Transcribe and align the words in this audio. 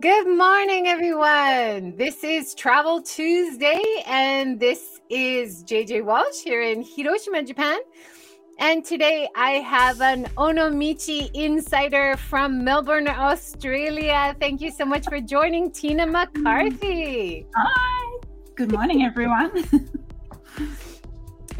Good 0.00 0.28
morning, 0.28 0.86
everyone. 0.86 1.94
This 1.94 2.24
is 2.24 2.54
Travel 2.54 3.02
Tuesday, 3.02 3.82
and 4.06 4.58
this 4.58 4.98
is 5.10 5.62
JJ 5.64 6.06
Walsh 6.06 6.40
here 6.42 6.62
in 6.62 6.82
Hiroshima, 6.82 7.42
Japan. 7.42 7.78
And 8.58 8.82
today 8.82 9.28
I 9.36 9.50
have 9.60 10.00
an 10.00 10.24
Onomichi 10.38 11.30
insider 11.34 12.16
from 12.16 12.64
Melbourne, 12.64 13.08
Australia. 13.08 14.34
Thank 14.40 14.62
you 14.62 14.70
so 14.70 14.86
much 14.86 15.04
for 15.06 15.20
joining 15.20 15.70
Tina 15.70 16.06
McCarthy. 16.06 17.46
Hi. 17.54 18.20
Good 18.54 18.72
morning, 18.72 19.02
everyone. 19.02 19.50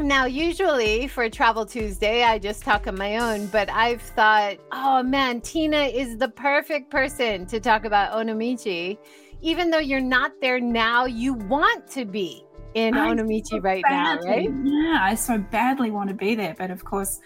Now, 0.01 0.25
usually 0.25 1.07
for 1.07 1.29
Travel 1.29 1.63
Tuesday, 1.63 2.23
I 2.23 2.39
just 2.39 2.63
talk 2.63 2.87
on 2.87 2.97
my 2.97 3.17
own, 3.17 3.45
but 3.47 3.69
I've 3.69 4.01
thought, 4.01 4.57
oh 4.71 5.03
man, 5.03 5.41
Tina 5.41 5.83
is 5.83 6.17
the 6.17 6.27
perfect 6.27 6.89
person 6.89 7.45
to 7.45 7.59
talk 7.59 7.85
about 7.85 8.11
Onomichi. 8.13 8.97
Even 9.41 9.69
though 9.69 9.79
you're 9.79 10.01
not 10.01 10.31
there 10.41 10.59
now, 10.59 11.05
you 11.05 11.33
want 11.35 11.87
to 11.91 12.05
be 12.05 12.43
in 12.73 12.95
I 12.95 13.09
Onomichi 13.09 13.47
so 13.47 13.59
right 13.59 13.83
badly. 13.83 14.25
now, 14.25 14.31
right? 14.31 14.49
Yeah, 14.63 14.97
I 15.01 15.13
so 15.13 15.37
badly 15.37 15.91
want 15.91 16.09
to 16.09 16.15
be 16.15 16.33
there, 16.33 16.55
but 16.57 16.71
of 16.71 16.83
course, 16.83 17.19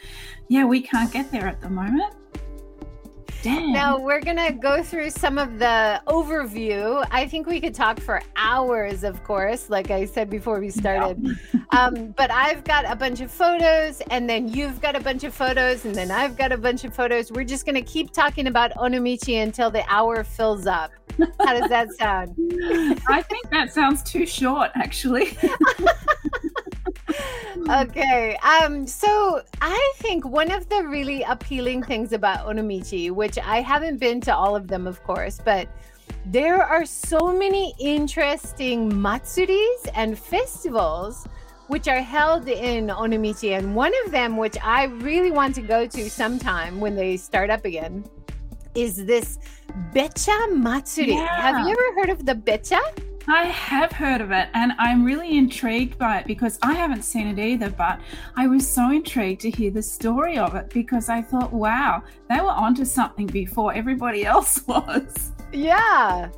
yeah, 0.50 0.66
we 0.66 0.82
can't 0.82 1.12
get 1.12 1.32
there 1.32 1.48
at 1.48 1.62
the 1.62 1.70
moment. 1.70 2.14
Damn. 3.46 3.74
Now 3.74 4.00
we're 4.00 4.22
gonna 4.22 4.52
go 4.52 4.82
through 4.82 5.12
some 5.12 5.38
of 5.38 5.60
the 5.60 6.02
overview. 6.08 7.06
I 7.12 7.28
think 7.28 7.46
we 7.46 7.62
could 7.62 7.76
talk 7.76 8.00
for 8.00 8.24
hours, 8.36 9.04
of 9.04 9.24
course, 9.24 9.70
like 9.70 9.92
I 9.92 10.06
said 10.06 10.32
before 10.32 10.60
we 10.60 10.72
started. 10.72 11.24
Yeah. 11.24 11.60
um, 11.70 12.08
but 12.18 12.32
I've 12.32 12.64
got 12.64 12.90
a 12.92 12.96
bunch 12.96 13.22
of 13.22 13.30
photos, 13.30 14.02
and 14.10 14.28
then 14.28 14.48
you've 14.48 14.82
got 14.82 14.96
a 14.96 15.00
bunch 15.00 15.24
of 15.26 15.32
photos, 15.32 15.86
and 15.86 15.94
then 15.94 16.10
I've 16.10 16.36
got 16.36 16.54
a 16.54 16.58
bunch 16.58 16.86
of 16.86 16.96
photos. 16.96 17.32
We're 17.32 17.44
just 17.44 17.68
gonna 17.68 17.84
keep 17.84 18.10
talking 18.10 18.48
about 18.48 18.72
Onomichi 18.78 19.44
until 19.44 19.70
the 19.70 19.84
hour 19.94 20.24
fills 20.24 20.66
up. 20.66 20.90
How 21.46 21.60
does 21.60 21.70
that 21.70 21.94
sound? 21.94 22.34
I 23.08 23.22
think 23.22 23.52
that 23.52 23.72
sounds 23.72 24.02
too 24.02 24.26
short, 24.26 24.72
actually. 24.74 25.38
okay. 27.70 28.38
Um, 28.38 28.86
so 28.88 29.42
I 29.62 29.94
think 29.98 30.26
one 30.26 30.52
of 30.52 30.70
the 30.70 30.84
really 30.84 31.24
appealing 31.24 31.84
things 31.84 32.14
about 32.14 32.46
Onomichi, 32.46 33.12
which 33.12 33.38
I 33.38 33.62
haven't 33.62 33.98
been 33.98 34.22
to 34.22 34.36
all 34.36 34.56
of 34.56 34.68
them, 34.68 34.88
of 34.88 35.04
course, 35.04 35.40
but 35.44 35.68
there 36.26 36.62
are 36.64 36.86
so 36.86 37.32
many 37.32 37.74
interesting 37.80 38.92
matsuris 38.92 39.90
and 39.94 40.18
festivals 40.18 41.28
which 41.68 41.88
are 41.88 42.02
held 42.02 42.48
in 42.48 42.88
Onomichi. 42.88 43.58
And 43.58 43.76
one 43.76 43.94
of 44.06 44.12
them, 44.12 44.38
which 44.38 44.58
I 44.64 44.86
really 44.86 45.32
want 45.32 45.56
to 45.56 45.62
go 45.62 45.88
to 45.88 46.10
sometime 46.10 46.80
when 46.80 46.96
they 46.96 47.18
start 47.18 47.50
up 47.50 47.66
again, 47.66 48.04
is 48.76 49.06
this 49.06 49.40
Becha 49.94 50.56
Matsuri. 50.56 51.14
Yeah. 51.14 51.42
Have 51.42 51.68
you 51.68 51.74
ever 51.74 52.00
heard 52.00 52.10
of 52.10 52.26
the 52.26 52.36
Becha? 52.36 52.80
I 53.28 53.46
have 53.46 53.92
heard 53.92 54.22
of 54.22 54.32
it 54.32 54.50
and 54.54 54.74
I'm 54.78 55.04
really 55.04 55.38
intrigued 55.38 55.98
by 55.98 56.20
it 56.20 56.28
because 56.28 56.60
I 56.62 56.74
haven't 56.74 57.02
seen 57.02 57.28
it 57.28 57.40
either, 57.40 57.72
but 57.72 58.00
I 58.36 58.48
was 58.48 58.70
so 58.70 58.92
intrigued 58.92 59.42
to 59.42 59.50
hear 59.50 59.72
the 59.72 59.82
story 59.82 60.38
of 60.38 60.54
it 60.56 60.70
because 60.70 61.10
I 61.10 61.22
thought, 61.22 61.52
wow, 61.52 62.04
they 62.30 62.40
were 62.40 62.50
onto 62.50 62.86
something 62.86 63.26
before 63.26 63.74
everybody 63.74 64.26
else 64.36 64.66
was. 64.68 65.32
Yeah. 65.52 66.30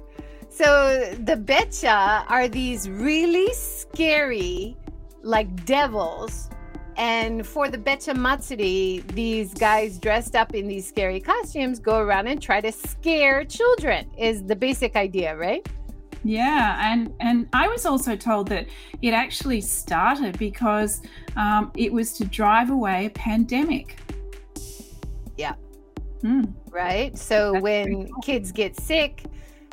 So 0.49 1.13
the 1.25 1.35
Becha 1.35 2.23
are 2.29 2.47
these 2.47 2.89
really 2.89 3.53
scary, 3.53 4.77
like 5.23 5.66
devils. 5.66 6.49
And 6.95 7.45
for 7.45 7.69
the 7.69 7.77
Becha 7.77 8.16
Matsuri, 8.16 9.03
these 9.13 9.53
guys 9.53 9.99
dressed 9.99 10.35
up 10.35 10.55
in 10.55 10.67
these 10.67 10.88
scary 10.88 11.19
costumes 11.19 11.79
go 11.79 11.99
around 11.99 12.27
and 12.27 12.41
try 12.41 12.59
to 12.59 12.72
scare 12.72 13.44
children, 13.45 14.09
is 14.17 14.44
the 14.44 14.55
basic 14.55 14.95
idea, 14.95 15.35
right? 15.35 15.67
Yeah, 16.28 16.78
and 16.92 17.14
and 17.22 17.47
I 17.53 17.69
was 17.69 17.85
also 17.85 18.18
told 18.18 18.50
that 18.50 18.68
it 19.01 19.13
actually 19.13 19.62
started 19.62 20.38
because 20.38 21.01
um, 21.38 21.72
it 21.78 21.94
was 21.94 22.12
to 22.18 22.25
drive 22.25 22.69
away 22.69 23.06
a 23.06 23.09
pandemic. 23.12 23.97
Yeah. 25.38 25.53
Hmm. 26.22 26.44
Right. 26.69 27.18
So 27.18 27.53
That's 27.53 27.63
when 27.63 28.07
cool. 28.07 28.22
kids 28.24 28.51
get 28.51 28.75
sick, 28.75 29.24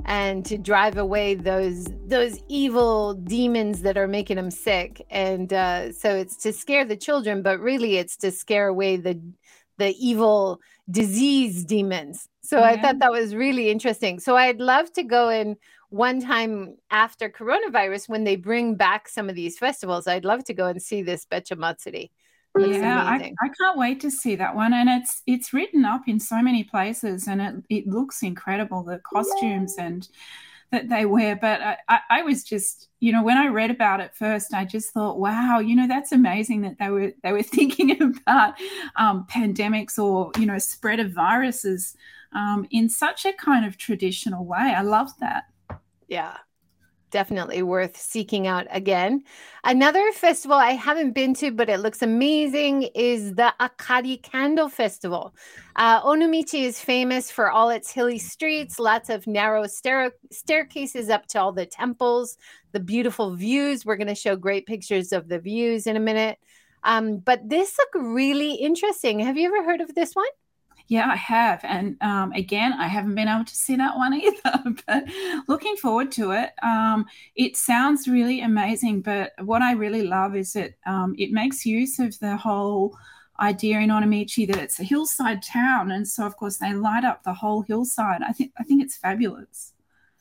and 0.05 0.47
to 0.47 0.57
drive 0.57 0.97
away 0.97 1.35
those 1.35 1.89
those 2.07 2.39
evil 2.49 3.15
demons 3.15 3.83
that 3.83 3.97
are 3.97 4.07
making 4.07 4.37
them 4.37 4.53
sick, 4.53 5.05
and 5.11 5.53
uh, 5.53 5.91
so 5.91 6.15
it's 6.15 6.37
to 6.45 6.53
scare 6.53 6.85
the 6.85 6.97
children, 6.97 7.43
but 7.43 7.59
really 7.59 7.97
it's 7.97 8.17
to 8.19 8.31
scare 8.31 8.69
away 8.69 8.97
the 8.97 9.21
the 9.79 9.93
evil 9.99 10.61
disease 10.89 11.65
demons. 11.65 12.29
So 12.43 12.59
yeah. 12.59 12.67
I 12.67 12.81
thought 12.81 13.01
that 13.01 13.11
was 13.11 13.35
really 13.35 13.71
interesting. 13.71 14.21
So 14.21 14.37
I'd 14.37 14.61
love 14.61 14.93
to 14.93 15.03
go 15.03 15.31
and 15.31 15.57
one 15.95 16.21
time 16.21 16.77
after 16.91 17.31
coronavirus 17.31 18.09
when 18.09 18.25
they 18.25 18.35
bring 18.35 18.75
back 18.75 19.09
some 19.09 19.29
of 19.29 19.37
these 19.37 19.57
festivals 19.57 20.09
i'd 20.09 20.25
love 20.25 20.43
to 20.43 20.53
go 20.53 20.67
and 20.67 20.83
see 20.83 21.03
this 21.03 21.25
becha 21.25 21.57
matsuri. 21.57 22.11
Yeah 22.59 23.03
I, 23.05 23.33
I, 23.43 23.49
can't 23.61 23.77
wait 23.77 23.99
to 24.01 24.13
see 24.13 24.37
that 24.37 24.55
one. 24.55 24.73
And 24.73 24.89
it's 24.89 25.23
it's 25.27 25.53
written 25.53 25.85
up 25.85 26.03
in 26.07 26.21
so 26.21 26.41
many 26.41 26.63
places 26.63 27.27
and 27.27 27.43
it, 27.43 27.55
it 27.69 27.87
looks 27.89 28.23
incredible 28.23 28.85
the 28.85 29.01
costumes 29.13 29.75
yeah. 29.77 29.87
and 29.87 30.09
that 30.71 30.89
they 30.89 31.05
wear. 31.05 31.35
But 31.35 31.61
I, 31.61 31.79
I, 31.89 31.99
I, 32.11 32.23
was 32.23 32.45
just 32.45 32.91
you 33.01 33.11
know 33.11 33.25
when 33.25 33.37
i 33.37 33.49
read 33.49 33.73
about 33.73 34.01
it 34.01 34.15
first 34.15 34.55
i 34.55 34.65
just 34.65 34.93
thought 34.93 35.19
wow 35.19 35.59
you 35.59 35.75
know 35.75 35.89
that's 35.89 36.13
amazing 36.13 36.63
that 36.63 36.79
they 36.79 36.91
were 36.91 37.13
they 37.25 37.33
were 37.33 37.43
thinking 37.57 37.91
about 38.01 38.55
um, 38.97 39.27
pandemics 39.29 39.99
or 39.99 40.31
you 40.39 40.47
know 40.47 40.59
spread 40.59 41.01
of 41.01 41.11
viruses 41.11 41.97
um, 42.35 42.67
in 42.71 42.89
such 42.89 43.25
a 43.25 43.33
kind 43.33 43.65
of 43.65 43.79
traditional 43.79 44.45
way. 44.45 44.75
I 44.77 44.83
love 44.83 45.11
that 45.21 45.45
yeah. 46.09 46.37
Definitely 47.11 47.63
worth 47.63 47.97
seeking 47.97 48.49
out 48.49 48.67
again. 48.71 49.23
Another 49.63 50.11
festival 50.11 50.57
I 50.57 50.73
haven't 50.73 51.13
been 51.13 51.33
to, 51.35 51.53
but 51.53 51.69
it 51.69 51.79
looks 51.79 52.03
amazing, 52.03 52.89
is 52.97 53.35
the 53.35 53.55
Akari 53.61 54.21
Candle 54.21 54.69
Festival. 54.69 55.33
Uh, 55.77 56.03
Onomichi 56.03 56.63
is 56.63 56.81
famous 56.81 57.31
for 57.31 57.53
all 57.53 57.71
its 57.71 57.93
hilly 57.93 58.19
streets, 58.19 58.81
lots 58.81 59.11
of 59.11 59.29
narrow 59.29 59.69
stair- 59.69 60.11
staircases 60.33 61.09
up 61.09 61.27
to 61.29 61.41
all 61.41 61.53
the 61.53 61.67
temples, 61.67 62.37
the 62.73 62.81
beautiful 62.81 63.37
views. 63.37 63.87
We're 63.87 63.97
going 63.97 64.09
to 64.09 64.17
show 64.17 64.35
great 64.35 64.67
pictures 64.67 65.13
of 65.13 65.29
the 65.29 65.39
views 65.39 65.87
in 65.87 65.97
a 65.97 66.01
minute. 66.01 66.39
Um, 66.83 67.19
but 67.19 67.49
this 67.49 67.79
looked 67.79 67.95
really 67.95 68.55
interesting. 68.55 69.21
Have 69.21 69.37
you 69.37 69.47
ever 69.47 69.65
heard 69.65 69.81
of 69.81 69.95
this 69.95 70.15
one? 70.15 70.27
Yeah, 70.87 71.11
I 71.11 71.17
have. 71.17 71.61
And 71.65 71.97
um, 72.03 72.33
again, 72.33 72.75
I 72.75 72.89
haven't 72.89 73.15
been 73.15 73.29
able 73.29 73.47
to 73.47 73.57
see 73.57 73.77
that 73.77 73.97
one 73.97 74.13
either, 74.21 74.63
but 74.87 75.05
looking 75.49 75.77
forward 75.77 76.13
to 76.13 76.33
it. 76.33 76.51
Um, 76.63 77.07
it 77.37 77.57
sounds 77.57 78.07
really 78.07 78.43
amazing, 78.43 79.01
but 79.01 79.33
what 79.41 79.63
I 79.63 79.73
really 79.73 80.03
love 80.07 80.37
is 80.37 80.53
that 80.53 80.75
um, 80.87 81.15
it 81.19 81.33
makes 81.33 81.65
use 81.65 81.99
of 81.99 82.19
the 82.19 82.37
whole 82.37 82.97
idea 83.41 83.81
in 83.81 83.91
Onomichi 83.91 84.47
that 84.47 84.59
it's 84.59 84.79
a 84.79 84.85
hillside 84.85 85.43
town. 85.43 85.91
And 85.91 86.07
so, 86.07 86.27
of 86.27 86.37
course, 86.37 86.59
they 86.59 86.75
light 86.75 87.05
up 87.05 87.25
the 87.25 87.35
whole 87.35 87.63
hillside. 87.63 88.23
I 88.23 88.33
think, 88.33 88.53
I 88.59 88.63
think 88.65 88.83
it's 88.83 88.97
fabulous. 88.97 89.73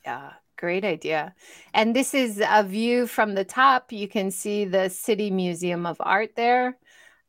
Yeah, 0.04 0.32
great 0.56 0.84
idea. 0.84 1.34
And 1.74 1.94
this 1.94 2.14
is 2.14 2.42
a 2.46 2.62
view 2.64 3.06
from 3.06 3.34
the 3.34 3.44
top. 3.44 3.92
You 3.92 4.08
can 4.08 4.30
see 4.30 4.64
the 4.64 4.88
City 4.88 5.30
Museum 5.30 5.86
of 5.86 5.96
Art 6.00 6.36
there. 6.36 6.78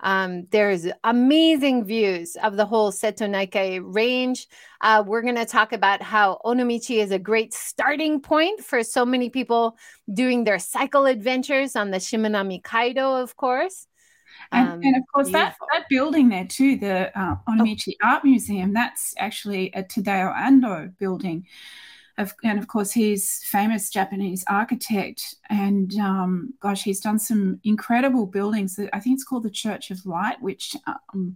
Um, 0.02 0.48
there's 0.52 0.88
amazing 1.04 1.86
views 1.86 2.36
of 2.44 2.58
the 2.58 2.66
whole 2.66 2.92
Seto 2.92 3.30
Naikai 3.30 3.82
range. 3.84 4.48
Uh, 4.82 5.04
we're 5.06 5.22
going 5.22 5.36
to 5.36 5.46
talk 5.46 5.74
about 5.74 6.02
how 6.02 6.40
Onomichi 6.46 7.02
is 7.02 7.12
a 7.12 7.20
great 7.20 7.54
starting 7.54 8.20
point 8.20 8.62
for 8.62 8.84
so 8.84 9.06
many 9.06 9.30
people 9.30 9.78
doing 10.14 10.44
their 10.44 10.60
cycle 10.60 11.06
adventures 11.06 11.76
on 11.76 11.92
the 11.92 11.98
Shimanami 11.98 12.62
Kaido, 12.62 13.16
of 13.16 13.36
course. 13.38 13.88
And, 14.52 14.68
um, 14.68 14.82
and 14.84 14.96
of 14.98 15.04
course, 15.14 15.32
that, 15.32 15.56
that 15.74 15.86
building 15.90 16.30
there 16.30 16.46
too, 16.46 16.78
the 16.78 17.18
uh, 17.18 17.38
Onomichi 17.48 17.94
oh. 18.04 18.08
Art 18.08 18.24
Museum, 18.26 18.74
that's 18.74 19.14
actually 19.18 19.72
a 19.74 19.84
Tadao 19.84 20.36
Ando 20.36 20.96
building 20.98 21.48
of, 22.18 22.34
and 22.44 22.60
of 22.60 22.68
course, 22.68 22.92
he's 22.92 23.44
famous 23.46 23.90
Japanese 23.90 24.44
architect. 24.48 25.36
And 25.50 25.94
um, 26.00 26.54
gosh, 26.60 26.84
he's 26.84 27.02
done 27.02 27.20
some 27.20 27.60
incredible 27.64 28.26
buildings. 28.26 28.80
I 28.94 29.00
think 29.00 29.16
it's 29.16 29.24
called 29.24 29.44
the 29.44 29.50
Church 29.50 29.92
of 29.92 30.06
Light, 30.06 30.42
which. 30.42 30.76
Um, 30.88 31.36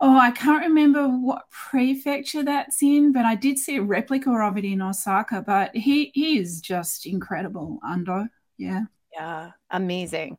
oh, 0.00 0.18
I 0.18 0.32
can't 0.32 0.64
remember 0.64 1.06
what 1.06 1.48
prefecture 1.50 2.42
that's 2.42 2.82
in, 2.82 3.12
but 3.12 3.24
I 3.24 3.36
did 3.36 3.58
see 3.58 3.76
a 3.76 3.82
replica 3.82 4.30
of 4.30 4.58
it 4.58 4.64
in 4.64 4.82
Osaka. 4.82 5.42
But 5.46 5.74
he 5.74 6.10
he 6.14 6.38
is 6.38 6.60
just 6.60 7.06
incredible, 7.06 7.78
Ando. 7.84 8.28
Yeah. 8.58 8.84
Yeah, 9.12 9.52
amazing 9.70 10.38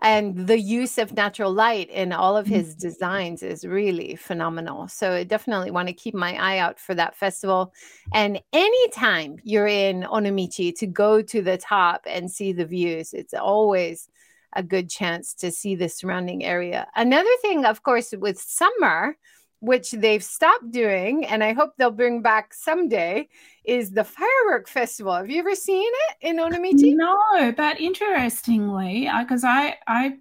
and 0.00 0.46
the 0.46 0.58
use 0.58 0.98
of 0.98 1.12
natural 1.12 1.52
light 1.52 1.88
in 1.90 2.12
all 2.12 2.36
of 2.36 2.46
his 2.46 2.70
mm-hmm. 2.70 2.88
designs 2.88 3.42
is 3.42 3.64
really 3.64 4.16
phenomenal. 4.16 4.88
So 4.88 5.12
I 5.12 5.24
definitely 5.24 5.70
want 5.70 5.88
to 5.88 5.94
keep 5.94 6.14
my 6.14 6.34
eye 6.34 6.58
out 6.58 6.78
for 6.78 6.94
that 6.94 7.16
festival. 7.16 7.72
And 8.12 8.40
anytime 8.52 9.38
you're 9.42 9.66
in 9.66 10.02
onomichi 10.02 10.76
to 10.78 10.86
go 10.86 11.22
to 11.22 11.42
the 11.42 11.58
top 11.58 12.02
and 12.06 12.30
see 12.30 12.52
the 12.52 12.66
views 12.66 13.12
it's 13.12 13.34
always 13.34 14.08
a 14.54 14.62
good 14.62 14.88
chance 14.88 15.34
to 15.34 15.50
see 15.50 15.74
the 15.74 15.88
surrounding 15.88 16.44
area. 16.44 16.86
Another 16.94 17.28
thing 17.42 17.64
of 17.64 17.82
course 17.82 18.14
with 18.16 18.38
summer 18.38 19.16
which 19.64 19.92
they've 19.92 20.22
stopped 20.22 20.70
doing, 20.70 21.24
and 21.24 21.42
I 21.42 21.54
hope 21.54 21.72
they'll 21.76 21.90
bring 21.90 22.20
back 22.20 22.52
someday, 22.52 23.28
is 23.64 23.90
the 23.90 24.04
firework 24.04 24.68
festival. 24.68 25.14
Have 25.14 25.30
you 25.30 25.38
ever 25.38 25.54
seen 25.54 25.90
it 26.08 26.28
in 26.28 26.36
Onomichi? 26.36 26.94
No, 26.94 27.52
but 27.52 27.80
interestingly, 27.80 29.08
because 29.20 29.42
I, 29.42 29.76
I 29.86 30.18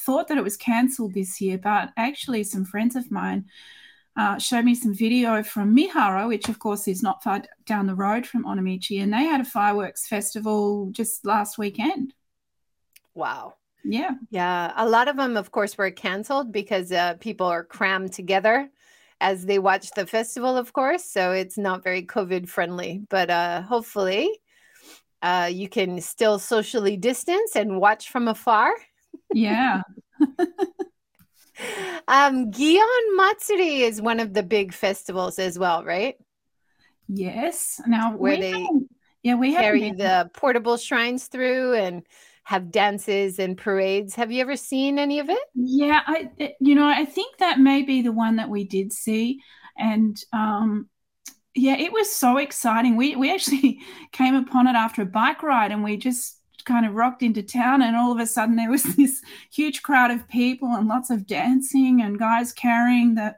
thought 0.00 0.28
that 0.28 0.38
it 0.38 0.44
was 0.44 0.56
cancelled 0.56 1.12
this 1.12 1.40
year, 1.40 1.58
but 1.58 1.90
actually, 1.98 2.44
some 2.44 2.64
friends 2.64 2.96
of 2.96 3.10
mine 3.10 3.44
uh, 4.16 4.38
showed 4.38 4.64
me 4.64 4.74
some 4.74 4.94
video 4.94 5.42
from 5.42 5.74
Mihara, 5.74 6.26
which 6.26 6.48
of 6.48 6.58
course 6.58 6.88
is 6.88 7.02
not 7.02 7.22
far 7.22 7.42
down 7.66 7.86
the 7.86 7.94
road 7.94 8.26
from 8.26 8.44
Onomichi, 8.44 9.02
and 9.02 9.12
they 9.12 9.24
had 9.24 9.42
a 9.42 9.44
fireworks 9.44 10.08
festival 10.08 10.88
just 10.92 11.26
last 11.26 11.58
weekend. 11.58 12.14
Wow. 13.14 13.54
Yeah. 13.84 14.12
Yeah. 14.30 14.72
A 14.76 14.88
lot 14.88 15.08
of 15.08 15.16
them, 15.16 15.36
of 15.36 15.50
course, 15.50 15.76
were 15.78 15.90
canceled 15.90 16.52
because 16.52 16.90
uh, 16.90 17.14
people 17.20 17.46
are 17.46 17.64
crammed 17.64 18.12
together 18.12 18.70
as 19.20 19.46
they 19.46 19.58
watch 19.58 19.90
the 19.92 20.06
festival, 20.06 20.56
of 20.56 20.72
course. 20.72 21.04
So 21.04 21.32
it's 21.32 21.58
not 21.58 21.82
very 21.82 22.02
COVID 22.02 22.48
friendly, 22.48 23.02
but 23.08 23.30
uh, 23.30 23.62
hopefully 23.62 24.30
uh, 25.22 25.50
you 25.52 25.68
can 25.68 26.00
still 26.00 26.38
socially 26.38 26.96
distance 26.96 27.56
and 27.56 27.80
watch 27.80 28.10
from 28.10 28.28
afar. 28.28 28.72
Yeah. 29.32 29.82
um, 32.08 32.50
Gion 32.50 33.16
Matsuri 33.16 33.82
is 33.82 34.00
one 34.00 34.20
of 34.20 34.32
the 34.34 34.42
big 34.42 34.72
festivals 34.72 35.38
as 35.38 35.58
well, 35.58 35.84
right? 35.84 36.14
Yes. 37.08 37.80
Now, 37.86 38.16
where 38.16 38.36
they 38.36 38.66
yeah 39.24 39.34
we 39.34 39.52
carry 39.52 39.90
the 39.90 40.30
portable 40.34 40.76
shrines 40.76 41.26
through 41.26 41.74
and 41.74 42.04
have 42.48 42.70
dances 42.70 43.38
and 43.38 43.58
parades. 43.58 44.14
Have 44.14 44.32
you 44.32 44.40
ever 44.40 44.56
seen 44.56 44.98
any 44.98 45.18
of 45.18 45.28
it? 45.28 45.38
Yeah, 45.54 46.00
I 46.06 46.30
you 46.60 46.74
know 46.74 46.86
I 46.86 47.04
think 47.04 47.36
that 47.36 47.60
may 47.60 47.82
be 47.82 48.00
the 48.00 48.10
one 48.10 48.36
that 48.36 48.48
we 48.48 48.64
did 48.64 48.90
see, 48.90 49.42
and 49.76 50.18
um, 50.32 50.88
yeah, 51.54 51.76
it 51.76 51.92
was 51.92 52.10
so 52.10 52.38
exciting. 52.38 52.96
We 52.96 53.16
we 53.16 53.30
actually 53.30 53.80
came 54.12 54.34
upon 54.34 54.66
it 54.66 54.76
after 54.76 55.02
a 55.02 55.04
bike 55.06 55.42
ride, 55.42 55.72
and 55.72 55.84
we 55.84 55.98
just 55.98 56.40
kind 56.64 56.86
of 56.86 56.94
rocked 56.94 57.22
into 57.22 57.42
town, 57.42 57.82
and 57.82 57.94
all 57.94 58.12
of 58.12 58.18
a 58.18 58.26
sudden 58.26 58.56
there 58.56 58.70
was 58.70 58.82
this 58.96 59.20
huge 59.52 59.82
crowd 59.82 60.10
of 60.10 60.26
people 60.26 60.68
and 60.68 60.88
lots 60.88 61.10
of 61.10 61.26
dancing 61.26 62.00
and 62.00 62.18
guys 62.18 62.54
carrying 62.54 63.14
the. 63.14 63.36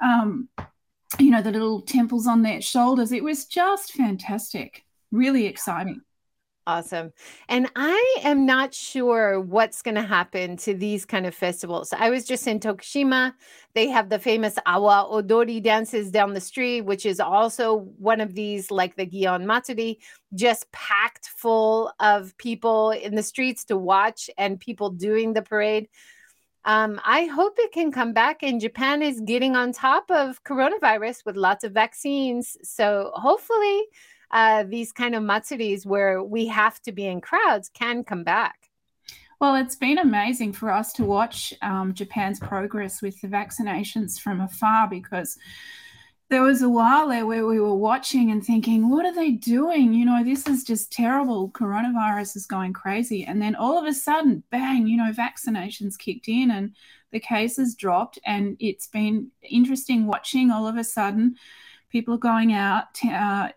Um, 0.00 0.48
you 1.20 1.30
know 1.30 1.42
the 1.42 1.52
little 1.52 1.82
temples 1.82 2.26
on 2.26 2.40
their 2.40 2.62
shoulders 2.62 3.12
it 3.12 3.22
was 3.22 3.44
just 3.44 3.92
fantastic 3.92 4.82
really 5.10 5.44
exciting 5.46 6.00
Awesome. 6.64 7.12
And 7.48 7.68
I 7.74 8.16
am 8.22 8.46
not 8.46 8.72
sure 8.72 9.40
what's 9.40 9.82
going 9.82 9.96
to 9.96 10.02
happen 10.02 10.56
to 10.58 10.74
these 10.74 11.04
kind 11.04 11.26
of 11.26 11.34
festivals. 11.34 11.92
I 11.92 12.08
was 12.10 12.24
just 12.24 12.46
in 12.46 12.60
Tokushima. 12.60 13.34
They 13.74 13.88
have 13.88 14.08
the 14.08 14.20
famous 14.20 14.56
Awa 14.64 15.08
Odori 15.10 15.58
dances 15.58 16.12
down 16.12 16.34
the 16.34 16.40
street, 16.40 16.82
which 16.82 17.04
is 17.04 17.18
also 17.18 17.78
one 17.98 18.20
of 18.20 18.34
these, 18.34 18.70
like 18.70 18.94
the 18.94 19.06
Gion 19.06 19.44
Matsuri, 19.44 19.98
just 20.34 20.70
packed 20.70 21.30
full 21.30 21.92
of 21.98 22.36
people 22.38 22.92
in 22.92 23.16
the 23.16 23.24
streets 23.24 23.64
to 23.64 23.76
watch 23.76 24.30
and 24.38 24.60
people 24.60 24.90
doing 24.90 25.32
the 25.32 25.42
parade. 25.42 25.88
Um, 26.64 27.00
I 27.04 27.24
hope 27.24 27.54
it 27.58 27.72
can 27.72 27.90
come 27.90 28.12
back. 28.12 28.44
And 28.44 28.60
Japan 28.60 29.02
is 29.02 29.20
getting 29.20 29.56
on 29.56 29.72
top 29.72 30.04
of 30.12 30.44
coronavirus 30.44 31.24
with 31.26 31.34
lots 31.36 31.64
of 31.64 31.72
vaccines. 31.72 32.56
So 32.62 33.10
hopefully, 33.14 33.82
uh, 34.32 34.64
these 34.64 34.92
kind 34.92 35.14
of 35.14 35.22
matsuris 35.22 35.84
where 35.84 36.22
we 36.22 36.46
have 36.46 36.80
to 36.82 36.92
be 36.92 37.06
in 37.06 37.20
crowds 37.20 37.68
can 37.68 38.04
come 38.04 38.24
back. 38.24 38.70
Well, 39.40 39.56
it's 39.56 39.76
been 39.76 39.98
amazing 39.98 40.52
for 40.52 40.70
us 40.70 40.92
to 40.94 41.04
watch 41.04 41.52
um, 41.62 41.94
Japan's 41.94 42.38
progress 42.38 43.02
with 43.02 43.20
the 43.20 43.28
vaccinations 43.28 44.20
from 44.20 44.40
afar 44.40 44.88
because 44.88 45.36
there 46.30 46.42
was 46.42 46.62
a 46.62 46.68
while 46.68 47.08
there 47.08 47.26
where 47.26 47.44
we 47.44 47.60
were 47.60 47.74
watching 47.74 48.30
and 48.30 48.42
thinking, 48.42 48.88
what 48.88 49.04
are 49.04 49.14
they 49.14 49.32
doing? 49.32 49.92
You 49.92 50.06
know, 50.06 50.24
this 50.24 50.46
is 50.46 50.64
just 50.64 50.90
terrible. 50.90 51.50
Coronavirus 51.50 52.36
is 52.36 52.46
going 52.46 52.72
crazy. 52.72 53.24
And 53.24 53.42
then 53.42 53.54
all 53.54 53.78
of 53.78 53.84
a 53.84 53.92
sudden, 53.92 54.42
bang, 54.50 54.86
you 54.86 54.96
know, 54.96 55.12
vaccinations 55.12 55.98
kicked 55.98 56.28
in 56.28 56.50
and 56.50 56.74
the 57.10 57.20
cases 57.20 57.74
dropped. 57.74 58.18
And 58.24 58.56
it's 58.60 58.86
been 58.86 59.30
interesting 59.42 60.06
watching 60.06 60.50
all 60.50 60.66
of 60.66 60.78
a 60.78 60.84
sudden 60.84 61.34
people 61.90 62.16
going 62.16 62.54
out. 62.54 62.98
Uh, 63.04 63.50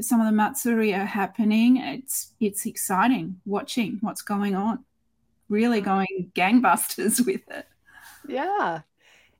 some 0.00 0.20
of 0.20 0.26
the 0.26 0.32
matsuri 0.32 0.94
are 0.94 1.04
happening. 1.04 1.78
It's 1.78 2.32
it's 2.40 2.66
exciting 2.66 3.40
watching 3.44 3.98
what's 4.00 4.22
going 4.22 4.54
on. 4.54 4.84
Really 5.48 5.80
going 5.80 6.30
gangbusters 6.34 7.24
with 7.26 7.42
it. 7.50 7.66
Yeah. 8.28 8.80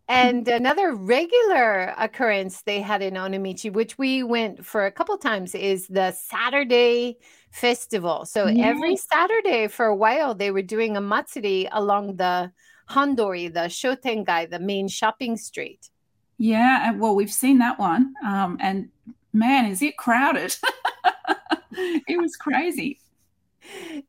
And 0.09 0.47
another 0.47 0.95
regular 0.95 1.93
occurrence 1.99 2.63
they 2.63 2.81
had 2.81 3.03
in 3.03 3.15
Onomichi, 3.15 3.73
which 3.73 3.99
we 3.99 4.23
went 4.23 4.65
for 4.65 4.87
a 4.87 4.93
couple 4.93 5.19
times, 5.19 5.53
is 5.55 5.89
the 5.89 6.13
Saturday 6.13 7.19
festival. 7.51 8.25
So 8.25 8.47
yeah. 8.47 8.67
every 8.67 8.97
Saturday 8.97 9.67
for 9.67 9.87
a 9.87 9.97
while, 9.97 10.33
they 10.33 10.53
were 10.53 10.63
doing 10.63 10.97
a 10.97 11.01
matsuri 11.01 11.69
along 11.73 12.17
the 12.17 12.53
Hondori, 12.89 13.53
the 13.53 13.69
Shotengai, 13.69 14.49
the 14.49 14.61
main 14.61 14.87
shopping 14.87 15.37
street. 15.37 15.91
Yeah, 16.39 16.93
well, 16.93 17.17
we've 17.17 17.33
seen 17.33 17.59
that 17.59 17.79
one, 17.79 18.15
um, 18.25 18.59
and 18.61 18.91
man, 19.37 19.67
is 19.67 19.83
it 19.83 19.97
crowded. 19.97 20.57
it 21.73 22.21
was 22.21 22.37
crazy. 22.37 22.99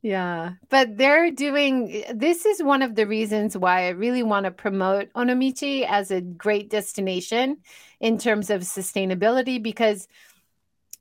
Yeah, 0.02 0.54
but 0.70 0.98
they're 0.98 1.32
doing 1.32 2.04
this 2.14 2.46
is 2.46 2.62
one 2.62 2.82
of 2.82 2.96
the 2.96 3.08
reasons 3.08 3.58
why 3.58 3.88
I 3.88 3.90
really 3.90 4.24
want 4.24 4.46
to 4.46 4.52
promote 4.52 5.12
Onomichi 5.14 5.86
as 5.88 6.12
a 6.12 6.22
great 6.22 6.70
destination 6.70 7.58
in 8.00 8.18
terms 8.18 8.50
of 8.50 8.62
sustainability 8.62 9.62
because 9.62 10.08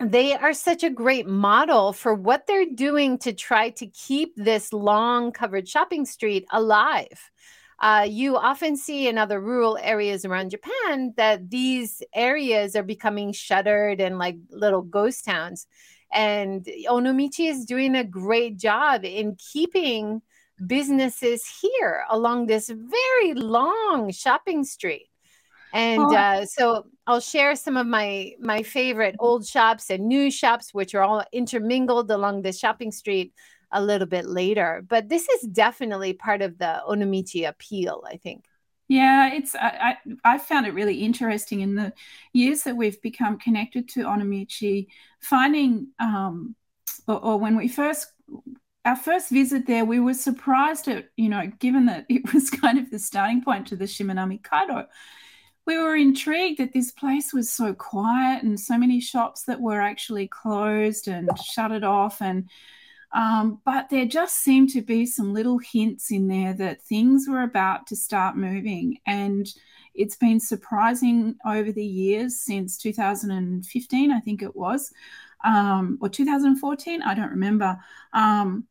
they 0.01 0.35
are 0.35 0.53
such 0.53 0.85
a 0.85 0.91
great 0.91 1.27
model 1.27 1.93
for 1.93 2.15
what 2.15 2.47
they're 2.47 2.67
doing 2.75 3.19
to 3.19 3.33
try 3.33 3.71
to 3.71 3.87
keep 3.87 4.35
this 4.37 4.73
long 4.73 5.33
covered 5.33 5.69
shopping 5.69 6.05
street 6.05 6.47
alive 6.51 7.31
uh, 7.79 8.07
you 8.09 8.37
often 8.37 8.77
see 8.77 9.07
in 9.07 9.19
other 9.19 9.41
rural 9.41 9.79
areas 9.83 10.25
around 10.25 10.51
Japan 10.51 11.13
that 11.17 11.51
these 11.51 12.03
areas 12.15 12.75
are 12.75 12.83
becoming 12.83 13.33
shuttered 13.33 14.01
and 14.01 14.19
like 14.19 14.37
little 14.51 14.83
ghost 14.83 15.25
towns. 15.25 15.67
And 16.13 16.65
Onomichi 16.89 17.51
is 17.51 17.67
doing 17.67 17.95
a 17.95 18.05
great 18.05 18.57
job 18.57 19.05
in 19.05 19.37
keeping 19.53 20.23
businesses 20.67 21.45
here 21.61 22.05
along 22.09 22.47
this 22.47 22.71
very 22.71 23.35
long 23.35 24.11
shopping 24.11 24.65
street. 24.65 25.11
And 25.75 26.01
oh. 26.01 26.15
uh, 26.15 26.47
so 26.47 26.87
I'll 27.07 27.21
share 27.21 27.55
some 27.57 27.77
of 27.77 27.87
my 27.87 28.33
my 28.41 28.63
favorite 28.63 29.17
old 29.19 29.47
shops 29.47 29.91
and 29.91 30.07
new 30.07 30.31
shops, 30.31 30.73
which 30.73 30.95
are 30.95 31.03
all 31.03 31.25
intermingled 31.33 32.11
along 32.11 32.43
the 32.43 32.53
shopping 32.53 32.93
street 32.93 33.35
a 33.77 33.83
little 33.83 34.07
bit 34.07 34.25
later. 34.25 34.83
But 34.89 35.09
this 35.09 35.29
is 35.29 35.43
definitely 35.43 36.15
part 36.15 36.41
of 36.41 36.57
the 36.59 36.83
Onomichi 36.89 37.47
appeal, 37.47 38.03
I 38.11 38.17
think. 38.17 38.47
Yeah, 38.89 39.35
it's 39.35 39.55
I, 39.55 39.97
I, 40.25 40.35
I 40.35 40.39
found 40.39 40.67
it 40.67 40.75
really 40.75 41.03
interesting 41.03 41.61
in 41.61 41.75
the 41.75 41.93
years 42.33 42.63
that 42.63 42.77
we've 42.77 43.01
become 43.03 43.39
connected 43.39 43.89
to 43.91 44.05
Onomichi, 44.05 44.87
finding 45.21 45.89
um, 45.99 46.55
or, 47.07 47.23
or 47.23 47.39
when 47.39 47.57
we 47.57 47.69
first 47.69 48.07
our 48.85 48.97
first 48.97 49.31
visit 49.31 49.67
there, 49.67 49.85
we 49.85 49.99
were 49.99 50.15
surprised 50.15 50.89
at 50.89 51.09
you 51.17 51.29
know 51.29 51.51
given 51.59 51.87
that 51.87 52.07
it 52.09 52.33
was 52.35 52.49
kind 52.49 52.79
of 52.79 52.91
the 52.91 52.99
starting 52.99 53.43
point 53.43 53.67
to 53.69 53.77
the 53.77 53.85
Shimanami 53.85 54.43
Kaido. 54.43 54.87
We 55.67 55.79
were 55.79 55.97
intrigued 55.97 56.61
that 56.61 56.73
this 56.73 56.93
place 56.93 57.33
was 57.33 57.51
so 57.51 57.75
quiet 57.75 58.45
and 58.45 58.59
so 58.59 58.79
many 58.79 59.01
shops 59.01 59.43
that 59.45 59.61
were 59.61 59.81
actually 59.81 60.29
closed 60.29 61.09
and 61.09 61.29
shuttered 61.45 61.83
off 61.83 62.23
and 62.23 62.49
um, 63.17 63.63
but 63.65 63.89
there 63.89 64.05
just 64.05 64.43
seemed 64.43 64.69
to 64.71 64.83
be 64.83 65.07
some 65.07 65.33
little 65.33 65.57
hints 65.57 66.11
in 66.11 66.29
there 66.29 66.53
that 66.53 66.83
things 66.83 67.27
were 67.27 67.45
about 67.45 67.87
to 67.87 67.97
start 67.97 68.37
moving. 68.37 68.99
And 69.07 69.49
it's 69.95 70.17
been 70.17 70.39
surprising 70.39 71.37
over 71.47 71.73
the 71.73 71.85
years 71.85 72.39
since 72.39 72.77
2015, 72.77 74.13
I 74.13 74.21
think 74.21 74.43
it 74.43 74.55
was, 74.55 74.93
um, 75.47 75.97
or 76.03 76.11
2014, 76.11 77.01
I 77.01 77.15
don't 77.15 77.31
remember. 77.31 77.79
Um, 78.13 78.67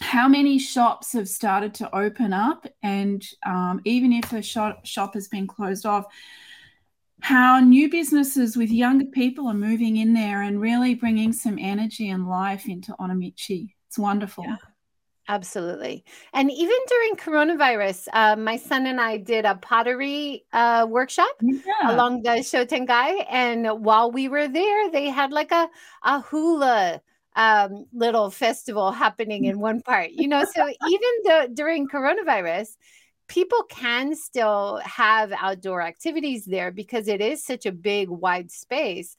how 0.00 0.28
many 0.28 0.60
shops 0.60 1.12
have 1.14 1.28
started 1.28 1.74
to 1.74 1.94
open 1.94 2.32
up, 2.32 2.68
and 2.84 3.26
um, 3.44 3.80
even 3.84 4.12
if 4.12 4.32
a 4.32 4.42
shop, 4.42 4.86
shop 4.86 5.14
has 5.14 5.26
been 5.26 5.48
closed 5.48 5.86
off, 5.86 6.06
how 7.22 7.60
new 7.60 7.88
businesses 7.88 8.56
with 8.56 8.70
younger 8.70 9.04
people 9.04 9.46
are 9.46 9.54
moving 9.54 9.96
in 9.96 10.12
there 10.12 10.42
and 10.42 10.60
really 10.60 10.94
bringing 10.96 11.32
some 11.32 11.56
energy 11.56 12.10
and 12.10 12.28
life 12.28 12.68
into 12.68 12.92
Onomichi. 12.98 13.74
It's 13.86 13.96
wonderful. 13.96 14.44
Yeah, 14.44 14.56
absolutely. 15.28 16.04
And 16.32 16.50
even 16.50 16.76
during 16.88 17.14
coronavirus, 17.14 18.08
uh, 18.12 18.34
my 18.34 18.56
son 18.56 18.86
and 18.86 19.00
I 19.00 19.18
did 19.18 19.44
a 19.44 19.54
pottery 19.54 20.44
uh, 20.52 20.84
workshop 20.90 21.36
yeah. 21.40 21.94
along 21.94 22.22
the 22.22 22.40
Shotengai. 22.40 23.24
And 23.30 23.68
while 23.84 24.10
we 24.10 24.28
were 24.28 24.48
there, 24.48 24.90
they 24.90 25.08
had 25.08 25.30
like 25.30 25.52
a, 25.52 25.68
a 26.02 26.20
hula 26.22 27.00
um, 27.36 27.86
little 27.92 28.30
festival 28.30 28.90
happening 28.90 29.44
in 29.44 29.60
one 29.60 29.80
part, 29.80 30.10
you 30.10 30.26
know. 30.26 30.44
So 30.44 30.66
even 30.66 31.10
though 31.24 31.46
during 31.54 31.86
coronavirus, 31.86 32.76
people 33.32 33.62
can 33.70 34.14
still 34.14 34.78
have 34.84 35.32
outdoor 35.32 35.80
activities 35.80 36.44
there 36.44 36.70
because 36.70 37.08
it 37.08 37.22
is 37.22 37.42
such 37.42 37.64
a 37.64 37.72
big, 37.72 38.10
wide 38.10 38.50
space. 38.50 39.16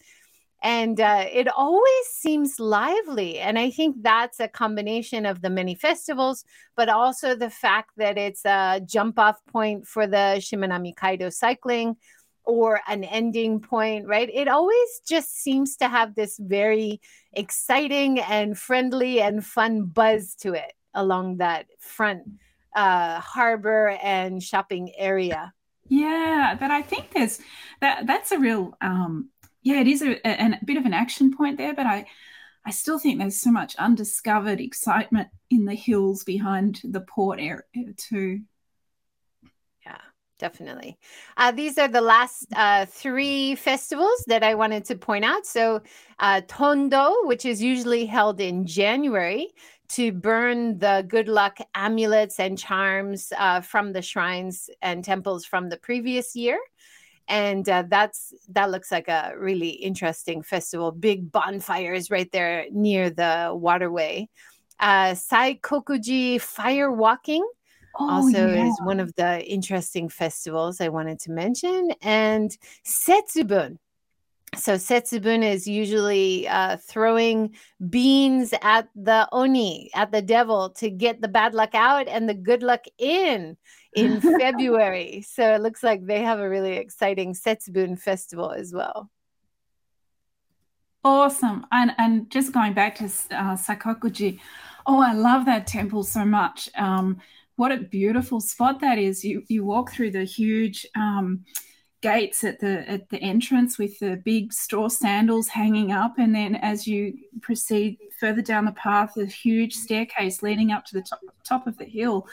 And 0.61 1.01
uh, 1.01 1.25
it 1.31 1.47
always 1.47 2.05
seems 2.09 2.59
lively. 2.59 3.39
And 3.39 3.57
I 3.57 3.71
think 3.71 3.97
that's 4.03 4.39
a 4.39 4.47
combination 4.47 5.25
of 5.25 5.41
the 5.41 5.49
many 5.49 5.73
festivals, 5.73 6.45
but 6.77 6.89
also 6.89 7.35
the 7.35 7.49
fact 7.49 7.89
that 7.97 8.19
it's 8.19 8.45
a 8.45 8.81
jump 8.85 9.17
off 9.17 9.43
point 9.47 9.87
for 9.87 10.05
the 10.05 10.37
Shimanami 10.37 10.95
Kaido 10.95 11.31
cycling 11.31 11.97
or 12.45 12.81
an 12.87 13.03
ending 13.03 13.61
point, 13.61 14.05
right? 14.07 14.29
It 14.31 14.47
always 14.47 15.01
just 15.07 15.41
seems 15.41 15.75
to 15.77 15.87
have 15.87 16.13
this 16.13 16.37
very 16.37 17.01
exciting 17.33 18.19
and 18.19 18.55
friendly 18.59 19.21
and 19.21 19.43
fun 19.43 19.85
buzz 19.85 20.35
to 20.41 20.53
it 20.53 20.73
along 20.93 21.37
that 21.37 21.65
front 21.79 22.27
uh, 22.75 23.19
harbor 23.19 23.97
and 24.01 24.41
shopping 24.41 24.93
area. 24.97 25.53
Yeah, 25.89 26.55
but 26.59 26.71
I 26.71 26.81
think 26.81 27.11
there's 27.11 27.39
that. 27.81 28.07
That's 28.07 28.31
a 28.31 28.39
real, 28.39 28.75
um, 28.81 29.29
yeah, 29.63 29.81
it 29.81 29.87
is 29.87 30.01
a, 30.01 30.19
a, 30.27 30.53
a 30.53 30.65
bit 30.65 30.77
of 30.77 30.85
an 30.85 30.93
action 30.93 31.35
point 31.35 31.57
there. 31.57 31.73
But 31.73 31.85
I, 31.85 32.05
I 32.65 32.71
still 32.71 32.99
think 32.99 33.19
there's 33.19 33.41
so 33.41 33.51
much 33.51 33.75
undiscovered 33.75 34.61
excitement 34.61 35.27
in 35.49 35.65
the 35.65 35.75
hills 35.75 36.23
behind 36.23 36.81
the 36.83 37.01
port 37.01 37.39
area 37.39 37.63
too 37.97 38.41
Yeah, 39.85 39.97
definitely. 40.39 40.97
Uh, 41.37 41.51
these 41.51 41.77
are 41.77 41.87
the 41.87 42.01
last 42.01 42.47
uh, 42.55 42.85
three 42.85 43.55
festivals 43.55 44.23
that 44.27 44.43
I 44.43 44.55
wanted 44.55 44.85
to 44.85 44.95
point 44.95 45.25
out. 45.25 45.45
So, 45.45 45.81
uh, 46.19 46.41
Tondo, 46.47 47.13
which 47.25 47.45
is 47.45 47.61
usually 47.61 48.05
held 48.05 48.39
in 48.39 48.65
January 48.65 49.49
to 49.89 50.11
burn 50.11 50.79
the 50.79 51.05
good 51.07 51.27
luck 51.27 51.57
amulets 51.75 52.39
and 52.39 52.57
charms 52.57 53.31
uh, 53.37 53.61
from 53.61 53.93
the 53.93 54.01
shrines 54.01 54.69
and 54.81 55.03
temples 55.03 55.45
from 55.45 55.69
the 55.69 55.77
previous 55.77 56.35
year. 56.35 56.59
And 57.27 57.67
uh, 57.69 57.83
that's 57.87 58.33
that 58.49 58.69
looks 58.71 58.91
like 58.91 59.07
a 59.07 59.33
really 59.37 59.69
interesting 59.69 60.43
festival. 60.43 60.91
Big 60.91 61.31
bonfires 61.31 62.11
right 62.11 62.29
there 62.31 62.65
near 62.71 63.09
the 63.09 63.51
waterway. 63.53 64.27
Uh, 64.79 65.11
Saikokuji 65.11 66.41
fire 66.41 66.91
walking 66.91 67.45
Oh, 67.99 68.09
also 68.09 68.49
yeah. 68.49 68.67
is 68.67 68.79
one 68.83 68.99
of 68.99 69.13
the 69.15 69.45
interesting 69.45 70.09
festivals 70.09 70.81
I 70.81 70.89
wanted 70.89 71.19
to 71.19 71.31
mention. 71.31 71.91
And 72.01 72.55
Setsubun. 72.85 73.77
So 74.55 74.75
Setsubun 74.75 75.43
is 75.43 75.67
usually 75.67 76.47
uh, 76.47 76.77
throwing 76.77 77.55
beans 77.89 78.53
at 78.61 78.87
the 78.95 79.27
oni, 79.31 79.89
at 79.93 80.11
the 80.11 80.21
devil, 80.21 80.69
to 80.71 80.89
get 80.89 81.21
the 81.21 81.27
bad 81.27 81.53
luck 81.53 81.73
out 81.73 82.07
and 82.07 82.29
the 82.29 82.33
good 82.33 82.63
luck 82.63 82.85
in 82.97 83.57
in 83.95 84.21
February. 84.39 85.23
So 85.27 85.53
it 85.55 85.61
looks 85.61 85.83
like 85.83 86.05
they 86.05 86.21
have 86.21 86.39
a 86.39 86.49
really 86.49 86.73
exciting 86.73 87.33
Setsubun 87.33 87.99
festival 87.99 88.51
as 88.51 88.73
well. 88.73 89.09
Awesome. 91.03 91.65
And 91.71 91.91
and 91.97 92.29
just 92.31 92.53
going 92.53 92.73
back 92.73 92.95
to 92.95 93.05
uh, 93.05 93.57
Saikokuji, 93.57 94.39
oh, 94.85 95.01
I 95.01 95.13
love 95.13 95.45
that 95.45 95.67
temple 95.67 96.03
so 96.03 96.23
much. 96.23 96.69
Um, 96.77 97.19
what 97.55 97.71
a 97.71 97.77
beautiful 97.77 98.39
spot 98.39 98.79
that 98.79 98.97
is. 98.97 99.23
You 99.23 99.43
you 99.47 99.65
walk 99.65 99.91
through 99.91 100.11
the 100.11 100.23
huge 100.23 100.85
um, 100.95 101.43
gates 102.03 102.43
at 102.43 102.59
the 102.59 102.87
at 102.87 103.09
the 103.09 103.17
entrance 103.17 103.79
with 103.79 103.97
the 103.99 104.17
big 104.17 104.51
straw 104.53 104.89
sandals 104.89 105.47
hanging 105.47 105.91
up, 105.91 106.19
and 106.19 106.35
then 106.35 106.55
as 106.57 106.85
you 106.85 107.17
proceed 107.41 107.97
further 108.19 108.41
down 108.41 108.65
the 108.65 108.73
path, 108.73 109.15
a 109.17 109.25
huge 109.25 109.73
staircase 109.73 110.43
leading 110.43 110.71
up 110.71 110.85
to 110.85 110.93
the 110.95 111.01
top, 111.01 111.21
top 111.43 111.65
of 111.65 111.77
the 111.77 111.85
hill. 111.85 112.27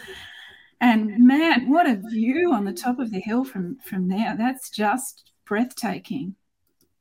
And 0.81 1.25
man, 1.25 1.71
what 1.71 1.89
a 1.89 2.03
view 2.11 2.53
on 2.53 2.65
the 2.65 2.73
top 2.73 2.99
of 2.99 3.13
the 3.13 3.21
hill 3.21 3.45
from 3.45 3.77
from 3.77 4.09
there! 4.09 4.35
That's 4.37 4.69
just 4.69 5.31
breathtaking. 5.47 6.35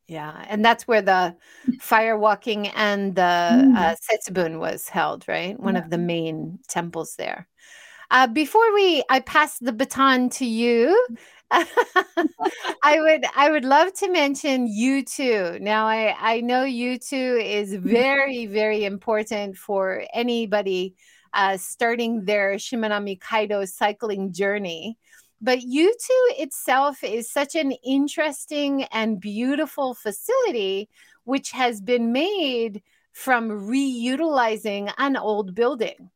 Yeah, 0.07 0.45
and 0.47 0.63
that's 0.63 0.87
where 0.87 1.01
the 1.01 1.35
fire 1.79 2.17
walking 2.17 2.67
and 2.69 3.15
the 3.15 3.21
mm. 3.21 3.75
uh, 3.75 3.95
Setsubun 3.95 4.59
was 4.59 4.87
held, 4.87 5.27
right? 5.27 5.59
One 5.59 5.75
yeah. 5.75 5.81
of 5.81 5.89
the 5.89 5.97
main 5.97 6.59
temples 6.67 7.15
there. 7.15 7.47
Uh, 8.11 8.25
before 8.25 8.73
we, 8.73 9.03
I 9.09 9.19
pass 9.19 9.59
the 9.59 9.71
baton 9.71 10.29
to 10.31 10.45
you. 10.45 10.97
I 11.51 12.99
would 12.99 13.25
I 13.35 13.49
would 13.49 13.65
love 13.65 13.93
to 13.95 14.11
mention 14.11 14.67
U2. 14.67 15.59
Now 15.61 15.87
I 15.87 16.15
I 16.19 16.41
know 16.41 16.63
U2 16.63 17.43
is 17.43 17.73
very 17.73 18.45
very 18.45 18.85
important 18.85 19.57
for 19.57 20.03
anybody 20.13 20.95
uh, 21.33 21.57
starting 21.57 22.25
their 22.25 22.55
Shimanami 22.55 23.19
Kaido 23.19 23.65
cycling 23.65 24.31
journey. 24.31 24.97
But 25.41 25.59
U2 25.59 26.09
itself 26.37 27.03
is 27.03 27.31
such 27.31 27.55
an 27.55 27.71
interesting 27.83 28.83
and 28.85 29.19
beautiful 29.19 29.93
facility, 29.93 30.89
which 31.23 31.51
has 31.51 31.81
been 31.81 32.11
made 32.11 32.83
from 33.13 33.49
reutilizing 33.49 34.93
an 34.97 35.17
old 35.17 35.55
building 35.55 36.09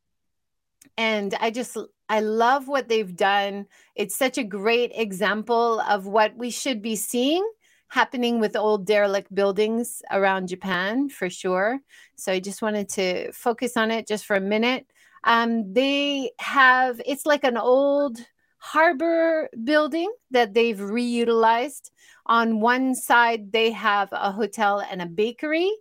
and 0.98 1.34
i 1.40 1.50
just 1.50 1.78
i 2.14 2.20
love 2.20 2.68
what 2.68 2.88
they've 2.90 3.16
done. 3.16 3.66
It's 3.96 4.16
such 4.16 4.38
a 4.38 4.44
great 4.44 4.92
example 4.94 5.80
of 5.80 6.06
what 6.06 6.38
we 6.38 6.52
should 6.52 6.80
be 6.80 6.96
seeing 6.96 7.44
happening 7.88 8.40
with 8.40 8.56
old 8.56 8.86
derelict 8.86 9.34
buildings 9.34 10.02
around 10.12 10.48
japan 10.48 11.10
for 11.10 11.28
sure. 11.42 11.80
So 12.16 12.32
i 12.32 12.40
just 12.40 12.62
wanted 12.62 12.88
to 12.90 13.32
focus 13.32 13.76
on 13.76 13.90
it 13.90 14.08
just 14.08 14.26
for 14.28 14.36
a 14.36 14.50
minute. 14.56 14.86
Um, 15.24 15.74
they 15.74 16.32
have 16.40 17.02
it's 17.12 17.26
like 17.26 17.44
an 17.44 17.58
old 17.58 18.16
harbor 18.60 19.50
building 19.64 20.12
that 20.30 20.54
they've 20.54 20.84
reutilized. 20.98 21.90
On 22.28 22.60
one 22.60 22.94
side 22.94 23.52
they 23.52 23.72
have 23.72 24.10
a 24.12 24.32
hotel 24.32 24.86
and 24.92 25.02
a 25.02 25.08
bakery 25.24 25.72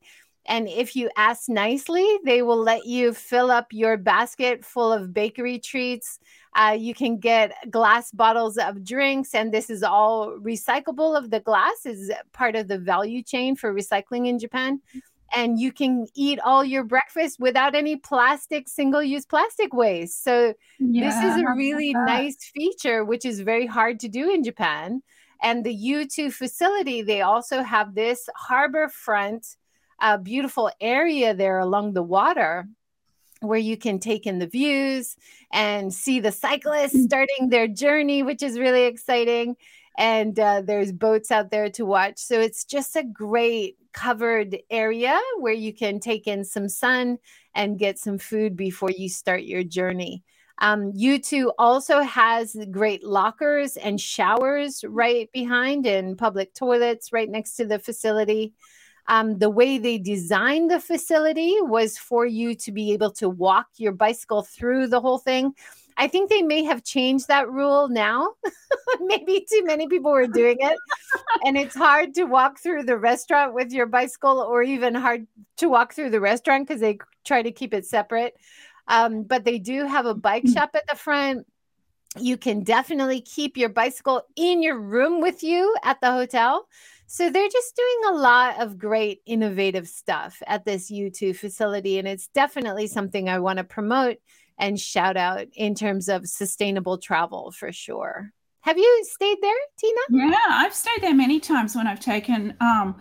and 0.46 0.68
if 0.68 0.96
you 0.96 1.08
ask 1.16 1.48
nicely, 1.48 2.06
they 2.24 2.42
will 2.42 2.60
let 2.60 2.84
you 2.84 3.14
fill 3.14 3.50
up 3.50 3.66
your 3.70 3.96
basket 3.96 4.64
full 4.64 4.92
of 4.92 5.14
bakery 5.14 5.58
treats. 5.58 6.18
Uh, 6.54 6.76
you 6.78 6.94
can 6.94 7.18
get 7.18 7.52
glass 7.70 8.10
bottles 8.10 8.58
of 8.58 8.84
drinks, 8.84 9.34
and 9.34 9.52
this 9.52 9.70
is 9.70 9.82
all 9.82 10.36
recyclable. 10.38 11.16
Of 11.16 11.30
the 11.30 11.40
glass 11.40 11.86
is 11.86 12.10
part 12.32 12.56
of 12.56 12.66
the 12.66 12.78
value 12.78 13.22
chain 13.22 13.54
for 13.54 13.72
recycling 13.72 14.26
in 14.26 14.38
Japan. 14.38 14.80
And 15.34 15.58
you 15.58 15.72
can 15.72 16.06
eat 16.14 16.40
all 16.44 16.62
your 16.62 16.84
breakfast 16.84 17.40
without 17.40 17.74
any 17.74 17.96
plastic, 17.96 18.68
single 18.68 19.02
use 19.02 19.24
plastic 19.24 19.72
waste. 19.72 20.22
So, 20.22 20.52
yeah, 20.78 21.06
this 21.06 21.32
is 21.32 21.42
a 21.42 21.54
really 21.56 21.94
nice 21.94 22.36
feature, 22.54 23.02
which 23.02 23.24
is 23.24 23.40
very 23.40 23.66
hard 23.66 23.98
to 24.00 24.08
do 24.08 24.30
in 24.30 24.44
Japan. 24.44 25.02
And 25.40 25.64
the 25.64 25.74
U2 25.74 26.32
facility, 26.34 27.00
they 27.00 27.22
also 27.22 27.62
have 27.62 27.94
this 27.94 28.28
harbor 28.36 28.88
front 28.90 29.56
a 30.02 30.18
beautiful 30.18 30.70
area 30.80 31.32
there 31.32 31.60
along 31.60 31.94
the 31.94 32.02
water 32.02 32.66
where 33.40 33.58
you 33.58 33.76
can 33.76 33.98
take 33.98 34.26
in 34.26 34.38
the 34.38 34.46
views 34.46 35.16
and 35.52 35.92
see 35.92 36.20
the 36.20 36.32
cyclists 36.32 36.96
mm. 36.96 37.04
starting 37.04 37.48
their 37.48 37.68
journey, 37.68 38.22
which 38.22 38.42
is 38.42 38.58
really 38.58 38.84
exciting. 38.84 39.56
And 39.98 40.38
uh, 40.38 40.62
there's 40.62 40.92
boats 40.92 41.30
out 41.30 41.50
there 41.50 41.70
to 41.70 41.84
watch. 41.84 42.18
So 42.18 42.40
it's 42.40 42.64
just 42.64 42.96
a 42.96 43.04
great 43.04 43.76
covered 43.92 44.58
area 44.70 45.18
where 45.38 45.52
you 45.52 45.72
can 45.72 46.00
take 46.00 46.26
in 46.26 46.44
some 46.44 46.68
sun 46.68 47.18
and 47.54 47.78
get 47.78 47.98
some 47.98 48.18
food 48.18 48.56
before 48.56 48.90
you 48.90 49.08
start 49.08 49.42
your 49.42 49.62
journey. 49.62 50.22
Um, 50.58 50.92
U2 50.92 51.52
also 51.58 52.00
has 52.02 52.56
great 52.70 53.04
lockers 53.04 53.76
and 53.76 54.00
showers 54.00 54.84
right 54.86 55.30
behind 55.32 55.86
and 55.86 56.16
public 56.16 56.54
toilets 56.54 57.12
right 57.12 57.28
next 57.28 57.56
to 57.56 57.66
the 57.66 57.78
facility. 57.78 58.54
Um, 59.08 59.38
the 59.38 59.50
way 59.50 59.78
they 59.78 59.98
designed 59.98 60.70
the 60.70 60.80
facility 60.80 61.56
was 61.60 61.98
for 61.98 62.24
you 62.24 62.54
to 62.56 62.72
be 62.72 62.92
able 62.92 63.10
to 63.12 63.28
walk 63.28 63.66
your 63.76 63.92
bicycle 63.92 64.42
through 64.42 64.86
the 64.86 65.00
whole 65.00 65.18
thing. 65.18 65.54
I 65.96 66.08
think 66.08 66.30
they 66.30 66.42
may 66.42 66.64
have 66.64 66.84
changed 66.84 67.28
that 67.28 67.50
rule 67.50 67.88
now. 67.88 68.34
Maybe 69.00 69.46
too 69.50 69.64
many 69.64 69.88
people 69.88 70.12
were 70.12 70.26
doing 70.26 70.56
it. 70.60 70.78
and 71.44 71.56
it's 71.56 71.74
hard 71.74 72.14
to 72.14 72.24
walk 72.24 72.58
through 72.58 72.84
the 72.84 72.96
restaurant 72.96 73.54
with 73.54 73.72
your 73.72 73.86
bicycle, 73.86 74.38
or 74.38 74.62
even 74.62 74.94
hard 74.94 75.26
to 75.58 75.68
walk 75.68 75.92
through 75.92 76.10
the 76.10 76.20
restaurant 76.20 76.66
because 76.66 76.80
they 76.80 76.98
try 77.24 77.42
to 77.42 77.52
keep 77.52 77.74
it 77.74 77.84
separate. 77.84 78.34
Um, 78.88 79.22
but 79.22 79.44
they 79.44 79.58
do 79.58 79.86
have 79.86 80.06
a 80.06 80.14
bike 80.14 80.44
mm. 80.44 80.54
shop 80.54 80.70
at 80.74 80.84
the 80.88 80.96
front. 80.96 81.46
You 82.18 82.36
can 82.36 82.62
definitely 82.62 83.20
keep 83.20 83.56
your 83.56 83.70
bicycle 83.70 84.22
in 84.36 84.62
your 84.62 84.78
room 84.78 85.20
with 85.20 85.42
you 85.42 85.74
at 85.82 86.00
the 86.00 86.10
hotel. 86.10 86.68
So 87.12 87.28
they're 87.28 87.46
just 87.46 87.76
doing 87.76 88.14
a 88.14 88.18
lot 88.18 88.62
of 88.62 88.78
great 88.78 89.20
innovative 89.26 89.86
stuff 89.86 90.42
at 90.46 90.64
this 90.64 90.90
U2 90.90 91.36
facility. 91.36 91.98
And 91.98 92.08
it's 92.08 92.28
definitely 92.28 92.86
something 92.86 93.28
I 93.28 93.38
want 93.38 93.58
to 93.58 93.64
promote 93.64 94.16
and 94.58 94.80
shout 94.80 95.18
out 95.18 95.44
in 95.52 95.74
terms 95.74 96.08
of 96.08 96.26
sustainable 96.26 96.96
travel 96.96 97.52
for 97.52 97.70
sure. 97.70 98.30
Have 98.62 98.78
you 98.78 99.04
stayed 99.06 99.36
there, 99.42 99.52
Tina? 99.78 100.30
Yeah, 100.30 100.36
I've 100.52 100.72
stayed 100.72 101.02
there 101.02 101.14
many 101.14 101.38
times 101.38 101.76
when 101.76 101.86
I've 101.86 102.00
taken 102.00 102.56
um, 102.62 102.98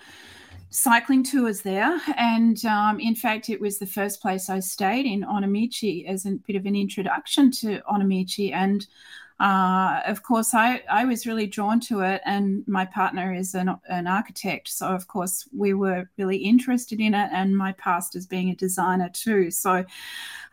cycling 0.71 1.23
tours 1.23 1.61
there. 1.61 1.97
And 2.17 2.65
um, 2.65 2.99
in 2.99 3.15
fact, 3.15 3.49
it 3.49 3.61
was 3.61 3.79
the 3.79 3.85
first 3.85 4.21
place 4.21 4.49
I 4.49 4.59
stayed 4.59 5.05
in 5.05 5.21
Onomichi 5.21 6.05
as 6.05 6.25
a 6.25 6.31
bit 6.45 6.57
of 6.57 6.65
an 6.65 6.75
introduction 6.75 7.49
to 7.51 7.79
Onomichi. 7.89 8.53
And 8.53 8.85
uh, 9.41 10.01
of 10.05 10.21
course, 10.21 10.53
I, 10.53 10.83
I 10.87 11.03
was 11.05 11.25
really 11.25 11.47
drawn 11.47 11.79
to 11.81 12.01
it, 12.01 12.21
and 12.25 12.63
my 12.67 12.85
partner 12.85 13.33
is 13.33 13.55
an, 13.55 13.75
an 13.89 14.05
architect. 14.05 14.67
So, 14.67 14.89
of 14.89 15.07
course, 15.07 15.49
we 15.51 15.73
were 15.73 16.07
really 16.15 16.37
interested 16.37 16.99
in 16.99 17.15
it, 17.15 17.27
and 17.33 17.57
my 17.57 17.71
past 17.71 18.15
as 18.15 18.27
being 18.27 18.51
a 18.51 18.55
designer 18.55 19.09
too. 19.11 19.49
So, 19.49 19.83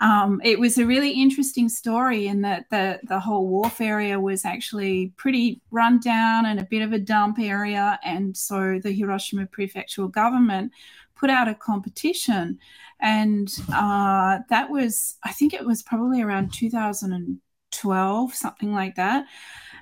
um, 0.00 0.40
it 0.42 0.58
was 0.58 0.78
a 0.78 0.86
really 0.86 1.10
interesting 1.10 1.68
story 1.68 2.28
in 2.28 2.40
that 2.42 2.70
the, 2.70 2.98
the 3.02 3.20
whole 3.20 3.46
wharf 3.48 3.82
area 3.82 4.18
was 4.18 4.46
actually 4.46 5.12
pretty 5.18 5.60
run 5.70 6.00
down 6.00 6.46
and 6.46 6.58
a 6.58 6.64
bit 6.64 6.80
of 6.80 6.94
a 6.94 6.98
dump 6.98 7.38
area. 7.38 8.00
And 8.02 8.34
so, 8.34 8.80
the 8.82 8.92
Hiroshima 8.92 9.48
prefectural 9.48 10.10
government 10.10 10.72
put 11.14 11.28
out 11.28 11.46
a 11.46 11.54
competition, 11.54 12.58
and 13.00 13.54
uh, 13.70 14.38
that 14.48 14.70
was, 14.70 15.18
I 15.22 15.32
think 15.32 15.52
it 15.52 15.66
was 15.66 15.82
probably 15.82 16.22
around 16.22 16.54
2000. 16.54 17.42
12, 17.70 18.34
something 18.34 18.72
like 18.72 18.94
that. 18.96 19.26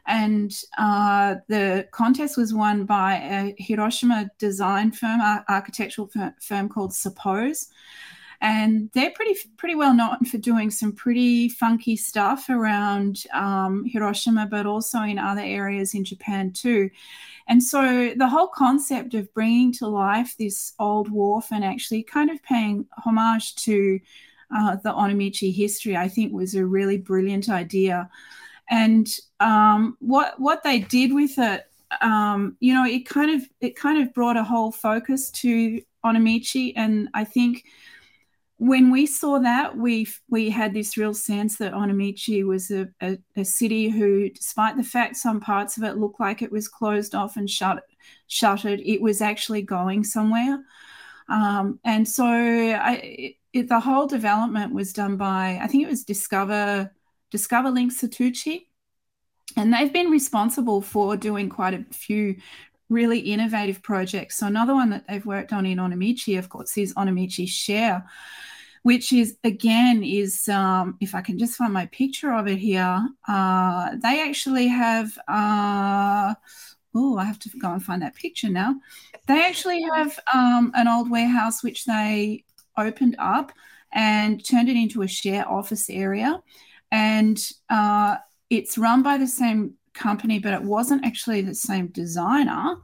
And 0.06 0.52
uh, 0.78 1.36
the 1.48 1.88
contest 1.90 2.36
was 2.36 2.54
won 2.54 2.84
by 2.84 3.14
a 3.16 3.54
Hiroshima 3.58 4.30
design 4.38 4.92
firm, 4.92 5.20
architectural 5.48 6.10
firm 6.40 6.68
called 6.68 6.94
Suppose. 6.94 7.68
And 8.40 8.90
they're 8.92 9.12
pretty 9.12 9.34
pretty 9.56 9.74
well 9.74 9.94
known 9.94 10.24
for 10.26 10.36
doing 10.36 10.70
some 10.70 10.92
pretty 10.92 11.48
funky 11.48 11.96
stuff 11.96 12.50
around 12.50 13.24
um, 13.32 13.84
Hiroshima, 13.86 14.46
but 14.46 14.66
also 14.66 15.00
in 15.00 15.18
other 15.18 15.40
areas 15.40 15.94
in 15.94 16.04
Japan 16.04 16.52
too. 16.52 16.90
And 17.48 17.62
so 17.62 18.12
the 18.16 18.28
whole 18.28 18.48
concept 18.48 19.14
of 19.14 19.32
bringing 19.32 19.72
to 19.74 19.86
life 19.86 20.34
this 20.38 20.74
old 20.78 21.10
wharf 21.10 21.48
and 21.50 21.64
actually 21.64 22.02
kind 22.02 22.30
of 22.30 22.42
paying 22.42 22.86
homage 23.04 23.54
to 23.56 24.00
uh, 24.54 24.76
the 24.76 24.92
Onomichi 24.92 25.54
history, 25.54 25.96
I 25.96 26.08
think 26.08 26.32
was 26.32 26.54
a 26.54 26.64
really 26.64 26.98
brilliant 26.98 27.48
idea. 27.48 28.08
And 28.68 29.08
um, 29.40 29.96
what 30.00 30.38
what 30.38 30.62
they 30.62 30.80
did 30.80 31.12
with 31.12 31.38
it, 31.38 31.64
um, 32.00 32.56
you 32.60 32.74
know, 32.74 32.84
it 32.84 33.08
kind 33.08 33.30
of 33.30 33.48
it 33.60 33.76
kind 33.76 34.02
of 34.02 34.12
brought 34.12 34.36
a 34.36 34.44
whole 34.44 34.72
focus 34.72 35.30
to 35.32 35.80
Onomichi, 36.04 36.72
and 36.76 37.08
I 37.14 37.24
think 37.24 37.64
when 38.58 38.90
we 38.90 39.06
saw 39.06 39.38
that, 39.38 39.76
we 39.76 40.06
we 40.28 40.48
had 40.50 40.72
this 40.72 40.96
real 40.96 41.14
sense 41.14 41.58
that 41.58 41.74
Onomichi 41.74 42.44
was 42.44 42.70
a, 42.70 42.88
a, 43.02 43.18
a, 43.36 43.44
city 43.44 43.88
who, 43.88 44.30
despite 44.30 44.76
the 44.76 44.82
fact 44.82 45.16
some 45.16 45.40
parts 45.40 45.76
of 45.76 45.84
it 45.84 45.98
looked 45.98 46.20
like 46.20 46.40
it 46.40 46.50
was 46.50 46.66
closed 46.66 47.14
off 47.14 47.36
and 47.36 47.50
shut 47.50 47.84
shuttered, 48.28 48.80
it 48.80 49.02
was 49.02 49.20
actually 49.20 49.62
going 49.62 50.04
somewhere. 50.04 50.64
Um, 51.28 51.80
and 51.84 52.08
so 52.08 52.24
I, 52.24 53.34
it, 53.56 53.68
the 53.68 53.80
whole 53.80 54.06
development 54.06 54.75
was 54.75 54.92
done 54.92 55.16
by 55.16 55.58
I 55.62 55.66
think 55.66 55.84
it 55.84 55.90
was 55.90 56.04
Discover 56.04 56.92
Discover 57.30 57.70
Link 57.70 57.92
Setouchi, 57.92 58.66
and 59.56 59.72
they've 59.72 59.92
been 59.92 60.10
responsible 60.10 60.80
for 60.82 61.16
doing 61.16 61.48
quite 61.48 61.75
a 61.75 61.84
few 61.92 62.36
really 62.88 63.18
innovative 63.18 63.82
projects. 63.82 64.36
So 64.36 64.46
another 64.46 64.75
one 64.75 64.90
that 64.90 65.08
they've 65.08 65.25
worked 65.25 65.52
on 65.52 65.66
in 65.66 65.78
Onomichi, 65.78 66.38
of 66.38 66.48
course, 66.48 66.76
is 66.78 66.94
Onomichi 66.94 67.48
Share, 67.48 68.04
which 68.82 69.12
is 69.12 69.36
again 69.42 70.04
is 70.04 70.48
um, 70.48 70.96
if 71.00 71.14
I 71.14 71.22
can 71.22 71.38
just 71.38 71.56
find 71.56 71.72
my 71.72 71.86
picture 71.86 72.32
of 72.32 72.46
it 72.46 72.58
here, 72.58 73.08
uh, 73.26 73.96
they 74.02 74.22
actually 74.22 74.68
have. 74.68 75.18
Uh, 75.26 76.34
oh, 76.94 77.18
I 77.18 77.25
have 77.25 77.38
to 77.40 77.50
go 77.58 77.72
and 77.72 77.82
find 77.82 78.02
that 78.02 78.14
picture 78.14 78.48
now. 78.48 78.76
They 79.26 79.44
actually 79.44 79.82
have 79.94 80.18
um, 80.32 80.72
an 80.75 80.88
old 80.88 81.10
warehouse 81.10 81.62
which 81.62 81.84
they 81.84 82.44
opened 82.76 83.16
up 83.18 83.52
and 83.92 84.45
turned 84.45 84.68
it 84.68 84.76
into 84.76 85.02
a 85.02 85.09
share 85.09 85.49
office 85.49 85.88
area. 85.88 86.42
And 86.90 87.38
uh, 87.68 88.16
it's 88.50 88.78
run 88.78 89.02
by 89.02 89.18
the 89.18 89.26
same 89.26 89.75
company, 89.95 90.38
but 90.38 90.54
it 90.54 90.62
wasn't 90.62 91.04
actually 91.04 91.42
the 91.42 91.54
same 91.54 91.88
designer. 91.88 92.76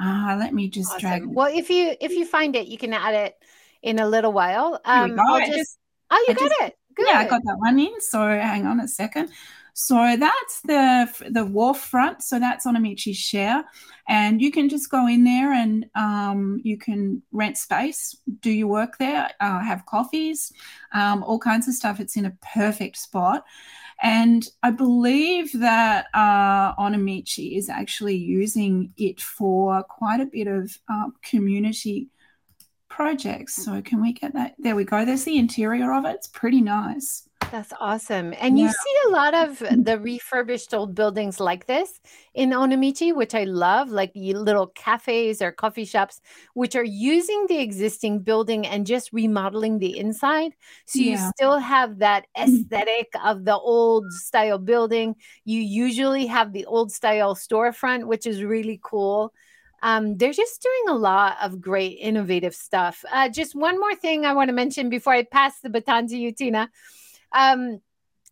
Uh, 0.00 0.36
let 0.38 0.54
me 0.54 0.68
just 0.68 0.90
awesome. 0.90 1.00
drag. 1.00 1.26
Well, 1.26 1.52
if 1.52 1.70
you 1.70 1.94
if 2.00 2.12
you 2.12 2.26
find 2.26 2.56
it, 2.56 2.66
you 2.66 2.78
can 2.78 2.92
add 2.92 3.14
it 3.14 3.34
in 3.82 3.98
a 3.98 4.08
little 4.08 4.32
while. 4.32 4.80
Um, 4.84 5.18
I'll 5.20 5.38
just, 5.40 5.52
just, 5.52 5.78
oh, 6.10 6.24
you 6.26 6.34
I 6.34 6.34
got 6.34 6.48
just, 6.48 6.60
it. 6.62 6.78
Good. 6.94 7.06
Yeah, 7.08 7.18
I 7.18 7.28
got 7.28 7.42
that 7.44 7.56
one 7.58 7.78
in. 7.78 8.00
So 8.00 8.20
hang 8.20 8.66
on 8.66 8.80
a 8.80 8.88
second. 8.88 9.30
So 9.76 10.16
that's 10.16 10.60
the 10.62 11.28
the 11.30 11.44
wharf 11.44 11.80
front. 11.80 12.22
So 12.22 12.38
that's 12.38 12.64
Onomichi 12.64 13.14
Share, 13.14 13.64
and 14.08 14.40
you 14.40 14.52
can 14.52 14.68
just 14.68 14.88
go 14.88 15.08
in 15.08 15.24
there 15.24 15.52
and 15.52 15.86
um, 15.96 16.60
you 16.62 16.78
can 16.78 17.22
rent 17.32 17.58
space, 17.58 18.16
do 18.40 18.50
your 18.50 18.68
work 18.68 18.98
there, 18.98 19.30
uh, 19.40 19.60
have 19.60 19.84
coffees, 19.86 20.52
um, 20.92 21.24
all 21.24 21.40
kinds 21.40 21.66
of 21.66 21.74
stuff. 21.74 21.98
It's 21.98 22.16
in 22.16 22.24
a 22.24 22.36
perfect 22.54 22.96
spot. 22.96 23.44
And 24.00 24.46
I 24.62 24.70
believe 24.70 25.52
that 25.60 26.06
uh, 26.14 26.74
Onomichi 26.76 27.56
is 27.56 27.68
actually 27.68 28.16
using 28.16 28.92
it 28.96 29.20
for 29.20 29.82
quite 29.84 30.20
a 30.20 30.26
bit 30.26 30.46
of 30.46 30.76
um, 30.88 31.14
community 31.22 32.10
projects. 32.88 33.56
So 33.56 33.82
can 33.82 34.00
we 34.00 34.12
get 34.12 34.34
that? 34.34 34.54
There 34.58 34.76
we 34.76 34.84
go. 34.84 35.04
There's 35.04 35.24
the 35.24 35.38
interior 35.38 35.92
of 35.92 36.04
it. 36.04 36.14
It's 36.14 36.28
pretty 36.28 36.60
nice. 36.60 37.28
That's 37.50 37.72
awesome. 37.80 38.34
And 38.40 38.58
yeah. 38.58 38.64
you 38.64 38.70
see 38.70 38.96
a 39.06 39.10
lot 39.10 39.34
of 39.34 39.58
the 39.58 39.98
refurbished 40.00 40.74
old 40.74 40.94
buildings 40.94 41.38
like 41.40 41.66
this 41.66 42.00
in 42.34 42.50
Onomichi, 42.50 43.14
which 43.14 43.34
I 43.34 43.44
love, 43.44 43.90
like 43.90 44.12
the 44.12 44.34
little 44.34 44.66
cafes 44.68 45.40
or 45.40 45.52
coffee 45.52 45.84
shops, 45.84 46.20
which 46.54 46.74
are 46.74 46.84
using 46.84 47.46
the 47.48 47.58
existing 47.60 48.20
building 48.20 48.66
and 48.66 48.86
just 48.86 49.12
remodeling 49.12 49.78
the 49.78 49.96
inside. 49.98 50.52
So 50.86 50.98
yeah. 50.98 51.12
you 51.12 51.30
still 51.36 51.58
have 51.58 51.98
that 51.98 52.26
mm-hmm. 52.36 52.54
aesthetic 52.54 53.12
of 53.24 53.44
the 53.44 53.56
old 53.56 54.10
style 54.12 54.58
building. 54.58 55.14
You 55.44 55.60
usually 55.60 56.26
have 56.26 56.52
the 56.52 56.66
old 56.66 56.92
style 56.92 57.34
storefront, 57.34 58.06
which 58.06 58.26
is 58.26 58.42
really 58.42 58.80
cool. 58.82 59.32
Um, 59.82 60.16
they're 60.16 60.32
just 60.32 60.62
doing 60.62 60.96
a 60.96 60.98
lot 60.98 61.36
of 61.42 61.60
great 61.60 61.98
innovative 62.00 62.54
stuff. 62.54 63.04
Uh, 63.12 63.28
just 63.28 63.54
one 63.54 63.78
more 63.78 63.94
thing 63.94 64.24
I 64.24 64.32
want 64.32 64.48
to 64.48 64.54
mention 64.54 64.88
before 64.88 65.12
I 65.12 65.24
pass 65.24 65.60
the 65.60 65.68
baton 65.68 66.06
to 66.08 66.16
you, 66.16 66.32
Tina. 66.32 66.70
Um, 67.34 67.80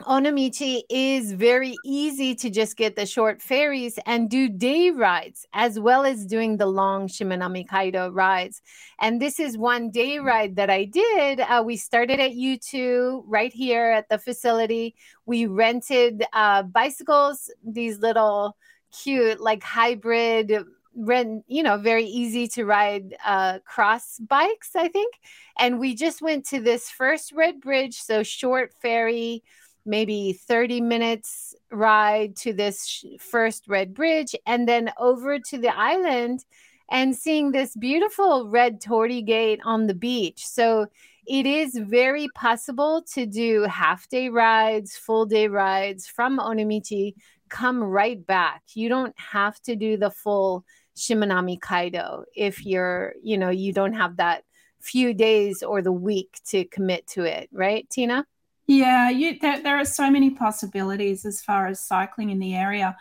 Onomichi 0.03 0.83
is 0.91 1.33
very 1.33 1.77
easy 1.85 2.35
to 2.37 2.51
just 2.51 2.77
get 2.77 2.97
the 2.97 3.07
short 3.07 3.41
ferries 3.41 3.99
and 4.07 4.29
do 4.29 4.49
day 4.49 4.91
rides 4.91 5.47
as 5.53 5.79
well 5.79 6.05
as 6.05 6.27
doing 6.27 6.57
the 6.57 6.67
long 6.67 7.07
Shimanami 7.07 7.69
Kaido 7.69 8.11
rides. 8.11 8.63
And 9.01 9.21
this 9.21 9.39
is 9.39 9.57
one 9.57 9.91
day 9.91 10.19
ride 10.19 10.57
that 10.57 10.71
I 10.71 10.85
did. 10.87 11.41
Uh, 11.41 11.63
we 11.65 11.77
started 11.77 12.19
at 12.19 12.33
U2 12.33 13.23
right 13.27 13.53
here 13.53 13.91
at 13.91 14.09
the 14.09 14.19
facility. 14.19 14.97
We 15.25 15.47
rented 15.47 16.25
uh, 16.33 16.65
bicycles, 16.65 17.51
these 17.65 17.99
little 18.01 18.57
cute, 18.93 19.41
like 19.41 19.63
hybrid 19.63 20.65
rent 20.95 21.45
you 21.47 21.63
know 21.63 21.77
very 21.77 22.05
easy 22.05 22.47
to 22.47 22.65
ride 22.65 23.17
uh 23.25 23.59
cross 23.65 24.19
bikes 24.29 24.71
i 24.77 24.89
think. 24.89 25.15
And 25.59 25.79
we 25.79 25.95
just 25.95 26.23
went 26.23 26.47
to 26.47 26.61
this 26.61 26.91
first 26.91 27.33
red 27.33 27.61
bridge 27.61 28.01
so 28.01 28.23
short 28.23 28.73
ferry 28.81 29.43
maybe 29.85 30.33
30 30.33 30.81
minutes 30.81 31.55
ride 31.71 32.37
to 32.37 32.53
this 32.53 32.87
sh- 32.87 33.05
first 33.19 33.67
red 33.69 33.95
bridge 33.95 34.35
and 34.47 34.69
then 34.69 34.93
over 34.99 35.39
to 35.39 35.59
the 35.59 35.77
island 35.77 36.45
and 36.91 37.17
seeing 37.17 37.51
this 37.51 37.75
beautiful 37.75 38.49
red 38.49 38.81
torii 38.81 39.23
gate 39.23 39.61
on 39.65 39.87
the 39.87 39.95
beach. 39.95 40.47
So 40.47 40.87
it 41.27 41.47
is 41.47 41.77
very 41.77 42.29
possible 42.35 43.03
to 43.15 43.27
do 43.27 43.63
half 43.63 44.09
day 44.09 44.29
rides 44.29 44.97
full 44.97 45.25
day 45.25 45.49
rides 45.49 46.07
from 46.07 46.39
onomichi 46.39 47.15
come 47.49 47.83
right 47.83 48.25
back. 48.27 48.63
You 48.75 48.89
don't 48.89 49.15
have 49.19 49.61
to 49.63 49.77
do 49.77 49.97
the 49.97 50.11
full 50.11 50.65
Shimanami 50.97 51.61
Kaido 51.61 52.25
if 52.35 52.65
you're, 52.65 53.15
you 53.23 53.39
know, 53.39 53.51
you 53.51 53.73
don't 53.73 53.95
have 53.95 54.17
that 54.17 54.45
few 54.81 55.15
days 55.15 55.63
or 55.63 55.81
the 55.81 55.93
week 55.93 56.41
to 56.49 56.65
commit 56.65 57.07
to 57.09 57.25
it, 57.25 57.49
right, 57.53 57.89
Tina? 57.91 58.27
Yeah, 58.67 59.11
you, 59.11 59.39
there, 59.41 59.63
there 59.63 59.79
are 59.79 59.85
so 59.85 60.11
many 60.11 60.31
possibilities 60.31 61.25
as 61.25 61.43
far 61.43 61.67
as 61.67 61.87
cycling 61.87 62.31
in 62.31 62.39
the 62.39 62.55
area. 62.55 62.97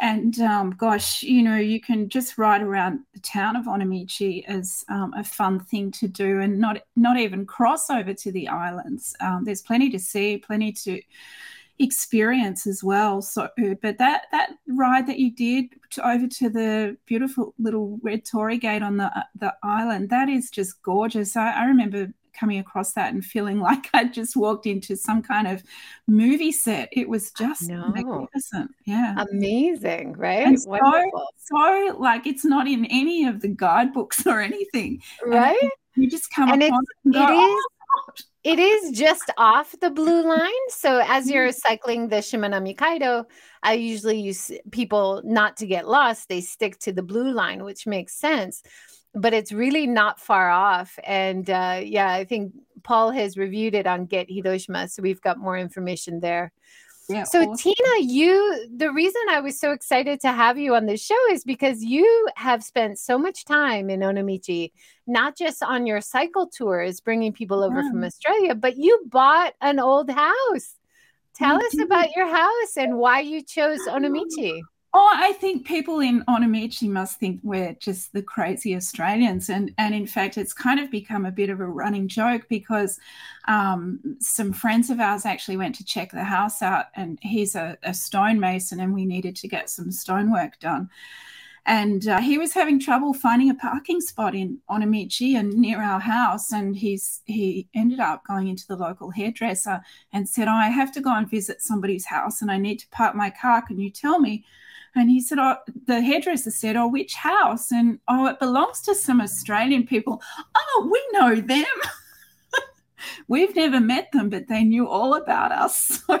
And 0.00 0.38
um, 0.40 0.70
gosh, 0.70 1.22
you 1.22 1.42
know, 1.42 1.56
you 1.56 1.80
can 1.80 2.08
just 2.08 2.38
ride 2.38 2.62
around 2.62 3.00
the 3.14 3.20
town 3.20 3.56
of 3.56 3.66
Onomichi 3.66 4.44
as 4.46 4.84
um, 4.88 5.12
a 5.14 5.24
fun 5.24 5.58
thing 5.58 5.90
to 5.92 6.06
do, 6.06 6.40
and 6.40 6.60
not 6.60 6.82
not 6.94 7.18
even 7.18 7.44
cross 7.44 7.90
over 7.90 8.14
to 8.14 8.30
the 8.30 8.46
islands. 8.46 9.16
Um, 9.20 9.42
there's 9.42 9.62
plenty 9.62 9.90
to 9.90 9.98
see, 9.98 10.38
plenty 10.38 10.70
to 10.84 11.00
experience 11.78 12.66
as 12.66 12.82
well. 12.82 13.22
So, 13.22 13.48
but 13.80 13.98
that 13.98 14.26
that 14.32 14.50
ride 14.66 15.06
that 15.06 15.18
you 15.18 15.30
did 15.30 15.66
to, 15.90 16.08
over 16.08 16.26
to 16.26 16.50
the 16.50 16.96
beautiful 17.06 17.54
little 17.58 17.98
red 18.02 18.24
torii 18.24 18.58
gate 18.58 18.82
on 18.82 18.96
the 18.96 19.06
uh, 19.06 19.22
the 19.38 19.54
island, 19.62 20.10
that 20.10 20.28
is 20.28 20.50
just 20.50 20.82
gorgeous. 20.82 21.36
I, 21.36 21.52
I 21.52 21.64
remember 21.64 22.08
coming 22.38 22.58
across 22.58 22.92
that 22.92 23.12
and 23.12 23.24
feeling 23.24 23.60
like 23.60 23.88
I 23.92 24.04
just 24.04 24.36
walked 24.36 24.66
into 24.66 24.96
some 24.96 25.22
kind 25.22 25.46
of 25.48 25.62
movie 26.06 26.52
set. 26.52 26.88
It 26.92 27.08
was 27.08 27.30
just 27.32 27.68
magnificent. 27.68 28.70
Yeah. 28.84 29.24
Amazing, 29.30 30.14
right? 30.14 30.58
So, 30.58 30.78
so 31.36 31.96
like 31.98 32.26
it's 32.26 32.44
not 32.44 32.66
in 32.66 32.84
any 32.86 33.26
of 33.26 33.40
the 33.40 33.48
guidebooks 33.48 34.26
or 34.26 34.40
anything. 34.40 35.02
Right. 35.24 35.56
And 35.60 36.04
you 36.04 36.10
just 36.10 36.30
come 36.30 36.50
and 36.50 36.62
it's, 36.62 36.76
it 37.06 37.16
is, 37.16 37.16
oh, 37.18 37.68
it 38.48 38.58
is 38.58 38.96
just 38.96 39.30
off 39.36 39.74
the 39.80 39.90
blue 39.90 40.26
line. 40.26 40.50
So 40.70 41.02
as 41.04 41.24
mm-hmm. 41.24 41.34
you're 41.34 41.52
cycling 41.52 42.08
the 42.08 42.16
Shimanami 42.16 42.76
Kaido, 42.76 43.26
I 43.62 43.74
usually 43.74 44.20
use 44.20 44.50
people 44.70 45.20
not 45.24 45.58
to 45.58 45.66
get 45.66 45.86
lost. 45.86 46.28
They 46.28 46.40
stick 46.40 46.78
to 46.80 46.92
the 46.92 47.02
blue 47.02 47.30
line, 47.32 47.62
which 47.62 47.86
makes 47.86 48.14
sense. 48.14 48.62
But 49.14 49.34
it's 49.34 49.52
really 49.52 49.86
not 49.86 50.18
far 50.18 50.48
off. 50.48 50.98
And 51.04 51.48
uh, 51.50 51.80
yeah, 51.84 52.10
I 52.10 52.24
think 52.24 52.54
Paul 52.84 53.10
has 53.10 53.36
reviewed 53.36 53.74
it 53.74 53.86
on 53.86 54.06
Get 54.06 54.30
Hiroshima. 54.30 54.88
So 54.88 55.02
we've 55.02 55.20
got 55.20 55.38
more 55.38 55.58
information 55.58 56.20
there. 56.20 56.52
Yeah, 57.08 57.24
so 57.24 57.40
awesome. 57.40 57.56
Tina, 57.56 58.00
you 58.00 58.68
the 58.76 58.92
reason 58.92 59.20
I 59.30 59.40
was 59.40 59.58
so 59.58 59.72
excited 59.72 60.20
to 60.20 60.28
have 60.28 60.58
you 60.58 60.74
on 60.74 60.84
the 60.84 60.98
show 60.98 61.16
is 61.30 61.42
because 61.42 61.82
you 61.82 62.28
have 62.36 62.62
spent 62.62 62.98
so 62.98 63.18
much 63.18 63.46
time 63.46 63.88
in 63.88 64.00
Onomichi, 64.00 64.72
not 65.06 65.34
just 65.34 65.62
on 65.62 65.86
your 65.86 66.02
cycle 66.02 66.46
tours 66.46 67.00
bringing 67.00 67.32
people 67.32 67.64
over 67.64 67.80
yeah. 67.80 67.90
from 67.90 68.04
Australia, 68.04 68.54
but 68.54 68.76
you 68.76 69.02
bought 69.06 69.54
an 69.62 69.80
old 69.80 70.10
house. 70.10 70.76
Tell 71.34 71.56
I 71.56 71.60
us 71.60 71.72
did. 71.72 71.86
about 71.86 72.14
your 72.14 72.28
house 72.28 72.76
and 72.76 72.98
why 72.98 73.20
you 73.20 73.42
chose 73.42 73.80
Onomichi. 73.88 74.60
Oh, 74.94 75.12
I 75.14 75.32
think 75.34 75.66
people 75.66 76.00
in 76.00 76.24
Onomichi 76.24 76.88
must 76.88 77.20
think 77.20 77.40
we're 77.42 77.74
just 77.74 78.12
the 78.14 78.22
crazy 78.22 78.74
Australians, 78.74 79.50
and 79.50 79.72
and 79.76 79.94
in 79.94 80.06
fact, 80.06 80.38
it's 80.38 80.54
kind 80.54 80.80
of 80.80 80.90
become 80.90 81.26
a 81.26 81.30
bit 81.30 81.50
of 81.50 81.60
a 81.60 81.66
running 81.66 82.08
joke 82.08 82.46
because 82.48 82.98
um, 83.48 84.00
some 84.20 84.50
friends 84.52 84.88
of 84.88 84.98
ours 84.98 85.26
actually 85.26 85.58
went 85.58 85.74
to 85.76 85.84
check 85.84 86.10
the 86.10 86.24
house 86.24 86.62
out, 86.62 86.86
and 86.96 87.18
he's 87.20 87.54
a, 87.54 87.76
a 87.82 87.92
stonemason, 87.92 88.80
and 88.80 88.94
we 88.94 89.04
needed 89.04 89.36
to 89.36 89.48
get 89.48 89.68
some 89.68 89.92
stonework 89.92 90.58
done, 90.58 90.88
and 91.66 92.08
uh, 92.08 92.20
he 92.20 92.38
was 92.38 92.54
having 92.54 92.80
trouble 92.80 93.12
finding 93.12 93.50
a 93.50 93.54
parking 93.54 94.00
spot 94.00 94.34
in 94.34 94.58
Onomichi 94.70 95.34
and 95.34 95.52
near 95.52 95.82
our 95.82 96.00
house, 96.00 96.50
and 96.52 96.74
he's 96.76 97.20
he 97.26 97.68
ended 97.74 98.00
up 98.00 98.24
going 98.26 98.48
into 98.48 98.66
the 98.66 98.76
local 98.76 99.10
hairdresser 99.10 99.82
and 100.14 100.26
said, 100.28 100.48
oh, 100.48 100.52
"I 100.52 100.68
have 100.68 100.92
to 100.92 101.00
go 101.02 101.14
and 101.14 101.28
visit 101.30 101.60
somebody's 101.62 102.06
house, 102.06 102.40
and 102.42 102.50
I 102.50 102.56
need 102.58 102.78
to 102.78 102.88
park 102.88 103.14
my 103.14 103.28
car. 103.30 103.60
Can 103.62 103.78
you 103.78 103.90
tell 103.90 104.18
me?" 104.18 104.44
And 104.98 105.10
he 105.10 105.20
said, 105.20 105.38
Oh, 105.38 105.56
the 105.86 106.00
hairdresser 106.00 106.50
said, 106.50 106.76
Oh, 106.76 106.88
which 106.88 107.14
house? 107.14 107.70
And 107.70 108.00
oh, 108.08 108.26
it 108.26 108.38
belongs 108.38 108.80
to 108.82 108.94
some 108.94 109.20
Australian 109.20 109.86
people. 109.86 110.22
Oh, 110.56 110.90
we 110.90 111.18
know 111.18 111.36
them. 111.36 111.64
We've 113.28 113.54
never 113.54 113.80
met 113.80 114.10
them, 114.12 114.28
but 114.28 114.48
they 114.48 114.64
knew 114.64 114.88
all 114.88 115.14
about 115.14 115.52
us. 115.52 116.02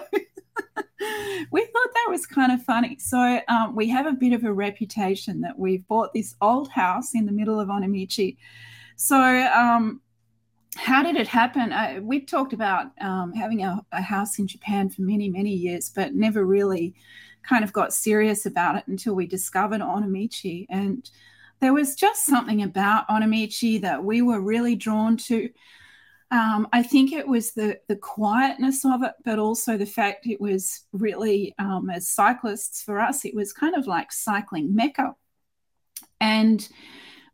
So 1.38 1.46
we 1.52 1.60
thought 1.60 1.94
that 1.94 2.06
was 2.08 2.26
kind 2.26 2.52
of 2.52 2.62
funny. 2.62 2.96
So 2.98 3.40
um, 3.48 3.74
we 3.76 3.88
have 3.88 4.06
a 4.06 4.12
bit 4.12 4.32
of 4.32 4.44
a 4.44 4.52
reputation 4.52 5.40
that 5.42 5.58
we've 5.58 5.86
bought 5.86 6.12
this 6.12 6.34
old 6.40 6.68
house 6.70 7.14
in 7.14 7.26
the 7.26 7.32
middle 7.32 7.60
of 7.60 7.68
Onomichi. 7.68 8.36
So 8.96 9.16
um, 9.16 10.00
how 10.76 11.02
did 11.02 11.16
it 11.16 11.28
happen? 11.28 11.72
Uh, 11.72 12.00
we 12.02 12.20
talked 12.20 12.52
about 12.52 12.86
um, 13.00 13.32
having 13.32 13.62
a, 13.62 13.80
a, 13.92 14.02
house 14.02 14.38
in 14.38 14.46
Japan 14.46 14.90
for 14.90 15.02
many, 15.02 15.28
many 15.28 15.52
years, 15.52 15.90
but 15.94 16.14
never 16.14 16.44
really 16.44 16.94
kind 17.48 17.64
of 17.64 17.72
got 17.72 17.94
serious 17.94 18.46
about 18.46 18.76
it 18.76 18.84
until 18.86 19.14
we 19.14 19.26
discovered 19.26 19.80
Onomichi. 19.80 20.66
And 20.68 21.08
there 21.60 21.72
was 21.72 21.94
just 21.94 22.26
something 22.26 22.62
about 22.62 23.08
Onomichi 23.08 23.80
that 23.80 24.04
we 24.04 24.22
were 24.22 24.40
really 24.40 24.76
drawn 24.76 25.16
to. 25.16 25.48
Um, 26.30 26.68
I 26.72 26.82
think 26.82 27.12
it 27.12 27.26
was 27.26 27.52
the 27.52 27.80
the 27.88 27.96
quietness 27.96 28.84
of 28.84 29.02
it, 29.02 29.12
but 29.24 29.38
also 29.38 29.78
the 29.78 29.86
fact 29.86 30.26
it 30.26 30.40
was 30.40 30.84
really, 30.92 31.54
um, 31.58 31.88
as 31.88 32.10
cyclists 32.10 32.82
for 32.82 33.00
us, 33.00 33.24
it 33.24 33.34
was 33.34 33.52
kind 33.52 33.74
of 33.74 33.86
like 33.86 34.12
cycling 34.12 34.74
mecca. 34.74 35.14
And 36.20 36.68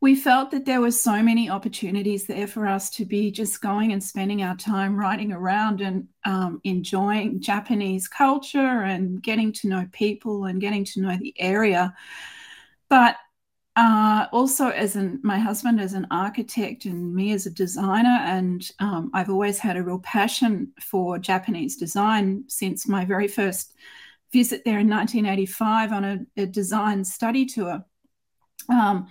we 0.05 0.14
felt 0.14 0.51
that 0.51 0.67
there 0.67 0.83
were 0.83 0.90
so 0.90 1.23
many 1.23 1.49
opportunities 1.49 2.27
there 2.27 2.47
for 2.47 2.67
us 2.67 2.90
to 2.90 3.07
be 3.07 3.31
just 3.31 3.62
going 3.62 3.90
and 3.90 4.05
spending 4.05 4.43
our 4.43 4.55
time 4.55 4.95
riding 4.95 5.33
around 5.33 5.81
and 5.81 6.07
um, 6.27 6.61
enjoying 6.62 7.40
Japanese 7.40 8.07
culture 8.07 8.83
and 8.83 9.23
getting 9.23 9.51
to 9.51 9.67
know 9.67 9.88
people 9.93 10.45
and 10.45 10.61
getting 10.61 10.85
to 10.85 11.01
know 11.01 11.17
the 11.17 11.35
area. 11.38 11.95
But 12.90 13.17
uh, 13.77 14.27
also, 14.31 14.69
as 14.69 14.95
an 14.95 15.21
my 15.23 15.38
husband 15.38 15.81
as 15.81 15.95
an 15.95 16.07
architect 16.11 16.85
and 16.85 17.14
me 17.14 17.33
as 17.33 17.47
a 17.47 17.51
designer, 17.51 18.19
and 18.25 18.71
um, 18.81 19.11
I've 19.14 19.31
always 19.31 19.59
had 19.59 19.79
a 19.79 19.83
real 19.83 20.01
passion 20.01 20.71
for 20.83 21.19
Japanese 21.19 21.79
design 21.79 22.45
since 22.47 22.87
my 22.87 23.07
very 23.07 23.27
first 23.27 23.73
visit 24.35 24.67
there 24.67 24.81
in 24.81 24.90
1985 24.90 25.93
on 25.93 26.05
a, 26.05 26.43
a 26.43 26.45
design 26.45 27.07
study 27.07 27.47
tour. 27.47 27.83
Um, 28.69 29.09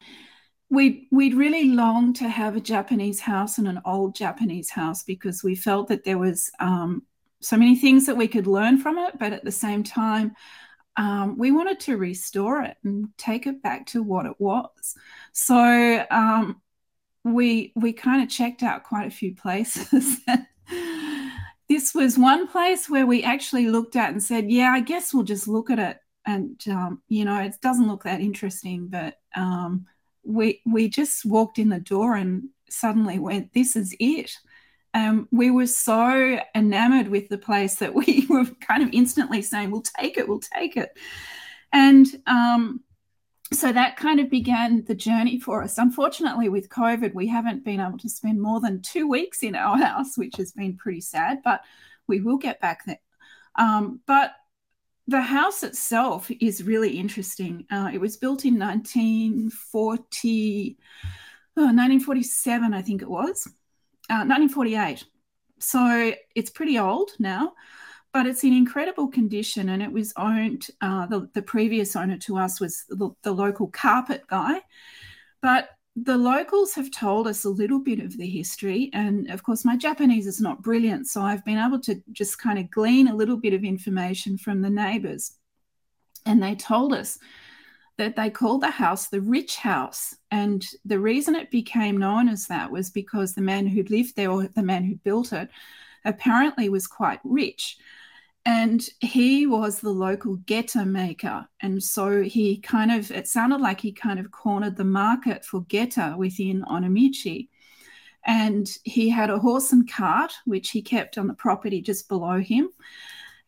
we'd 0.74 1.06
we'd 1.12 1.36
really 1.36 1.66
longed 1.70 2.16
to 2.16 2.28
have 2.28 2.56
a 2.56 2.62
Japanese 2.62 3.20
house 3.20 3.60
and 3.60 3.68
an 3.68 3.80
old 3.86 4.16
Japanese 4.16 4.72
house 4.72 5.04
because 5.04 5.44
we 5.44 5.54
felt 5.54 5.88
that 5.88 6.04
there 6.04 6.18
was 6.18 6.50
um, 6.60 7.04
so 7.42 7.56
many 7.56 7.76
things 7.76 8.08
that 8.08 8.18
we 8.18 8.28
could 8.28 8.48
learn 8.48 8.80
from 8.80 8.98
it, 8.98 9.20
but 9.20 9.34
at 9.34 9.46
the 9.46 9.52
same 9.52 9.84
time, 9.84 10.34
um, 10.98 11.38
we 11.38 11.52
wanted 11.52 11.80
to 11.82 11.98
restore 11.98 12.64
it 12.64 12.76
and 12.84 13.08
take 13.18 13.46
it 13.46 13.62
back 13.62 13.86
to 13.88 14.02
what 14.02 14.26
it 14.26 14.34
was. 14.40 14.96
So 15.32 16.06
um, 16.10 16.60
we 17.24 17.72
we 17.76 17.94
kind 17.94 18.24
of 18.24 18.30
checked 18.30 18.64
out 18.64 18.84
quite 18.84 19.06
a 19.06 19.16
few 19.16 19.36
places. 19.36 20.22
this 21.70 21.94
was 21.94 22.18
one 22.18 22.48
place 22.48 22.90
where 22.90 23.06
we 23.06 23.22
actually 23.22 23.68
looked 23.68 23.96
at 23.96 24.12
and 24.12 24.24
said, 24.24 24.50
"Yeah, 24.50 24.72
I 24.72 24.80
guess 24.80 25.14
we'll 25.14 25.24
just 25.24 25.48
look 25.48 25.70
at 25.70 25.78
it." 25.78 25.98
And 26.26 26.60
um, 26.68 27.04
you 27.10 27.26
know, 27.26 27.40
it 27.42 27.54
doesn't 27.62 27.88
look 27.88 28.06
that 28.06 28.22
interesting, 28.22 28.88
but 28.88 29.20
um, 29.36 29.86
we 30.24 30.62
we 30.66 30.90
just 30.90 31.26
walked 31.26 31.60
in 31.60 31.70
the 31.70 31.80
door 31.80 32.16
and 32.16 32.50
suddenly 32.70 33.20
went, 33.20 33.54
"This 33.54 33.76
is 33.76 33.96
it." 34.00 34.32
Um, 34.96 35.28
we 35.32 35.50
were 35.50 35.68
so 35.68 36.40
enamored 36.56 37.08
with 37.08 37.30
the 37.30 37.38
place 37.38 37.76
that 37.78 37.94
we 37.96 38.26
were 38.30 38.46
kind 38.62 38.84
of 38.84 38.90
instantly 38.94 39.42
saying, 39.42 39.72
"We'll 39.72 39.82
take 39.82 40.18
it, 40.18 40.28
we'll 40.28 40.40
take 40.40 40.78
it," 40.78 40.98
and 41.72 42.08
um, 42.28 42.82
so 43.52 43.72
that 43.72 43.98
kind 43.98 44.20
of 44.20 44.30
began 44.30 44.84
the 44.86 44.96
journey 44.96 45.40
for 45.40 45.64
us. 45.64 45.78
Unfortunately, 45.78 46.50
with 46.50 46.70
COVID, 46.70 47.14
we 47.14 47.28
haven't 47.28 47.64
been 47.64 47.80
able 47.80 48.00
to 48.00 48.10
spend 48.10 48.42
more 48.42 48.60
than 48.60 48.82
two 48.82 49.08
weeks 49.08 49.44
in 49.44 49.56
our 49.56 49.78
house, 49.84 50.18
which 50.18 50.36
has 50.38 50.52
been 50.52 50.78
pretty 50.78 51.02
sad. 51.02 51.42
But 51.44 51.62
we 52.08 52.20
will 52.20 52.38
get 52.38 52.60
back 52.60 52.86
there. 52.86 53.00
Um, 53.56 54.02
but 54.08 54.32
the 55.08 55.22
house 55.22 55.64
itself 55.64 56.32
is 56.40 56.64
really 56.64 56.98
interesting. 56.98 57.66
Uh, 57.70 57.90
it 57.94 58.00
was 58.00 58.16
built 58.18 58.46
in 58.46 58.58
1940, 58.58 60.78
oh, 61.58 61.62
1947, 61.62 62.74
I 62.74 62.82
think 62.82 63.02
it 63.02 63.10
was, 63.10 63.46
uh, 64.10 64.24
1948. 64.24 65.04
So 65.60 66.14
it's 66.36 66.50
pretty 66.50 66.80
old 66.80 67.12
now, 67.20 67.54
but 68.14 68.26
it's 68.26 68.46
in 68.46 68.54
incredible 68.54 69.10
condition. 69.10 69.70
And 69.70 69.84
it 69.84 69.92
was 69.92 70.14
owned, 70.16 70.68
uh, 70.82 71.06
the, 71.08 71.30
the 71.34 71.42
previous 71.42 71.96
owner 71.96 72.18
to 72.20 72.38
us 72.38 72.62
was 72.62 72.86
the, 72.88 73.10
the 73.24 73.34
local 73.34 73.68
carpet 73.68 74.24
guy. 74.28 74.62
But 75.42 75.70
the 75.96 76.18
locals 76.18 76.74
have 76.74 76.90
told 76.90 77.28
us 77.28 77.46
a 77.46 77.50
little 77.50 77.80
bit 77.80 78.00
of 78.00 78.18
the 78.18 78.28
history. 78.28 78.90
And 78.94 79.30
of 79.30 79.44
course, 79.44 79.64
my 79.64 79.78
Japanese 79.78 80.26
is 80.26 80.42
not 80.42 80.64
brilliant. 80.64 81.08
So 81.08 81.22
I've 81.22 81.46
been 81.46 81.60
able 81.60 81.80
to 81.82 82.02
just 82.12 82.40
kind 82.40 82.58
of 82.58 82.72
glean 82.72 83.08
a 83.08 83.16
little 83.16 83.38
bit 83.38 83.54
of 83.54 83.64
information 83.64 84.38
from 84.38 84.62
the 84.62 84.70
neighbors. 84.70 85.34
And 86.26 86.42
they 86.42 86.56
told 86.56 86.94
us 86.94 87.20
that 87.98 88.16
they 88.16 88.32
called 88.32 88.62
the 88.62 88.72
house 88.72 89.08
the 89.08 89.22
rich 89.22 89.58
house. 89.58 90.16
And 90.32 90.66
the 90.84 91.00
reason 91.00 91.36
it 91.36 91.52
became 91.52 91.98
known 91.98 92.28
as 92.28 92.48
that 92.48 92.72
was 92.72 92.90
because 92.90 93.36
the 93.36 93.42
man 93.42 93.68
who 93.68 93.84
lived 93.84 94.16
there 94.16 94.32
or 94.32 94.48
the 94.48 94.64
man 94.64 94.84
who 94.84 94.96
built 94.96 95.32
it 95.32 95.50
apparently 96.06 96.70
was 96.70 96.88
quite 96.88 97.20
rich 97.24 97.78
and 98.46 98.86
he 99.00 99.48
was 99.48 99.80
the 99.80 99.90
local 99.90 100.36
geta 100.36 100.86
maker. 100.86 101.48
And 101.62 101.82
so 101.82 102.22
he 102.22 102.58
kind 102.58 102.92
of 102.92 103.10
it 103.12 103.28
sounded 103.28 103.62
like 103.62 103.80
he 103.80 103.92
kind 103.92 104.20
of 104.20 104.32
cornered 104.32 104.76
the 104.76 104.84
market 104.84 105.46
for 105.46 105.62
geta 105.62 106.16
within 106.18 106.64
onomichi. 106.64 107.48
And 108.26 108.70
he 108.84 109.10
had 109.10 109.30
a 109.30 109.40
horse 109.40 109.72
and 109.72 109.90
cart 109.90 110.34
which 110.46 110.72
he 110.72 110.82
kept 110.82 111.18
on 111.18 111.28
the 111.28 111.34
property 111.34 111.82
just 111.82 112.10
below 112.10 112.40
him. 112.40 112.70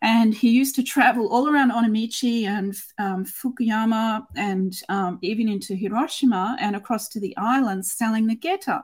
And 0.02 0.34
he 0.34 0.50
used 0.50 0.76
to 0.76 0.84
travel 0.84 1.30
all 1.30 1.50
around 1.50 1.72
onomichi 1.72 2.44
and 2.46 2.76
um, 2.98 3.26
fukuyama 3.26 4.26
and 4.36 4.80
um, 4.88 5.20
even 5.22 5.50
into 5.50 5.76
hiroshima 5.76 6.58
and 6.60 6.76
across 6.76 7.10
to 7.10 7.20
the 7.20 7.36
islands 7.38 7.92
selling 7.92 8.28
the 8.28 8.36
geta 8.36 8.84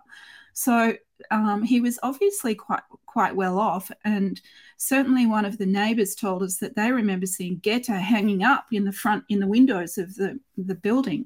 so 0.53 0.93
um, 1.29 1.63
he 1.63 1.81
was 1.81 1.99
obviously 2.01 2.55
quite 2.55 2.83
quite 3.05 3.35
well 3.35 3.59
off. 3.59 3.91
And 4.05 4.39
certainly 4.77 5.25
one 5.27 5.45
of 5.45 5.57
the 5.57 5.65
neighbours 5.65 6.15
told 6.15 6.43
us 6.43 6.57
that 6.57 6.75
they 6.75 6.91
remember 6.91 7.25
seeing 7.25 7.57
Geta 7.57 7.93
hanging 7.93 8.43
up 8.43 8.67
in 8.71 8.85
the 8.85 8.93
front 8.93 9.25
in 9.27 9.39
the 9.39 9.47
windows 9.47 9.97
of 9.97 10.15
the, 10.15 10.39
the 10.57 10.75
building, 10.75 11.25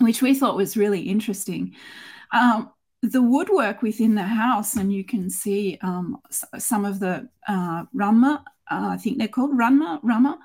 which 0.00 0.22
we 0.22 0.34
thought 0.34 0.56
was 0.56 0.76
really 0.76 1.02
interesting. 1.02 1.74
Um, 2.32 2.70
the 3.02 3.22
woodwork 3.22 3.82
within 3.82 4.14
the 4.14 4.22
house, 4.22 4.76
and 4.76 4.92
you 4.92 5.04
can 5.04 5.30
see 5.30 5.78
um, 5.82 6.18
some 6.58 6.84
of 6.84 6.98
the 6.98 7.28
uh, 7.46 7.84
ranma, 7.94 8.42
uh, 8.70 8.88
I 8.90 8.96
think 8.96 9.18
they're 9.18 9.28
called 9.28 9.52
ranma, 9.52 10.00
rama, 10.02 10.38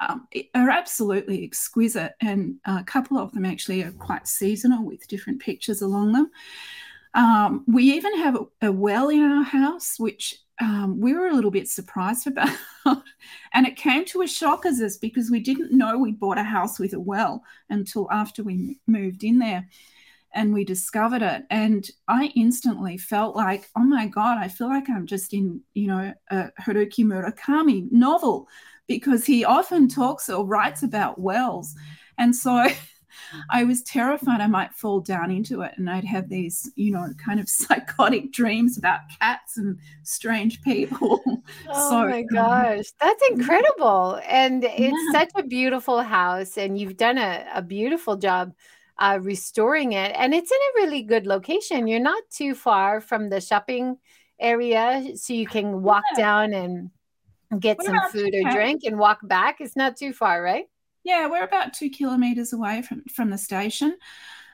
um, 0.00 0.26
are 0.54 0.70
absolutely 0.70 1.44
exquisite. 1.44 2.12
And 2.20 2.56
a 2.64 2.84
couple 2.84 3.18
of 3.18 3.32
them 3.32 3.44
actually 3.44 3.82
are 3.82 3.92
quite 3.92 4.26
seasonal 4.26 4.84
with 4.84 5.08
different 5.08 5.40
pictures 5.40 5.82
along 5.82 6.12
them. 6.12 6.30
Um, 7.18 7.64
we 7.66 7.82
even 7.94 8.16
have 8.18 8.38
a, 8.62 8.70
well 8.70 9.08
in 9.08 9.20
our 9.20 9.42
house, 9.42 9.98
which 9.98 10.36
um, 10.60 11.00
we 11.00 11.14
were 11.14 11.26
a 11.26 11.34
little 11.34 11.50
bit 11.50 11.68
surprised 11.68 12.28
about. 12.28 12.56
and 13.52 13.66
it 13.66 13.74
came 13.74 14.04
to 14.06 14.22
a 14.22 14.28
shock 14.28 14.64
as 14.64 14.80
us 14.80 14.96
because 14.96 15.28
we 15.28 15.40
didn't 15.40 15.76
know 15.76 15.98
we'd 15.98 16.20
bought 16.20 16.38
a 16.38 16.44
house 16.44 16.78
with 16.78 16.92
a 16.92 17.00
well 17.00 17.42
until 17.70 18.08
after 18.12 18.44
we 18.44 18.78
moved 18.86 19.24
in 19.24 19.40
there 19.40 19.66
and 20.32 20.54
we 20.54 20.64
discovered 20.64 21.22
it. 21.22 21.42
And 21.50 21.90
I 22.06 22.30
instantly 22.36 22.96
felt 22.96 23.34
like, 23.34 23.68
oh 23.76 23.82
my 23.82 24.06
God, 24.06 24.38
I 24.38 24.46
feel 24.46 24.68
like 24.68 24.88
I'm 24.88 25.06
just 25.06 25.34
in, 25.34 25.60
you 25.74 25.88
know, 25.88 26.14
a 26.30 26.50
Haruki 26.60 27.04
Murakami 27.04 27.90
novel 27.90 28.46
because 28.86 29.26
he 29.26 29.44
often 29.44 29.88
talks 29.88 30.28
or 30.28 30.46
writes 30.46 30.84
about 30.84 31.20
wells. 31.20 31.74
And 32.16 32.34
so 32.34 32.68
I 33.50 33.64
was 33.64 33.82
terrified 33.82 34.40
I 34.40 34.46
might 34.46 34.74
fall 34.74 35.00
down 35.00 35.30
into 35.30 35.62
it 35.62 35.72
and 35.76 35.88
I'd 35.88 36.04
have 36.04 36.28
these, 36.28 36.70
you 36.76 36.92
know, 36.92 37.08
kind 37.24 37.40
of 37.40 37.48
psychotic 37.48 38.32
dreams 38.32 38.78
about 38.78 39.00
cats 39.20 39.56
and 39.56 39.78
strange 40.02 40.62
people. 40.62 41.22
Oh 41.70 41.90
so, 41.90 42.08
my 42.08 42.20
um, 42.20 42.26
gosh, 42.26 42.84
that's 43.00 43.22
incredible. 43.30 44.20
And 44.28 44.64
it's 44.64 44.78
yeah. 44.78 45.20
such 45.20 45.30
a 45.34 45.42
beautiful 45.42 46.02
house, 46.02 46.58
and 46.58 46.78
you've 46.78 46.98
done 46.98 47.16
a, 47.16 47.46
a 47.54 47.62
beautiful 47.62 48.16
job 48.16 48.52
uh, 48.98 49.18
restoring 49.22 49.92
it. 49.92 50.12
And 50.14 50.34
it's 50.34 50.50
in 50.50 50.58
a 50.58 50.86
really 50.86 51.02
good 51.02 51.26
location. 51.26 51.86
You're 51.86 52.00
not 52.00 52.22
too 52.30 52.54
far 52.54 53.00
from 53.00 53.30
the 53.30 53.40
shopping 53.40 53.96
area, 54.38 55.16
so 55.16 55.32
you 55.32 55.46
can 55.46 55.82
walk 55.82 56.04
yeah. 56.12 56.22
down 56.22 56.52
and 56.52 56.90
get 57.60 57.78
what 57.78 57.86
some 57.86 58.10
food 58.10 58.34
or 58.34 58.50
drink 58.50 58.82
and 58.84 58.98
walk 58.98 59.20
back. 59.22 59.60
It's 59.60 59.76
not 59.76 59.96
too 59.96 60.12
far, 60.12 60.42
right? 60.42 60.66
Yeah, 61.04 61.28
we're 61.28 61.44
about 61.44 61.74
two 61.74 61.90
kilometers 61.90 62.52
away 62.52 62.82
from, 62.82 63.04
from 63.04 63.30
the 63.30 63.38
station. 63.38 63.96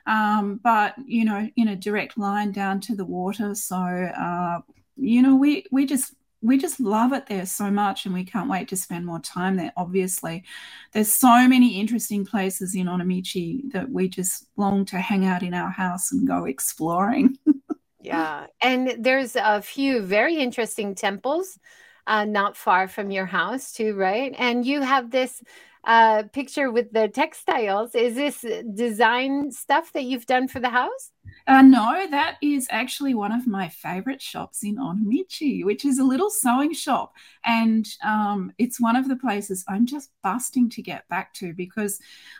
Um, 0.07 0.59
but 0.63 0.95
you 1.05 1.25
know, 1.25 1.49
in 1.55 1.67
a 1.67 1.75
direct 1.75 2.17
line 2.17 2.51
down 2.51 2.79
to 2.81 2.95
the 2.95 3.05
water. 3.05 3.55
So 3.55 3.75
uh, 3.75 4.61
you 4.95 5.21
know, 5.21 5.35
we 5.35 5.65
we 5.71 5.85
just 5.85 6.13
we 6.45 6.57
just 6.57 6.79
love 6.79 7.11
it 7.11 7.25
there 7.25 7.45
so 7.45 7.71
much 7.71 8.05
and 8.05 8.13
we 8.13 8.23
can't 8.23 8.49
wait 8.49 8.67
to 8.67 8.77
spend 8.77 9.05
more 9.05 9.19
time 9.19 9.55
there 9.55 9.73
obviously 9.77 10.43
there's 10.91 11.13
so 11.13 11.47
many 11.47 11.79
interesting 11.79 12.25
places 12.25 12.75
in 12.75 12.85
onomichi 12.85 13.71
that 13.71 13.89
we 13.89 14.07
just 14.07 14.45
long 14.55 14.85
to 14.85 14.97
hang 14.97 15.25
out 15.25 15.43
in 15.43 15.53
our 15.53 15.71
house 15.71 16.11
and 16.11 16.27
go 16.27 16.45
exploring 16.45 17.37
yeah 18.01 18.45
and 18.61 18.95
there's 18.99 19.35
a 19.35 19.61
few 19.61 20.01
very 20.01 20.37
interesting 20.37 20.93
temples 20.93 21.57
uh, 22.07 22.23
not 22.23 22.55
far 22.55 22.87
from 22.87 23.09
your 23.09 23.25
house 23.25 23.71
too 23.71 23.95
right 23.95 24.35
and 24.37 24.65
you 24.65 24.81
have 24.81 25.09
this 25.09 25.41
uh, 25.85 26.23
picture 26.33 26.71
with 26.71 26.91
the 26.91 27.07
textiles. 27.07 27.93
Is 27.93 28.15
this 28.15 28.45
design 28.73 29.51
stuff 29.51 29.93
that 29.93 30.03
you've 30.03 30.25
done 30.25 30.47
for 30.47 30.59
the 30.59 30.69
house? 30.69 31.11
Uh, 31.47 31.61
no, 31.61 32.07
that 32.09 32.37
is 32.41 32.67
actually 32.71 33.13
one 33.13 33.31
of 33.31 33.45
my 33.45 33.69
favorite 33.69 34.21
shops 34.21 34.63
in 34.63 34.77
Onomichi, 34.77 35.63
which 35.63 35.85
is 35.85 35.99
a 35.99 36.03
little 36.03 36.29
sewing 36.29 36.73
shop. 36.73 37.13
And 37.45 37.87
um, 38.03 38.51
it's 38.57 38.81
one 38.81 38.95
of 38.95 39.07
the 39.07 39.15
places 39.15 39.63
I'm 39.67 39.85
just 39.85 40.09
busting 40.23 40.69
to 40.71 40.81
get 40.81 41.07
back 41.07 41.33
to 41.35 41.53
because 41.53 41.99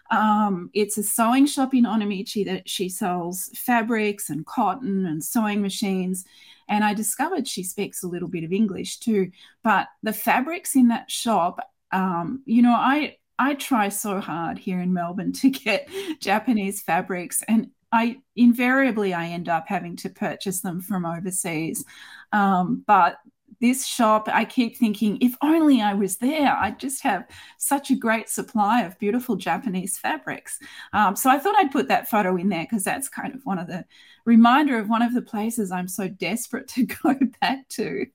um, 0.10 0.72
it's 0.74 0.98
a 0.98 1.04
sewing 1.04 1.46
shop 1.46 1.76
in 1.76 1.86
Onomichi 1.86 2.46
that 2.46 2.68
she 2.68 2.90
sells 2.90 3.50
fabrics 3.56 4.30
and 4.30 4.46
cotton 4.46 5.06
and 5.06 5.24
sewing 5.24 5.62
machines. 5.62 6.26
And 6.68 6.84
I 6.84 6.96
discovered 6.96 7.48
she 7.48 7.64
speaks 7.64 8.02
a 8.02 8.08
little 8.08 8.30
bit 8.30 8.44
of 8.44 8.52
English 8.52 8.98
too. 8.98 9.32
But 9.64 9.88
the 10.02 10.14
fabrics 10.14 10.76
in 10.76 10.88
that 10.88 11.12
shop, 11.12 11.60
um, 11.92 12.42
you 12.46 12.64
know, 12.64 12.74
I 12.74 13.18
I 13.38 13.56
try 13.56 13.89
so 13.89 14.19
hard 14.19 14.58
here 14.58 14.80
in 14.80 14.93
Melbourne 14.93 15.34
to 15.34 15.50
get 15.50 15.89
Japanese 16.19 16.82
fabrics, 16.82 17.43
and 17.48 17.69
I 17.91 18.17
invariably 18.36 19.13
I 19.13 19.28
end 19.28 19.50
up 19.50 19.65
having 19.67 19.95
to 19.98 20.10
purchase 20.10 20.62
them 20.62 20.82
from 20.82 21.06
overseas. 21.06 21.86
Um, 22.32 22.84
but 22.86 23.17
this 23.62 23.86
shop, 23.86 24.28
I 24.32 24.45
keep 24.45 24.78
thinking, 24.78 25.17
if 25.21 25.36
only 25.41 25.82
I 25.82 25.93
was 25.93 26.17
there, 26.17 26.56
I'd 26.56 26.80
just 26.80 27.02
have 27.04 27.26
such 27.58 27.89
a 27.89 27.95
great 27.95 28.30
supply 28.30 28.84
of 28.84 29.00
beautiful 29.00 29.36
Japanese 29.36 29.98
fabrics. 29.98 30.60
Um, 30.93 31.15
so 31.15 31.30
I 31.30 31.39
thought 31.39 31.56
I'd 31.58 31.71
put 31.71 31.88
that 31.88 32.10
photo 32.10 32.36
in 32.36 32.50
there 32.50 32.63
because 32.69 32.84
that's 32.84 33.10
kind 33.10 33.34
of 33.34 33.41
one 33.45 33.60
of 33.60 33.67
the 33.67 33.86
reminder 34.26 34.78
of 34.78 34.89
one 34.89 35.02
of 35.02 35.13
the 35.13 35.21
places 35.21 35.71
I'm 35.71 35.88
so 35.88 36.08
desperate 36.08 36.67
to 36.76 36.86
go 36.86 37.15
back 37.41 37.67
to. 37.69 38.06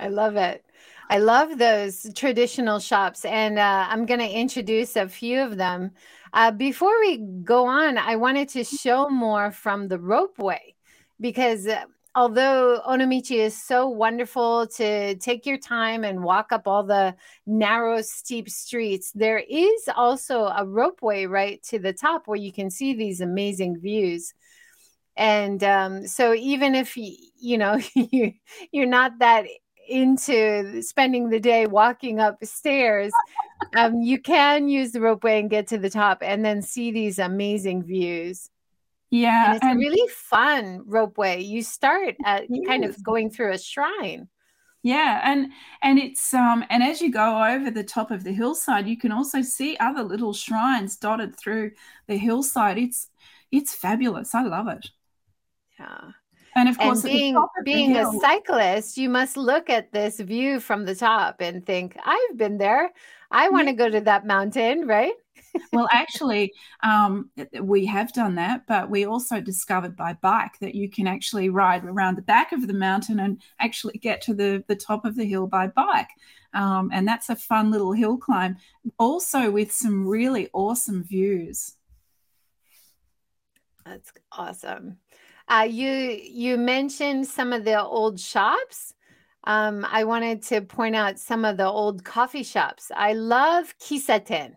I 0.00 0.08
love 0.08 0.36
it. 0.36 0.64
I 1.10 1.18
love 1.18 1.58
those 1.58 2.06
traditional 2.14 2.78
shops, 2.78 3.24
and 3.24 3.58
uh, 3.58 3.86
I'm 3.88 4.06
going 4.06 4.20
to 4.20 4.30
introduce 4.30 4.96
a 4.96 5.08
few 5.08 5.40
of 5.42 5.56
them. 5.56 5.90
Uh, 6.32 6.52
before 6.52 6.98
we 7.00 7.18
go 7.44 7.66
on, 7.66 7.98
I 7.98 8.16
wanted 8.16 8.48
to 8.50 8.64
show 8.64 9.08
more 9.08 9.50
from 9.50 9.88
the 9.88 9.98
ropeway 9.98 10.74
because 11.20 11.66
uh, 11.66 11.82
although 12.14 12.80
Onomichi 12.88 13.38
is 13.38 13.60
so 13.60 13.88
wonderful 13.88 14.68
to 14.68 15.16
take 15.16 15.44
your 15.46 15.58
time 15.58 16.04
and 16.04 16.22
walk 16.22 16.52
up 16.52 16.66
all 16.66 16.84
the 16.84 17.14
narrow, 17.46 18.00
steep 18.02 18.48
streets, 18.48 19.12
there 19.12 19.42
is 19.50 19.88
also 19.94 20.44
a 20.44 20.64
ropeway 20.64 21.28
right 21.28 21.62
to 21.64 21.78
the 21.78 21.92
top 21.92 22.26
where 22.26 22.38
you 22.38 22.52
can 22.52 22.70
see 22.70 22.94
these 22.94 23.20
amazing 23.20 23.78
views. 23.80 24.32
And 25.16 25.62
um, 25.64 26.06
so 26.06 26.32
even 26.34 26.74
if 26.74 26.96
you, 26.96 27.14
you 27.40 27.58
know 27.58 27.78
you, 27.94 28.32
you're 28.72 28.86
not 28.86 29.18
that 29.18 29.46
into 29.90 30.82
spending 30.82 31.28
the 31.28 31.40
day 31.40 31.66
walking 31.66 32.20
upstairs, 32.20 33.12
um, 33.76 34.00
you 34.00 34.20
can 34.20 34.68
use 34.68 34.92
the 34.92 35.00
ropeway 35.00 35.40
and 35.40 35.50
get 35.50 35.66
to 35.68 35.78
the 35.78 35.90
top 35.90 36.18
and 36.22 36.44
then 36.44 36.62
see 36.62 36.90
these 36.90 37.18
amazing 37.18 37.82
views. 37.82 38.48
Yeah. 39.10 39.46
And 39.46 39.56
it's 39.56 39.64
and- 39.64 39.76
a 39.76 39.80
really 39.80 40.08
fun 40.08 40.84
ropeway. 40.88 41.44
You 41.44 41.62
start 41.62 42.16
at 42.24 42.44
kind 42.66 42.84
of 42.84 43.02
going 43.02 43.30
through 43.30 43.52
a 43.52 43.58
shrine. 43.58 44.28
Yeah, 44.82 45.20
and 45.24 45.52
and 45.82 45.98
it's 45.98 46.32
um 46.32 46.64
and 46.70 46.82
as 46.82 47.02
you 47.02 47.12
go 47.12 47.44
over 47.44 47.70
the 47.70 47.84
top 47.84 48.10
of 48.10 48.24
the 48.24 48.32
hillside, 48.32 48.88
you 48.88 48.96
can 48.96 49.12
also 49.12 49.42
see 49.42 49.76
other 49.78 50.02
little 50.02 50.32
shrines 50.32 50.96
dotted 50.96 51.38
through 51.38 51.72
the 52.06 52.16
hillside. 52.16 52.78
It's 52.78 53.08
it's 53.52 53.74
fabulous. 53.74 54.34
I 54.34 54.42
love 54.42 54.68
it. 54.68 54.88
Yeah. 55.78 56.12
And 56.56 56.68
of 56.68 56.78
course, 56.78 57.04
and 57.04 57.12
being 57.12 57.46
being 57.64 57.96
a 57.96 58.10
cyclist, 58.20 58.96
you 58.96 59.08
must 59.08 59.36
look 59.36 59.70
at 59.70 59.92
this 59.92 60.18
view 60.20 60.60
from 60.60 60.84
the 60.84 60.94
top 60.94 61.40
and 61.40 61.64
think, 61.64 61.96
"I've 62.04 62.36
been 62.36 62.58
there. 62.58 62.90
I 63.30 63.48
want 63.48 63.68
to 63.68 63.74
go 63.74 63.88
to 63.88 64.00
that 64.00 64.26
mountain." 64.26 64.86
Right? 64.86 65.14
well, 65.72 65.88
actually, 65.92 66.52
um, 66.82 67.30
we 67.60 67.86
have 67.86 68.12
done 68.12 68.34
that, 68.36 68.66
but 68.66 68.90
we 68.90 69.04
also 69.04 69.40
discovered 69.40 69.96
by 69.96 70.14
bike 70.14 70.58
that 70.60 70.74
you 70.74 70.88
can 70.88 71.06
actually 71.06 71.48
ride 71.48 71.84
around 71.84 72.16
the 72.16 72.22
back 72.22 72.52
of 72.52 72.66
the 72.66 72.74
mountain 72.74 73.20
and 73.20 73.40
actually 73.58 73.98
get 73.98 74.20
to 74.22 74.34
the 74.34 74.64
the 74.66 74.76
top 74.76 75.04
of 75.04 75.16
the 75.16 75.24
hill 75.24 75.46
by 75.46 75.66
bike. 75.68 76.10
Um, 76.52 76.90
and 76.92 77.06
that's 77.06 77.28
a 77.28 77.36
fun 77.36 77.70
little 77.70 77.92
hill 77.92 78.16
climb, 78.16 78.56
also 78.98 79.50
with 79.50 79.70
some 79.70 80.06
really 80.06 80.48
awesome 80.52 81.04
views. 81.04 81.76
That's 83.84 84.12
awesome. 84.32 84.98
Uh, 85.50 85.66
you 85.68 85.90
you 85.90 86.56
mentioned 86.56 87.26
some 87.26 87.52
of 87.52 87.64
the 87.64 87.80
old 87.82 88.20
shops. 88.20 88.94
Um, 89.44 89.86
I 89.90 90.04
wanted 90.04 90.42
to 90.44 90.60
point 90.60 90.94
out 90.94 91.18
some 91.18 91.44
of 91.44 91.56
the 91.56 91.66
old 91.66 92.04
coffee 92.04 92.42
shops. 92.44 92.90
I 92.94 93.14
love 93.14 93.74
kissaten 93.80 94.52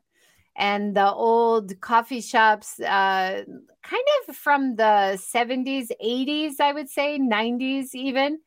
and 0.58 0.96
the 0.96 1.12
old 1.12 1.80
coffee 1.82 2.22
shops, 2.22 2.80
uh, 2.82 3.44
kind 3.84 4.08
of 4.28 4.36
from 4.36 4.76
the 4.78 5.18
70s, 5.18 5.92
80s, 6.02 6.60
I 6.60 6.74
would 6.74 6.90
say, 6.90 7.18
90s 7.18 7.96
even. 7.96 8.40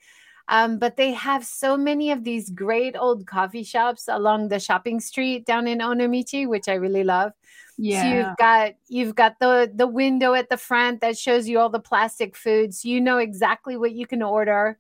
Um, 0.49 0.79
but 0.79 0.97
they 0.97 1.13
have 1.13 1.45
so 1.45 1.77
many 1.77 2.13
of 2.13 2.23
these 2.23 2.51
great 2.51 2.97
old 2.97 3.27
coffee 3.27 3.65
shops 3.65 4.09
along 4.09 4.49
the 4.49 4.61
shopping 4.61 5.01
street 5.01 5.45
down 5.45 5.67
in 5.67 5.79
Onomichi, 5.79 6.47
which 6.47 6.69
I 6.69 6.75
really 6.75 7.03
love. 7.03 7.33
Yeah. 7.79 8.03
So 8.03 8.09
you've 8.09 8.37
got 8.37 8.73
you've 8.89 9.15
got 9.15 9.39
the 9.41 9.71
the 9.75 9.87
window 9.87 10.35
at 10.35 10.49
the 10.49 10.57
front 10.57 11.01
that 11.01 11.19
shows 11.19 11.49
you 11.49 11.59
all 11.59 11.69
the 11.69 11.81
plastic 11.81 12.37
foods. 12.37 12.85
You 12.85 13.01
know 13.01 13.19
exactly 13.19 13.77
what 13.77 13.93
you 13.93 14.07
can 14.07 14.23
order. 14.23 14.79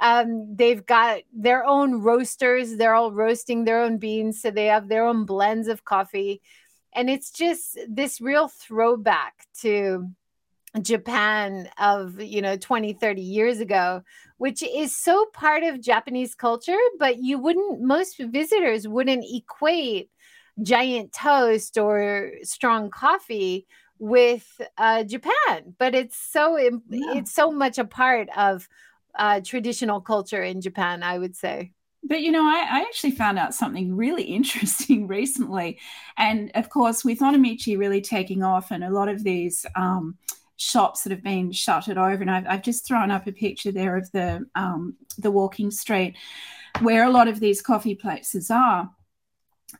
Um, 0.00 0.54
they've 0.54 0.84
got 0.84 1.22
their 1.32 1.64
own 1.64 2.02
roasters. 2.02 2.76
They're 2.76 2.94
all 2.94 3.10
roasting 3.12 3.64
their 3.64 3.80
own 3.80 3.98
beans, 3.98 4.40
so 4.40 4.50
they 4.50 4.66
have 4.66 4.88
their 4.88 5.04
own 5.04 5.24
blends 5.24 5.66
of 5.66 5.84
coffee, 5.84 6.40
and 6.94 7.10
it's 7.10 7.32
just 7.32 7.78
this 7.88 8.20
real 8.20 8.46
throwback 8.46 9.46
to 9.62 10.08
Japan 10.82 11.68
of 11.78 12.20
you 12.20 12.42
know 12.42 12.56
20 12.56 12.92
30 12.94 13.20
years 13.22 13.60
ago 13.60 14.02
which 14.38 14.62
is 14.62 14.96
so 14.96 15.26
part 15.32 15.62
of 15.62 15.80
Japanese 15.80 16.34
culture 16.34 16.76
but 16.98 17.18
you 17.18 17.38
wouldn't 17.38 17.80
most 17.80 18.18
visitors 18.18 18.86
wouldn't 18.86 19.24
equate 19.32 20.10
giant 20.62 21.12
toast 21.12 21.78
or 21.78 22.32
strong 22.42 22.90
coffee 22.90 23.66
with 23.98 24.60
uh, 24.76 25.04
Japan, 25.04 25.74
but 25.78 25.94
it's 25.94 26.16
so 26.16 26.56
yeah. 26.56 26.78
it's 26.88 27.32
so 27.32 27.50
much 27.50 27.78
a 27.78 27.84
part 27.84 28.28
of 28.36 28.68
uh, 29.14 29.40
traditional 29.40 30.00
culture 30.00 30.42
in 30.42 30.60
Japan. 30.60 31.02
I 31.02 31.18
would 31.18 31.36
say. 31.36 31.72
But 32.04 32.20
you 32.22 32.30
know, 32.30 32.44
I, 32.44 32.66
I, 32.70 32.80
actually 32.80 33.10
found 33.10 33.40
out 33.40 33.54
something 33.54 33.96
really 33.96 34.22
interesting 34.34 35.06
recently, 35.06 35.78
and 36.16 36.50
of 36.54 36.70
course, 36.70 37.04
with 37.04 37.20
Onomichi 37.20 37.78
really 37.78 38.00
taking 38.00 38.42
off, 38.42 38.70
and 38.70 38.84
a 38.84 38.90
lot 38.90 39.08
of 39.08 39.24
these 39.24 39.66
um, 39.74 40.16
shops 40.58 41.02
that 41.02 41.10
have 41.10 41.22
been 41.22 41.52
shuttered 41.52 41.96
over. 41.96 42.20
And 42.20 42.30
I've, 42.30 42.46
I've 42.46 42.62
just 42.62 42.86
thrown 42.86 43.10
up 43.10 43.26
a 43.26 43.32
picture 43.32 43.72
there 43.72 43.96
of 43.96 44.10
the 44.12 44.46
um, 44.54 44.96
the 45.16 45.30
walking 45.30 45.70
street 45.70 46.16
where 46.80 47.04
a 47.04 47.10
lot 47.10 47.28
of 47.28 47.40
these 47.40 47.62
coffee 47.62 47.94
places 47.94 48.50
are. 48.50 48.90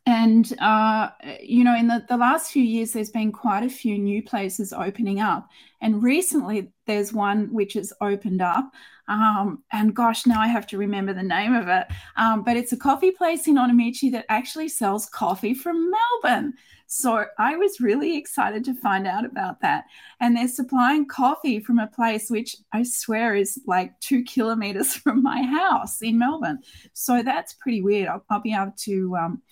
And, 0.05 0.53
uh, 0.59 1.11
you 1.41 1.65
know, 1.65 1.75
in 1.75 1.87
the, 1.87 2.05
the 2.09 2.17
last 2.17 2.53
few 2.53 2.63
years, 2.63 2.93
there's 2.93 3.11
been 3.11 3.33
quite 3.33 3.65
a 3.65 3.71
few 3.71 3.99
new 3.99 4.23
places 4.23 4.73
opening 4.73 5.21
up. 5.21 5.49
And 5.81 6.03
recently, 6.03 6.73
there's 6.87 7.13
one 7.13 7.53
which 7.53 7.73
has 7.73 7.93
opened 8.01 8.43
up. 8.43 8.71
Um, 9.09 9.63
and 9.73 9.97
gosh, 9.97 10.27
now 10.27 10.41
I 10.41 10.49
have 10.49 10.67
to 10.69 10.79
remember 10.79 11.15
the 11.15 11.23
name 11.23 11.55
of 11.55 11.69
it. 11.69 11.87
Um, 12.17 12.43
but 12.43 12.57
it's 12.57 12.73
a 12.73 12.77
coffee 12.77 13.13
place 13.13 13.47
in 13.49 13.57
Onomichi 13.57 14.13
that 14.13 14.27
actually 14.29 14.69
sells 14.69 15.09
coffee 15.09 15.55
from 15.55 15.91
Melbourne. 15.91 16.53
So 16.91 17.27
I 17.39 17.57
was 17.57 17.81
really 17.81 18.17
excited 18.17 18.65
to 18.65 18.75
find 18.75 19.07
out 19.07 19.25
about 19.25 19.61
that. 19.61 19.85
And 20.21 20.37
they're 20.37 20.49
supplying 20.49 21.07
coffee 21.07 21.61
from 21.61 21.79
a 21.79 21.87
place 21.87 22.31
which 22.31 22.57
I 22.73 22.83
swear 22.83 23.35
is 23.35 23.61
like 23.67 23.99
two 24.01 24.25
kilometers 24.25 24.95
from 25.03 25.23
my 25.23 25.43
house 25.43 26.03
in 26.03 26.19
Melbourne. 26.19 26.61
So 26.95 27.23
that's 27.23 27.53
pretty 27.55 27.83
weird. 27.83 28.09
I'll, 28.09 28.25
I'll 28.29 28.41
be 28.41 28.55
able 28.55 28.75
to. 28.85 29.17
Um, 29.17 29.43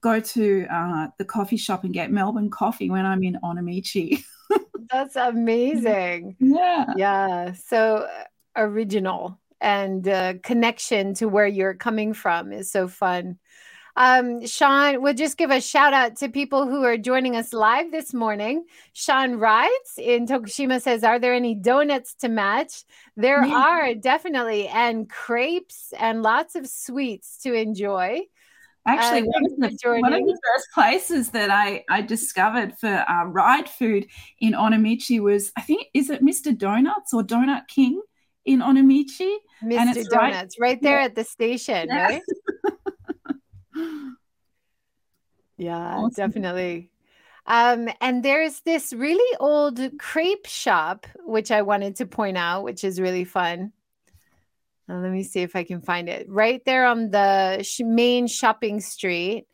go 0.00 0.20
to 0.20 0.66
uh, 0.70 1.08
the 1.16 1.24
coffee 1.24 1.56
shop 1.56 1.82
and 1.82 1.94
get 1.94 2.12
Melbourne 2.12 2.50
coffee 2.50 2.90
when 2.90 3.06
I'm 3.06 3.22
in 3.22 3.38
Onomichi. 3.42 4.22
That's 4.92 5.16
amazing. 5.16 6.36
Yeah. 6.38 6.92
Yeah. 6.94 7.52
So 7.54 8.06
uh, 8.06 8.24
original 8.54 9.40
and 9.62 10.06
uh, 10.06 10.34
connection 10.42 11.14
to 11.14 11.26
where 11.26 11.46
you're 11.46 11.72
coming 11.72 12.12
from 12.12 12.52
is 12.52 12.70
so 12.70 12.86
fun. 12.86 13.38
Um, 13.96 14.44
Sean, 14.46 15.02
we'll 15.02 15.14
just 15.14 15.36
give 15.36 15.50
a 15.50 15.60
shout 15.60 15.92
out 15.92 16.16
to 16.16 16.28
people 16.28 16.66
who 16.66 16.82
are 16.84 16.96
joining 16.96 17.36
us 17.36 17.52
live 17.52 17.92
this 17.92 18.12
morning. 18.12 18.64
Sean 18.92 19.36
Rides 19.36 19.98
in 19.98 20.26
Tokushima 20.26 20.80
says, 20.82 21.04
Are 21.04 21.18
there 21.18 21.34
any 21.34 21.54
donuts 21.54 22.14
to 22.16 22.28
match? 22.28 22.84
There 23.16 23.44
yeah. 23.44 23.54
are 23.54 23.94
definitely, 23.94 24.66
and 24.68 25.08
crepes 25.08 25.92
and 25.98 26.22
lots 26.22 26.56
of 26.56 26.66
sweets 26.66 27.38
to 27.42 27.54
enjoy. 27.54 28.22
Actually, 28.86 29.22
uh, 29.22 29.26
one, 29.26 29.44
of 29.46 29.50
the, 29.56 29.98
one, 30.00 30.12
of 30.12 30.20
the, 30.20 30.38
first 30.54 30.68
places 30.74 31.30
that 31.30 31.50
I, 31.50 31.84
I 31.88 32.02
discovered 32.02 32.76
for 32.76 33.04
uh, 33.08 33.24
ride 33.24 33.68
food 33.68 34.06
in 34.40 34.52
Onomichi 34.52 35.20
was, 35.20 35.52
I 35.56 35.62
think, 35.62 35.86
is 35.94 36.10
it 36.10 36.22
Mr. 36.22 36.56
Donuts 36.56 37.14
or 37.14 37.22
Donut 37.22 37.66
King 37.68 38.02
in 38.44 38.60
Onomichi? 38.60 39.36
Mr. 39.62 40.04
Donuts, 40.10 40.58
right, 40.58 40.72
right 40.72 40.82
there 40.82 40.98
yeah. 40.98 41.06
at 41.06 41.14
the 41.14 41.24
station, 41.24 41.88
yeah. 41.88 42.04
right? 42.04 42.22
yeah, 45.56 45.96
awesome. 45.96 46.10
definitely. 46.10 46.90
Um, 47.46 47.88
and 48.00 48.24
there's 48.24 48.60
this 48.60 48.92
really 48.92 49.36
old 49.38 49.80
crepe 49.98 50.46
shop, 50.46 51.06
which 51.24 51.50
I 51.50 51.62
wanted 51.62 51.96
to 51.96 52.06
point 52.06 52.38
out, 52.38 52.64
which 52.64 52.84
is 52.84 53.00
really 53.00 53.24
fun. 53.24 53.72
Uh, 54.88 54.94
let 54.96 55.10
me 55.10 55.22
see 55.22 55.40
if 55.40 55.56
I 55.56 55.64
can 55.64 55.80
find 55.80 56.08
it. 56.08 56.26
Right 56.28 56.64
there 56.64 56.86
on 56.86 57.10
the 57.10 57.62
sh- 57.62 57.80
main 57.84 58.26
shopping 58.26 58.80
street. 58.80 59.46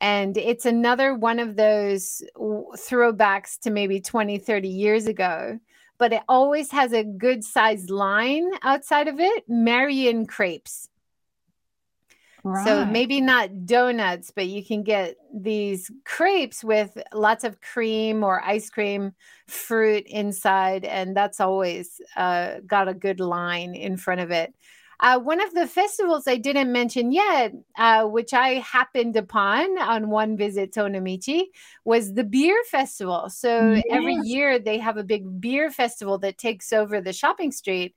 And 0.00 0.36
it's 0.36 0.66
another 0.66 1.14
one 1.14 1.38
of 1.38 1.56
those 1.56 2.22
throwbacks 2.36 3.58
to 3.60 3.70
maybe 3.70 4.00
20, 4.00 4.38
30 4.38 4.68
years 4.68 5.06
ago. 5.06 5.58
But 5.98 6.12
it 6.12 6.22
always 6.28 6.70
has 6.72 6.92
a 6.92 7.04
good 7.04 7.42
sized 7.42 7.88
line 7.88 8.50
outside 8.62 9.08
of 9.08 9.18
it 9.18 9.44
Marion 9.48 10.26
crepes. 10.26 10.90
Right. 12.46 12.64
So 12.64 12.84
maybe 12.84 13.20
not 13.20 13.66
donuts, 13.66 14.30
but 14.30 14.46
you 14.46 14.64
can 14.64 14.84
get 14.84 15.16
these 15.34 15.90
crepes 16.04 16.62
with 16.62 16.96
lots 17.12 17.42
of 17.42 17.60
cream 17.60 18.22
or 18.22 18.40
ice 18.40 18.70
cream 18.70 19.14
fruit 19.48 20.06
inside. 20.06 20.84
And 20.84 21.16
that's 21.16 21.40
always 21.40 22.00
uh, 22.14 22.60
got 22.64 22.86
a 22.86 22.94
good 22.94 23.18
line 23.18 23.74
in 23.74 23.96
front 23.96 24.20
of 24.20 24.30
it. 24.30 24.54
Uh, 25.00 25.18
one 25.18 25.42
of 25.42 25.52
the 25.54 25.66
festivals 25.66 26.26
I 26.26 26.36
didn't 26.36 26.72
mention 26.72 27.10
yet, 27.10 27.52
uh, 27.76 28.04
which 28.04 28.32
I 28.32 28.60
happened 28.60 29.16
upon 29.16 29.76
on 29.78 30.08
one 30.08 30.36
visit 30.36 30.72
to 30.72 30.80
Onomichi, 30.80 31.46
was 31.84 32.14
the 32.14 32.24
beer 32.24 32.62
festival. 32.70 33.28
So 33.28 33.72
yes. 33.72 33.84
every 33.90 34.14
year 34.22 34.58
they 34.58 34.78
have 34.78 34.96
a 34.96 35.04
big 35.04 35.40
beer 35.40 35.70
festival 35.70 36.16
that 36.18 36.38
takes 36.38 36.72
over 36.72 37.00
the 37.00 37.12
shopping 37.12 37.50
street. 37.50 37.94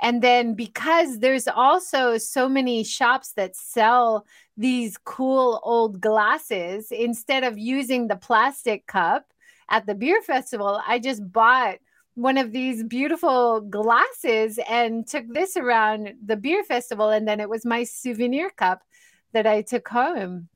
And 0.00 0.22
then 0.22 0.54
because 0.54 1.18
there's 1.18 1.46
also 1.46 2.16
so 2.16 2.48
many 2.48 2.84
shops 2.84 3.32
that 3.32 3.54
sell 3.54 4.26
these 4.56 4.96
cool 4.98 5.60
old 5.62 6.00
glasses, 6.00 6.90
instead 6.90 7.44
of 7.44 7.58
using 7.58 8.08
the 8.08 8.16
plastic 8.16 8.86
cup 8.86 9.26
at 9.68 9.86
the 9.86 9.94
beer 9.94 10.22
festival, 10.22 10.80
I 10.86 10.98
just 10.98 11.30
bought 11.30 11.78
one 12.14 12.38
of 12.38 12.52
these 12.52 12.82
beautiful 12.82 13.60
glasses 13.60 14.58
and 14.68 15.06
took 15.06 15.24
this 15.28 15.56
around 15.56 16.14
the 16.24 16.36
beer 16.36 16.64
festival. 16.64 17.10
And 17.10 17.26
then 17.28 17.40
it 17.40 17.48
was 17.48 17.64
my 17.64 17.84
souvenir 17.84 18.50
cup 18.50 18.82
that 19.32 19.46
I 19.46 19.62
took 19.62 19.88
home. 19.88 20.48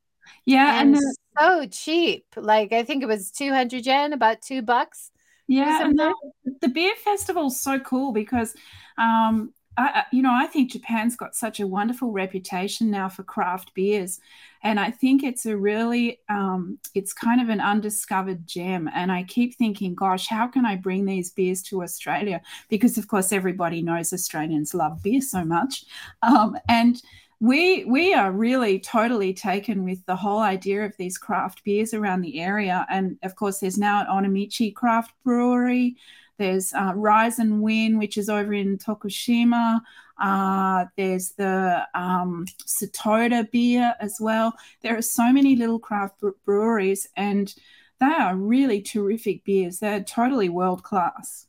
Yeah. 0.44 0.80
And, 0.80 0.96
and 0.96 1.16
so 1.38 1.66
cheap. 1.66 2.24
Like 2.36 2.72
I 2.72 2.82
think 2.82 3.02
it 3.02 3.06
was 3.06 3.30
200 3.30 3.84
yen, 3.84 4.12
about 4.12 4.42
two 4.42 4.62
bucks. 4.62 5.10
Yeah. 5.46 5.84
And 5.84 5.98
the, 5.98 6.14
the 6.60 6.68
beer 6.68 6.94
festival 7.04 7.48
is 7.48 7.60
so 7.60 7.78
cool 7.78 8.12
because 8.12 8.54
um, 8.98 9.52
I, 9.76 10.04
you 10.12 10.22
know, 10.22 10.32
I 10.32 10.46
think 10.46 10.72
Japan's 10.72 11.16
got 11.16 11.34
such 11.34 11.58
a 11.58 11.66
wonderful 11.66 12.12
reputation 12.12 12.90
now 12.90 13.08
for 13.08 13.24
craft 13.24 13.74
beers, 13.74 14.20
and 14.62 14.78
I 14.78 14.90
think 14.90 15.22
it's 15.22 15.46
a 15.46 15.56
really, 15.56 16.20
um, 16.28 16.78
it's 16.94 17.12
kind 17.12 17.40
of 17.40 17.48
an 17.48 17.60
undiscovered 17.60 18.46
gem. 18.46 18.88
And 18.94 19.10
I 19.10 19.24
keep 19.24 19.56
thinking, 19.56 19.94
gosh, 19.94 20.28
how 20.28 20.46
can 20.46 20.64
I 20.64 20.76
bring 20.76 21.04
these 21.04 21.30
beers 21.30 21.60
to 21.64 21.82
Australia? 21.82 22.40
Because 22.68 22.96
of 22.96 23.08
course, 23.08 23.32
everybody 23.32 23.82
knows 23.82 24.12
Australians 24.12 24.74
love 24.74 25.02
beer 25.02 25.20
so 25.20 25.44
much, 25.44 25.84
um, 26.22 26.56
and 26.68 27.02
we 27.40 27.84
we 27.84 28.14
are 28.14 28.32
really 28.32 28.78
totally 28.78 29.34
taken 29.34 29.84
with 29.84 30.04
the 30.06 30.16
whole 30.16 30.40
idea 30.40 30.84
of 30.84 30.96
these 30.96 31.18
craft 31.18 31.64
beers 31.64 31.92
around 31.94 32.22
the 32.22 32.40
area. 32.40 32.86
And 32.88 33.18
of 33.22 33.34
course, 33.36 33.58
there's 33.58 33.78
now 33.78 34.00
an 34.00 34.06
Onomichi 34.06 34.74
Craft 34.74 35.12
Brewery. 35.24 35.96
There's 36.38 36.72
uh, 36.72 36.92
Rise 36.96 37.38
and 37.38 37.62
Win, 37.62 37.98
which 37.98 38.18
is 38.18 38.28
over 38.28 38.52
in 38.52 38.78
Tokushima. 38.78 39.80
Uh, 40.18 40.86
there's 40.96 41.30
the 41.32 41.86
um, 41.94 42.46
Setoda 42.66 43.50
beer 43.50 43.94
as 44.00 44.18
well. 44.20 44.54
There 44.82 44.96
are 44.96 45.02
so 45.02 45.32
many 45.32 45.56
little 45.56 45.78
craft 45.78 46.22
breweries, 46.44 47.08
and 47.16 47.54
they 48.00 48.06
are 48.06 48.36
really 48.36 48.80
terrific 48.80 49.44
beers. 49.44 49.78
They're 49.78 50.02
totally 50.02 50.48
world 50.48 50.82
class. 50.82 51.46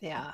Yeah. 0.00 0.32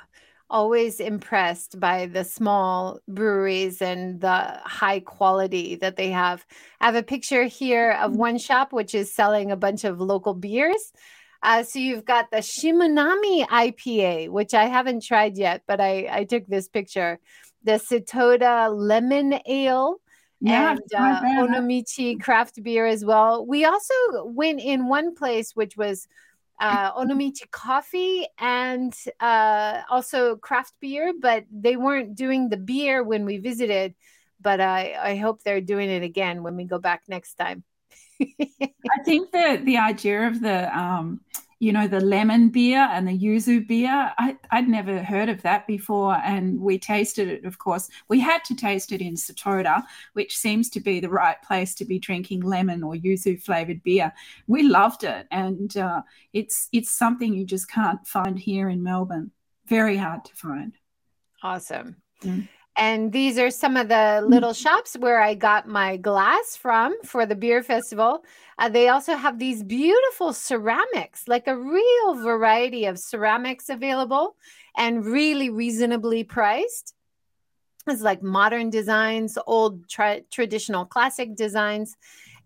Always 0.55 1.01
impressed 1.01 1.81
by 1.81 2.07
the 2.07 2.23
small 2.23 3.01
breweries 3.09 3.83
and 3.83 4.21
the 4.21 4.61
high 4.63 5.01
quality 5.01 5.75
that 5.75 5.97
they 5.97 6.11
have. 6.11 6.47
I 6.81 6.87
have 6.87 6.95
a 6.95 7.03
picture 7.03 7.43
here 7.43 7.91
of 7.91 8.13
mm-hmm. 8.13 8.21
one 8.21 8.39
shop 8.39 8.73
which 8.73 8.95
is 8.95 9.13
selling 9.13 9.51
a 9.51 9.57
bunch 9.57 9.83
of 9.83 10.01
local 10.01 10.33
beers. 10.33 10.93
Uh, 11.43 11.65
so 11.65 11.81
you've 11.81 12.05
got 12.05 12.31
the 12.31 12.37
Shimanami 12.37 13.49
IPA, 13.49 14.29
which 14.29 14.55
I 14.55 14.67
haven't 14.67 15.03
tried 15.03 15.37
yet, 15.37 15.63
but 15.67 15.81
I, 15.81 16.09
I 16.09 16.23
took 16.23 16.47
this 16.47 16.69
picture. 16.69 17.19
The 17.65 17.73
Setoda 17.73 18.73
Lemon 18.73 19.41
Ale. 19.47 19.97
Yeah, 20.41 20.77
and 20.77 20.81
uh, 20.95 21.21
Onomichi 21.49 22.23
craft 22.23 22.63
beer 22.63 22.87
as 22.87 23.05
well. 23.05 23.45
We 23.45 23.65
also 23.65 23.95
went 24.27 24.61
in 24.61 24.87
one 24.87 25.17
place 25.17 25.57
which 25.57 25.77
was 25.77 26.07
uh, 26.61 26.93
Onomichi 26.93 27.51
coffee 27.51 28.27
and 28.39 28.95
uh, 29.21 29.83
also 29.91 30.37
craft 30.37 30.73
beer, 30.81 31.13
but 31.19 31.45
they 31.51 31.77
weren't 31.77 32.15
doing 32.15 32.49
the 32.49 32.57
beer 32.57 33.03
when 33.03 33.25
we 33.25 33.39
visited. 33.39 33.95
But 34.41 34.61
I, 34.61 34.95
I 35.01 35.17
hope 35.17 35.43
they're 35.43 35.61
doing 35.61 35.91
it 35.91 36.03
again 36.03 36.43
when 36.43 36.57
we 36.57 36.65
go 36.65 36.79
back 36.79 37.03
next 37.09 37.35
time. 37.35 37.65
I 38.21 39.03
think 39.05 39.33
that 39.33 39.65
the 39.65 39.79
idea 39.79 40.27
of 40.27 40.41
the 40.41 40.79
um, 40.79 41.21
you 41.59 41.73
know 41.73 41.87
the 41.87 42.01
lemon 42.01 42.49
beer 42.49 42.89
and 42.93 43.07
the 43.07 43.19
yuzu 43.19 43.67
beer. 43.67 44.13
I, 44.19 44.37
would 44.53 44.69
never 44.69 45.03
heard 45.03 45.29
of 45.29 45.43
that 45.43 45.67
before 45.67 46.15
and 46.25 46.61
we 46.61 46.79
tasted 46.79 47.29
it 47.29 47.45
of 47.45 47.59
course. 47.59 47.89
We 48.09 48.21
had 48.21 48.45
to 48.45 48.55
taste 48.55 48.93
it 48.93 49.01
in 49.01 49.15
Setoda 49.15 49.83
which 50.13 50.37
seems 50.37 50.69
to 50.71 50.81
be 50.81 51.01
the 51.01 51.09
right 51.09 51.41
place 51.43 51.75
to 51.77 51.85
be 51.85 51.99
drinking 51.99 52.41
lemon 52.41 52.83
or 52.83 52.95
yuzu 52.95 53.43
flavored 53.43 53.83
beer. 53.83 54.13
We 54.47 54.63
loved 54.63 55.05
it 55.05 55.27
and 55.31 55.77
uh, 55.77 56.03
it's 56.33 56.69
it's 56.73 56.91
something 56.91 57.35
you 57.35 57.45
just 57.45 57.71
can't 57.71 58.07
find 58.07 58.39
here 58.39 58.69
in 58.69 58.83
melbourne. 58.83 59.31
Very 59.67 59.97
hard 59.97 60.25
to 60.27 60.35
find. 60.35 60.77
Awesome. 61.43 61.97
Mm. 62.23 62.49
And 62.77 63.13
these 63.13 63.39
are 63.39 63.51
some 63.51 63.77
of 63.77 63.89
the 63.89 64.21
little 64.27 64.53
shops 64.53 64.97
where 64.99 65.21
I 65.21 65.35
got 65.35 65.69
my 65.69 65.97
glass 65.97 66.57
from 66.57 66.97
for 67.05 67.25
the 67.25 67.37
beer 67.37 67.63
festival. 67.63 68.25
Uh, 68.59 68.69
they 68.69 68.89
also 68.89 69.15
have 69.15 69.39
these 69.39 69.63
beautiful 69.63 70.33
ceramics, 70.33 71.29
like 71.29 71.47
a 71.47 71.57
real 71.57 72.15
variety 72.15 72.87
of 72.87 72.99
ceramics 72.99 73.69
available 73.69 74.35
and 74.77 75.07
really 75.07 75.51
reasonably 75.51 76.25
priced. 76.25 76.95
It's 77.87 78.03
like 78.03 78.23
modern 78.23 78.71
designs, 78.71 79.39
old 79.47 79.89
tra- 79.89 80.23
traditional 80.33 80.85
classic 80.85 81.37
designs. 81.37 81.97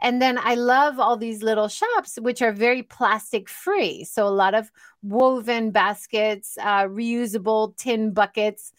And 0.00 0.20
then 0.20 0.38
I 0.38 0.54
love 0.54 1.00
all 1.00 1.16
these 1.16 1.42
little 1.42 1.68
shops, 1.68 2.18
which 2.20 2.42
are 2.42 2.52
very 2.52 2.82
plastic 2.82 3.48
free. 3.48 4.04
So 4.04 4.26
a 4.26 4.30
lot 4.30 4.54
of 4.54 4.70
woven 5.02 5.70
baskets, 5.70 6.56
uh, 6.60 6.84
reusable 6.84 7.76
tin 7.76 8.12
buckets. 8.12 8.72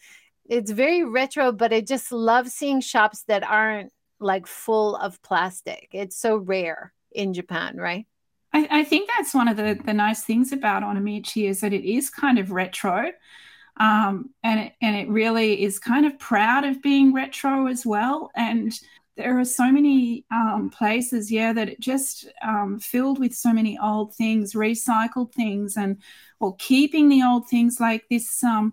It's 0.50 0.72
very 0.72 1.04
retro, 1.04 1.52
but 1.52 1.72
I 1.72 1.80
just 1.80 2.10
love 2.10 2.48
seeing 2.48 2.80
shops 2.80 3.22
that 3.28 3.44
aren't 3.44 3.92
like 4.18 4.48
full 4.48 4.96
of 4.96 5.22
plastic. 5.22 5.88
It's 5.92 6.16
so 6.16 6.36
rare 6.36 6.92
in 7.12 7.32
Japan, 7.32 7.76
right? 7.76 8.04
I, 8.52 8.66
I 8.80 8.84
think 8.84 9.08
that's 9.16 9.32
one 9.32 9.46
of 9.46 9.56
the, 9.56 9.78
the 9.84 9.94
nice 9.94 10.24
things 10.24 10.50
about 10.50 10.82
Onomichi 10.82 11.48
is 11.48 11.60
that 11.60 11.72
it 11.72 11.84
is 11.88 12.10
kind 12.10 12.36
of 12.36 12.50
retro. 12.50 13.12
Um, 13.78 14.30
and 14.42 14.58
it, 14.58 14.72
and 14.82 14.96
it 14.96 15.08
really 15.08 15.62
is 15.62 15.78
kind 15.78 16.04
of 16.04 16.18
proud 16.18 16.64
of 16.64 16.82
being 16.82 17.14
retro 17.14 17.68
as 17.68 17.86
well. 17.86 18.32
And 18.34 18.72
there 19.16 19.38
are 19.38 19.44
so 19.44 19.70
many 19.70 20.24
um, 20.32 20.70
places, 20.76 21.30
yeah, 21.30 21.52
that 21.52 21.68
it 21.68 21.78
just 21.78 22.26
um, 22.42 22.80
filled 22.80 23.20
with 23.20 23.34
so 23.34 23.52
many 23.52 23.78
old 23.78 24.14
things, 24.16 24.54
recycled 24.54 25.32
things, 25.32 25.76
and 25.76 25.98
or 26.40 26.56
keeping 26.56 27.08
the 27.08 27.22
old 27.22 27.48
things 27.48 27.78
like 27.78 28.04
this. 28.10 28.42
Um, 28.42 28.72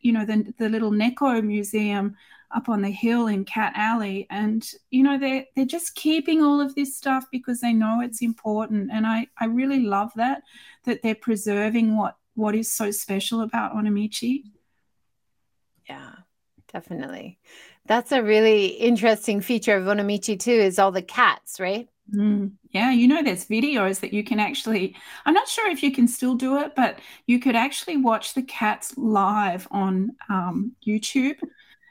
you 0.00 0.12
know, 0.12 0.24
the 0.24 0.52
the 0.58 0.68
little 0.68 0.90
Neko 0.90 1.42
museum 1.44 2.16
up 2.54 2.68
on 2.68 2.80
the 2.80 2.90
hill 2.90 3.26
in 3.26 3.44
Cat 3.44 3.72
Alley, 3.76 4.26
and 4.30 4.68
you 4.90 5.02
know 5.02 5.18
they're 5.18 5.44
they're 5.54 5.64
just 5.66 5.94
keeping 5.94 6.42
all 6.42 6.60
of 6.60 6.74
this 6.74 6.96
stuff 6.96 7.24
because 7.30 7.60
they 7.60 7.72
know 7.72 8.00
it's 8.00 8.22
important, 8.22 8.90
and 8.92 9.06
I 9.06 9.26
I 9.38 9.46
really 9.46 9.80
love 9.80 10.12
that 10.16 10.42
that 10.84 11.02
they're 11.02 11.14
preserving 11.14 11.96
what 11.96 12.16
what 12.34 12.54
is 12.54 12.72
so 12.72 12.90
special 12.90 13.42
about 13.42 13.74
Onomichi. 13.74 14.44
Yeah, 15.88 16.12
definitely. 16.72 17.38
That's 17.88 18.12
a 18.12 18.22
really 18.22 18.66
interesting 18.66 19.40
feature 19.40 19.76
of 19.76 19.84
Onomichi 19.84 20.38
too, 20.38 20.50
is 20.50 20.78
all 20.78 20.92
the 20.92 21.02
cats, 21.02 21.58
right? 21.58 21.88
Mm, 22.14 22.52
yeah, 22.70 22.90
you 22.92 23.08
know, 23.08 23.22
there's 23.22 23.46
videos 23.46 24.00
that 24.00 24.12
you 24.12 24.22
can 24.22 24.38
actually, 24.38 24.94
I'm 25.26 25.34
not 25.34 25.48
sure 25.48 25.70
if 25.70 25.82
you 25.82 25.90
can 25.90 26.06
still 26.06 26.34
do 26.34 26.58
it, 26.58 26.74
but 26.76 26.98
you 27.26 27.40
could 27.40 27.56
actually 27.56 27.96
watch 27.96 28.34
the 28.34 28.42
cats 28.42 28.96
live 28.96 29.66
on 29.70 30.10
um, 30.28 30.72
YouTube. 30.86 31.36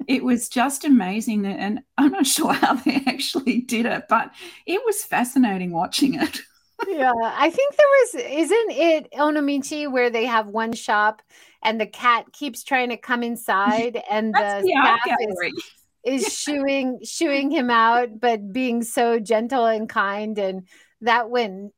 It 0.07 0.23
was 0.23 0.49
just 0.49 0.85
amazing. 0.85 1.45
And 1.45 1.81
I'm 1.97 2.11
not 2.11 2.27
sure 2.35 2.53
how 2.53 2.75
they 2.75 3.01
actually 3.07 3.61
did 3.61 3.87
it, 3.87 4.03
but 4.07 4.31
it 4.65 4.81
was 4.85 5.03
fascinating 5.03 5.71
watching 5.71 6.13
it. 6.15 6.39
yeah, 6.87 7.11
I 7.23 7.49
think 7.49 7.75
there 7.75 7.87
was, 7.87 8.15
isn't 8.15 8.71
it 8.71 9.11
Onomichi 9.13 9.91
where 9.91 10.11
they 10.11 10.25
have 10.25 10.47
one 10.47 10.73
shop 10.73 11.23
and 11.63 11.81
the 11.81 11.87
cat 11.87 12.31
keeps 12.33 12.63
trying 12.63 12.89
to 12.89 12.97
come 12.97 13.23
inside 13.23 14.01
and 14.09 14.33
the, 14.33 14.61
the 14.63 14.69
staff 14.69 15.17
is, 15.21 15.63
is 16.07 16.33
shooing 16.33 16.99
shooing 17.03 17.51
him 17.51 17.69
out, 17.69 18.19
but 18.19 18.53
being 18.53 18.83
so 18.83 19.19
gentle 19.19 19.65
and 19.65 19.89
kind, 19.89 20.37
and 20.39 20.67
that 21.01 21.29
went 21.29 21.73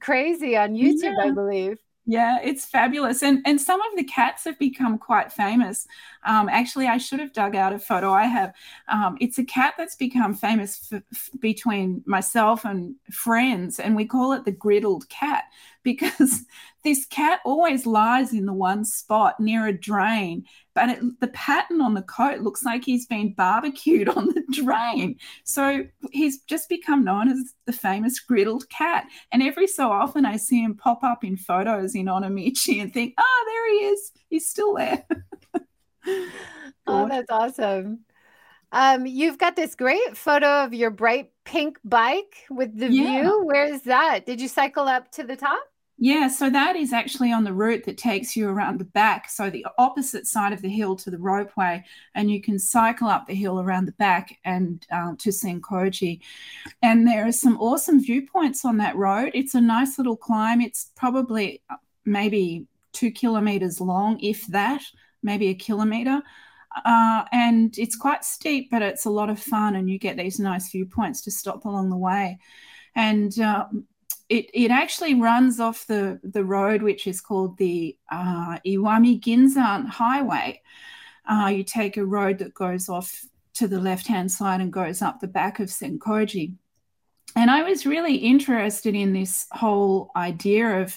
crazy 0.00 0.56
on 0.56 0.74
YouTube, 0.74 1.14
yeah. 1.18 1.24
I 1.24 1.30
believe. 1.30 1.78
Yeah, 2.06 2.38
it's 2.42 2.66
fabulous, 2.66 3.22
and 3.22 3.40
and 3.46 3.58
some 3.58 3.80
of 3.80 3.96
the 3.96 4.04
cats 4.04 4.44
have 4.44 4.58
become 4.58 4.98
quite 4.98 5.32
famous. 5.32 5.86
Um, 6.26 6.50
actually, 6.50 6.86
I 6.86 6.98
should 6.98 7.18
have 7.20 7.32
dug 7.32 7.56
out 7.56 7.72
a 7.72 7.78
photo 7.78 8.12
I 8.12 8.24
have. 8.24 8.52
Um, 8.88 9.16
it's 9.20 9.38
a 9.38 9.44
cat 9.44 9.74
that's 9.78 9.96
become 9.96 10.34
famous 10.34 10.92
f- 10.92 11.02
f- 11.12 11.30
between 11.40 12.02
myself 12.06 12.66
and 12.66 12.96
friends, 13.10 13.80
and 13.80 13.96
we 13.96 14.04
call 14.04 14.32
it 14.32 14.44
the 14.44 14.52
griddled 14.52 15.08
cat 15.08 15.44
because 15.82 16.44
this 16.84 17.06
cat 17.06 17.40
always 17.44 17.86
lies 17.86 18.34
in 18.34 18.44
the 18.44 18.52
one 18.52 18.84
spot 18.84 19.40
near 19.40 19.66
a 19.66 19.72
drain, 19.72 20.44
but 20.74 20.90
it, 20.90 21.20
the 21.20 21.28
pattern 21.28 21.80
on 21.80 21.94
the 21.94 22.02
coat 22.02 22.40
looks 22.40 22.62
like 22.62 22.84
he's 22.84 23.06
been 23.06 23.32
barbecued 23.32 24.08
on 24.08 24.26
the 24.26 24.44
drain. 24.52 25.16
So 25.44 25.84
he's 26.12 26.42
just 26.42 26.68
become 26.68 27.02
known 27.02 27.28
as 27.28 27.54
the 27.64 27.72
famous 27.72 28.20
griddled 28.22 28.68
cat. 28.68 29.06
And 29.32 29.42
every 29.42 29.66
so 29.66 29.90
often 29.90 30.26
I 30.26 30.36
see 30.36 30.62
him 30.62 30.76
pop 30.76 31.02
up 31.02 31.24
in 31.24 31.38
photos 31.38 31.94
in 31.94 32.06
Onomichi 32.06 32.82
and 32.82 32.92
think, 32.92 33.14
oh, 33.18 33.44
there 33.46 33.72
he 33.72 33.86
is. 33.86 34.12
He's 34.28 34.48
still 34.48 34.74
there. 34.74 35.06
oh, 36.86 37.08
that's 37.08 37.30
awesome. 37.30 38.00
Um, 38.72 39.06
you've 39.06 39.38
got 39.38 39.56
this 39.56 39.74
great 39.74 40.16
photo 40.16 40.64
of 40.64 40.74
your 40.74 40.90
bright 40.90 41.30
pink 41.44 41.78
bike 41.84 42.44
with 42.50 42.76
the 42.78 42.92
yeah. 42.92 43.22
view. 43.22 43.44
Where 43.44 43.64
is 43.64 43.82
that? 43.82 44.26
Did 44.26 44.40
you 44.40 44.48
cycle 44.48 44.88
up 44.88 45.10
to 45.12 45.24
the 45.24 45.36
top? 45.36 45.62
Yeah, 45.96 46.26
so 46.26 46.50
that 46.50 46.74
is 46.74 46.92
actually 46.92 47.32
on 47.32 47.44
the 47.44 47.52
route 47.52 47.84
that 47.84 47.96
takes 47.96 48.36
you 48.36 48.48
around 48.48 48.80
the 48.80 48.84
back, 48.84 49.30
so 49.30 49.48
the 49.48 49.64
opposite 49.78 50.26
side 50.26 50.52
of 50.52 50.60
the 50.60 50.68
hill 50.68 50.96
to 50.96 51.10
the 51.10 51.16
ropeway, 51.18 51.84
and 52.16 52.28
you 52.30 52.42
can 52.42 52.58
cycle 52.58 53.06
up 53.08 53.26
the 53.26 53.34
hill 53.34 53.60
around 53.60 53.86
the 53.86 53.92
back 53.92 54.36
and 54.44 54.84
uh, 54.90 55.12
to 55.18 55.30
Senkoji. 55.30 56.20
And 56.82 57.06
there 57.06 57.26
are 57.26 57.32
some 57.32 57.56
awesome 57.60 58.02
viewpoints 58.02 58.64
on 58.64 58.78
that 58.78 58.96
road. 58.96 59.30
It's 59.34 59.54
a 59.54 59.60
nice 59.60 59.96
little 59.96 60.16
climb. 60.16 60.60
It's 60.60 60.90
probably 60.96 61.62
uh, 61.70 61.76
maybe 62.04 62.66
two 62.92 63.12
kilometers 63.12 63.80
long, 63.80 64.18
if 64.18 64.46
that, 64.48 64.82
maybe 65.22 65.48
a 65.48 65.54
kilometer. 65.54 66.22
Uh, 66.84 67.24
and 67.30 67.78
it's 67.78 67.94
quite 67.94 68.24
steep, 68.24 68.68
but 68.68 68.82
it's 68.82 69.04
a 69.04 69.10
lot 69.10 69.30
of 69.30 69.38
fun, 69.38 69.76
and 69.76 69.88
you 69.88 70.00
get 70.00 70.16
these 70.16 70.40
nice 70.40 70.72
viewpoints 70.72 71.20
to 71.22 71.30
stop 71.30 71.64
along 71.64 71.90
the 71.90 71.96
way. 71.96 72.40
And 72.96 73.38
uh, 73.38 73.66
it, 74.28 74.46
it 74.54 74.70
actually 74.70 75.14
runs 75.14 75.60
off 75.60 75.86
the, 75.86 76.18
the 76.22 76.44
road, 76.44 76.82
which 76.82 77.06
is 77.06 77.20
called 77.20 77.58
the 77.58 77.96
uh, 78.10 78.58
Iwami 78.66 79.20
Ginzan 79.20 79.86
Highway. 79.86 80.62
Uh, 81.26 81.52
you 81.54 81.64
take 81.64 81.96
a 81.96 82.04
road 82.04 82.38
that 82.38 82.54
goes 82.54 82.88
off 82.88 83.24
to 83.54 83.68
the 83.68 83.80
left 83.80 84.06
hand 84.06 84.30
side 84.30 84.60
and 84.60 84.72
goes 84.72 85.02
up 85.02 85.20
the 85.20 85.26
back 85.26 85.60
of 85.60 85.68
Senkoji. 85.68 86.54
And 87.36 87.50
I 87.50 87.62
was 87.62 87.86
really 87.86 88.16
interested 88.16 88.94
in 88.94 89.12
this 89.12 89.46
whole 89.50 90.10
idea 90.16 90.82
of, 90.82 90.96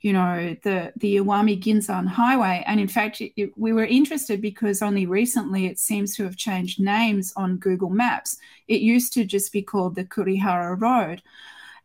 you 0.00 0.12
know, 0.12 0.56
the, 0.62 0.92
the 0.96 1.16
Iwami 1.16 1.60
Ginzan 1.60 2.06
Highway. 2.06 2.62
And 2.66 2.78
in 2.80 2.88
fact, 2.88 3.20
it, 3.20 3.52
we 3.56 3.72
were 3.72 3.84
interested 3.84 4.40
because 4.40 4.82
only 4.82 5.06
recently 5.06 5.66
it 5.66 5.78
seems 5.78 6.14
to 6.16 6.24
have 6.24 6.36
changed 6.36 6.80
names 6.80 7.32
on 7.36 7.58
Google 7.58 7.90
Maps. 7.90 8.36
It 8.68 8.80
used 8.80 9.12
to 9.14 9.24
just 9.24 9.52
be 9.52 9.62
called 9.62 9.94
the 9.94 10.04
Kurihara 10.04 10.80
Road. 10.80 11.22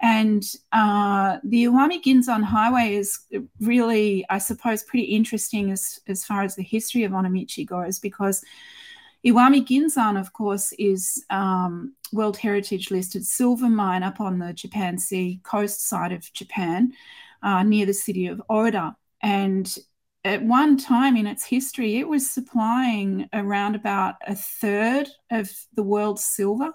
And 0.02 0.43
uh, 0.72 1.39
the 1.43 1.66
Iwami 1.66 2.02
Ginzan 2.02 2.43
Highway 2.43 2.95
is 2.95 3.20
really, 3.60 4.26
I 4.30 4.38
suppose, 4.38 4.84
pretty 4.84 5.06
interesting 5.06 5.72
as, 5.72 6.00
as 6.08 6.24
far 6.24 6.43
as 6.43 6.56
the 6.56 6.64
history 6.64 7.04
of 7.04 7.12
Onomichi 7.12 7.66
goes, 7.66 8.00
because 8.00 8.43
Iwami 9.26 9.68
Ginzan, 9.68 10.18
of 10.18 10.32
course, 10.32 10.72
is 10.80 11.26
um, 11.30 11.93
World 12.14 12.38
Heritage 12.38 12.91
listed 12.91 13.26
silver 13.26 13.68
mine 13.68 14.04
up 14.04 14.22
on 14.22 14.39
the 14.39 14.54
Japan 14.54 14.97
Sea 14.97 15.41
coast 15.43 15.88
side 15.88 16.14
of 16.14 16.32
Japan, 16.32 16.93
uh, 17.43 17.64
near 17.64 17.86
the 17.86 17.93
city 17.93 18.28
of 18.28 18.41
Oda. 18.50 18.95
And 19.22 19.78
at 20.24 20.43
one 20.43 20.78
time 20.78 21.18
in 21.18 21.28
its 21.28 21.43
history, 21.43 21.97
it 21.97 22.08
was 22.08 22.30
supplying 22.30 23.28
around 23.34 23.76
about 23.76 24.16
a 24.26 24.36
third 24.36 25.10
of 25.30 25.52
the 25.74 25.84
world's 25.84 26.24
silver. 26.24 26.72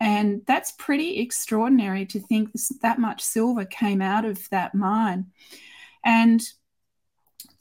And 0.00 0.42
that's 0.46 0.72
pretty 0.72 1.20
extraordinary 1.20 2.04
to 2.06 2.20
think 2.20 2.52
this, 2.52 2.68
that 2.82 2.98
much 2.98 3.22
silver 3.22 3.64
came 3.64 4.02
out 4.02 4.24
of 4.24 4.48
that 4.50 4.74
mine. 4.74 5.26
And 6.04 6.42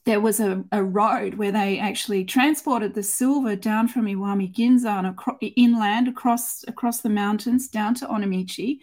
there 0.05 0.19
was 0.19 0.39
a, 0.39 0.63
a, 0.71 0.83
road 0.83 1.33
where 1.36 1.51
they 1.51 1.79
actually 1.79 2.23
transported 2.25 2.93
the 2.93 3.01
silver 3.01 3.55
down 3.55 3.88
from 3.88 4.05
Iwami 4.05 4.53
Ginzan 4.53 5.09
across, 5.09 5.38
inland 5.55 6.07
across 6.07 6.63
across 6.67 7.01
the 7.01 7.09
mountains 7.09 7.67
down 7.67 7.95
to 7.95 8.05
Onomichi. 8.05 8.79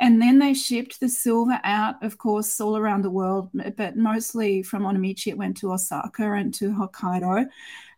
And 0.00 0.20
then 0.20 0.40
they 0.40 0.52
shipped 0.52 0.98
the 0.98 1.08
silver 1.08 1.60
out, 1.62 2.02
of 2.02 2.18
course, 2.18 2.60
all 2.60 2.76
around 2.76 3.02
the 3.02 3.10
world, 3.10 3.50
but 3.76 3.96
mostly 3.96 4.64
from 4.64 4.82
Onomichi, 4.82 5.28
it 5.28 5.38
went 5.38 5.56
to 5.58 5.72
Osaka 5.72 6.32
and 6.32 6.52
to 6.54 6.70
Hokkaido. 6.70 7.46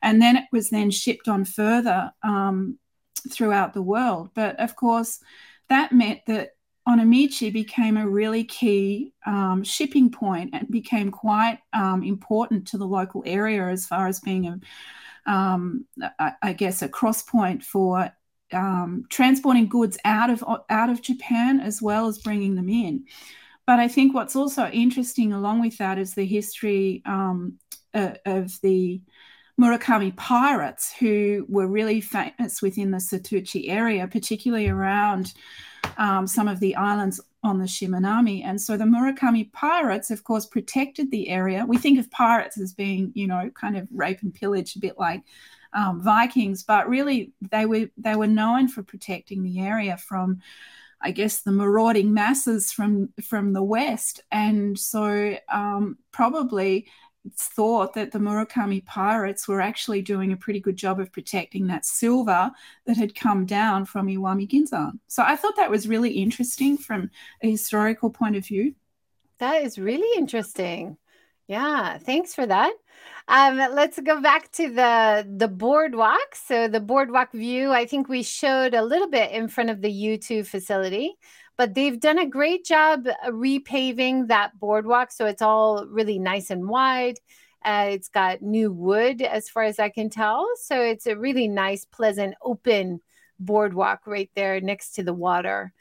And 0.02 0.20
then 0.20 0.36
it 0.36 0.44
was 0.52 0.68
then 0.68 0.90
shipped 0.90 1.28
on 1.28 1.46
further 1.46 2.12
um, 2.22 2.78
throughout 3.30 3.74
the 3.74 3.82
world. 3.82 4.30
But 4.34 4.58
of 4.60 4.76
course, 4.76 5.20
that 5.68 5.92
meant 5.92 6.20
that 6.26 6.50
Onomichi 6.86 7.52
became 7.52 7.96
a 7.96 8.08
really 8.08 8.44
key 8.44 9.14
um, 9.26 9.62
shipping 9.64 10.10
point 10.10 10.50
and 10.52 10.68
became 10.70 11.10
quite 11.10 11.58
um, 11.72 12.02
important 12.02 12.68
to 12.68 12.78
the 12.78 12.86
local 12.86 13.22
area 13.24 13.66
as 13.68 13.86
far 13.86 14.06
as 14.06 14.20
being 14.20 14.46
a, 14.46 15.30
um, 15.30 15.86
I, 16.18 16.32
I, 16.42 16.52
guess, 16.52 16.82
a 16.82 16.88
cross 16.88 17.22
point 17.22 17.62
for 17.62 18.10
um, 18.52 19.06
transporting 19.08 19.68
goods 19.68 19.96
out 20.04 20.28
of 20.28 20.44
out 20.68 20.90
of 20.90 21.00
Japan 21.00 21.60
as 21.60 21.80
well 21.80 22.06
as 22.06 22.18
bringing 22.18 22.54
them 22.54 22.68
in. 22.68 23.06
But 23.66 23.80
I 23.80 23.88
think 23.88 24.14
what's 24.14 24.36
also 24.36 24.66
interesting 24.68 25.32
along 25.32 25.62
with 25.62 25.78
that 25.78 25.98
is 25.98 26.12
the 26.12 26.26
history 26.26 27.02
um, 27.06 27.58
uh, 27.94 28.14
of 28.26 28.60
the 28.60 29.00
Murakami 29.60 30.14
pirates 30.16 30.92
who 30.98 31.46
were 31.48 31.66
really 31.66 32.00
famous 32.00 32.60
within 32.60 32.90
the 32.90 32.98
Setouchi 32.98 33.68
area, 33.68 34.08
particularly 34.08 34.68
around 34.68 35.32
um, 35.96 36.26
some 36.26 36.48
of 36.48 36.60
the 36.60 36.74
islands 36.74 37.20
on 37.44 37.58
the 37.58 37.66
Shimanami. 37.66 38.44
And 38.44 38.60
so 38.60 38.76
the 38.76 38.84
Murakami 38.84 39.52
pirates, 39.52 40.10
of 40.10 40.24
course, 40.24 40.46
protected 40.46 41.10
the 41.10 41.28
area. 41.28 41.64
We 41.66 41.78
think 41.78 41.98
of 41.98 42.10
pirates 42.10 42.58
as 42.58 42.72
being, 42.72 43.12
you 43.14 43.26
know, 43.26 43.50
kind 43.54 43.76
of 43.76 43.86
rape 43.92 44.22
and 44.22 44.34
pillage, 44.34 44.74
a 44.74 44.80
bit 44.80 44.98
like 44.98 45.22
um, 45.72 46.00
Vikings, 46.00 46.62
but 46.62 46.88
really 46.88 47.32
they 47.50 47.66
were 47.66 47.88
they 47.96 48.16
were 48.16 48.26
known 48.26 48.68
for 48.68 48.82
protecting 48.82 49.42
the 49.42 49.60
area 49.60 49.96
from 49.96 50.40
I 51.04 51.10
guess, 51.10 51.42
the 51.42 51.52
marauding 51.52 52.14
masses 52.14 52.72
from 52.72 53.10
from 53.22 53.52
the 53.52 53.62
west, 53.62 54.22
and 54.32 54.78
so 54.78 55.36
um, 55.52 55.98
probably 56.12 56.86
thought 57.32 57.94
that 57.94 58.12
the 58.12 58.18
Murakami 58.18 58.84
pirates 58.84 59.48
were 59.48 59.60
actually 59.60 60.02
doing 60.02 60.32
a 60.32 60.36
pretty 60.36 60.60
good 60.60 60.76
job 60.76 61.00
of 61.00 61.12
protecting 61.12 61.66
that 61.68 61.86
silver 61.86 62.50
that 62.86 62.96
had 62.96 63.14
come 63.14 63.46
down 63.46 63.86
from 63.86 64.08
Iwami 64.08 64.48
Ginzan. 64.48 64.98
So 65.08 65.22
I 65.22 65.36
thought 65.36 65.56
that 65.56 65.70
was 65.70 65.88
really 65.88 66.10
interesting 66.10 66.76
from 66.76 67.10
a 67.42 67.50
historical 67.50 68.10
point 68.10 68.36
of 68.36 68.46
view. 68.46 68.74
That 69.38 69.62
is 69.62 69.78
really 69.78 70.18
interesting. 70.18 70.96
Yeah, 71.46 71.98
thanks 71.98 72.34
for 72.34 72.46
that. 72.46 72.72
Um, 73.28 73.56
let's 73.56 73.98
go 74.00 74.20
back 74.20 74.50
to 74.52 74.70
the 74.70 75.26
the 75.36 75.48
boardwalk. 75.48 76.34
So 76.34 76.68
the 76.68 76.80
boardwalk 76.80 77.32
view, 77.32 77.70
I 77.70 77.86
think 77.86 78.08
we 78.08 78.22
showed 78.22 78.74
a 78.74 78.84
little 78.84 79.08
bit 79.08 79.32
in 79.32 79.48
front 79.48 79.70
of 79.70 79.80
the 79.80 79.90
U2 79.90 80.46
facility, 80.46 81.16
but 81.56 81.74
they've 81.74 82.00
done 82.00 82.18
a 82.18 82.26
great 82.26 82.64
job 82.64 83.06
repaving 83.28 84.28
that 84.28 84.58
boardwalk, 84.58 85.12
so 85.12 85.26
it's 85.26 85.42
all 85.42 85.86
really 85.86 86.18
nice 86.18 86.50
and 86.50 86.68
wide. 86.68 87.18
Uh, 87.64 87.88
it's 87.90 88.08
got 88.08 88.42
new 88.42 88.70
wood, 88.70 89.22
as 89.22 89.48
far 89.48 89.62
as 89.62 89.78
I 89.78 89.88
can 89.88 90.10
tell, 90.10 90.46
so 90.60 90.80
it's 90.80 91.06
a 91.06 91.16
really 91.16 91.48
nice, 91.48 91.84
pleasant, 91.84 92.34
open 92.42 93.00
boardwalk 93.38 94.06
right 94.06 94.30
there 94.34 94.60
next 94.60 94.92
to 94.96 95.02
the 95.02 95.14
water. 95.14 95.72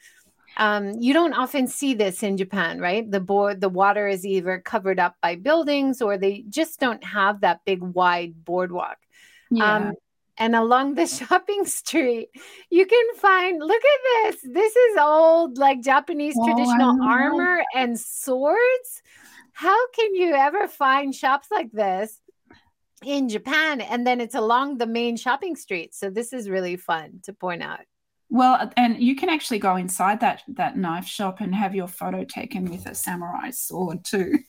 Um, 0.56 0.92
you 1.00 1.12
don't 1.12 1.34
often 1.34 1.66
see 1.66 1.94
this 1.94 2.22
in 2.22 2.36
Japan, 2.36 2.78
right? 2.78 3.10
The 3.10 3.20
board, 3.20 3.60
the 3.60 3.68
water 3.68 4.06
is 4.06 4.24
either 4.24 4.60
covered 4.60 5.00
up 5.00 5.16
by 5.20 5.34
buildings 5.34 6.00
or 6.00 6.16
they 6.16 6.44
just 6.48 6.78
don't 6.78 7.02
have 7.02 7.40
that 7.40 7.60
big 7.64 7.82
wide 7.82 8.44
boardwalk. 8.44 8.98
Yeah. 9.50 9.74
Um, 9.74 9.94
and 10.38 10.54
along 10.54 10.94
the 10.94 11.06
shopping 11.18 11.64
street, 11.64 12.28
you 12.70 12.86
can 12.86 13.14
find 13.16 13.58
look 13.60 13.82
at 13.82 14.32
this. 14.32 14.40
This 14.42 14.74
is 14.74 14.96
old, 14.98 15.58
like 15.58 15.82
Japanese 15.82 16.34
oh, 16.38 16.46
traditional 16.46 17.02
armor 17.02 17.62
and 17.74 17.98
swords. 17.98 19.02
How 19.52 19.88
can 19.90 20.14
you 20.14 20.34
ever 20.34 20.66
find 20.66 21.14
shops 21.14 21.48
like 21.50 21.70
this 21.70 22.20
in 23.04 23.28
Japan? 23.28 23.80
And 23.80 24.06
then 24.06 24.20
it's 24.20 24.34
along 24.34 24.78
the 24.78 24.86
main 24.86 25.16
shopping 25.16 25.54
street. 25.54 25.94
So 25.94 26.10
this 26.10 26.32
is 26.32 26.50
really 26.50 26.76
fun 26.76 27.20
to 27.24 27.32
point 27.32 27.62
out. 27.62 27.80
Well, 28.30 28.72
and 28.76 29.00
you 29.00 29.14
can 29.14 29.28
actually 29.28 29.60
go 29.60 29.76
inside 29.76 30.20
that 30.20 30.42
that 30.48 30.76
knife 30.76 31.06
shop 31.06 31.40
and 31.40 31.54
have 31.54 31.74
your 31.74 31.86
photo 31.86 32.24
taken 32.24 32.64
with 32.64 32.86
a 32.86 32.94
samurai 32.94 33.50
sword 33.50 34.04
too. 34.04 34.38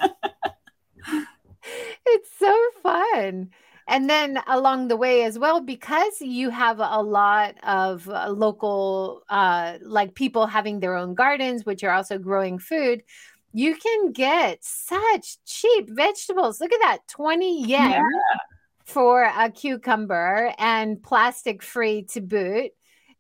it's 2.06 2.30
so 2.40 2.70
fun. 2.82 3.52
And 3.88 4.10
then 4.10 4.40
along 4.48 4.88
the 4.88 4.98
way 4.98 5.24
as 5.24 5.38
well, 5.38 5.62
because 5.62 6.20
you 6.20 6.50
have 6.50 6.80
a 6.80 7.02
lot 7.02 7.56
of 7.64 8.10
uh, 8.10 8.30
local, 8.30 9.24
uh, 9.30 9.78
like 9.82 10.16
people 10.16 10.48
having 10.48 10.80
their 10.80 10.96
own 10.96 11.14
gardens, 11.14 11.66
which 11.66 11.84
are 11.84 11.92
also 11.92 12.18
growing 12.18 12.58
food, 12.58 13.04
you 13.54 13.76
can 13.76 14.12
get 14.12 14.64
such 14.64 15.38
cheap 15.46 15.90
vegetables. 15.90 16.60
Look 16.60 16.74
at 16.74 16.82
that 16.82 17.08
20 17.10 17.64
yen 17.64 17.92
yeah. 17.92 18.02
for 18.84 19.24
a 19.24 19.52
cucumber 19.52 20.52
and 20.58 21.02
plastic 21.02 21.62
free 21.62 22.04
to 22.14 22.22
boot 22.22 22.72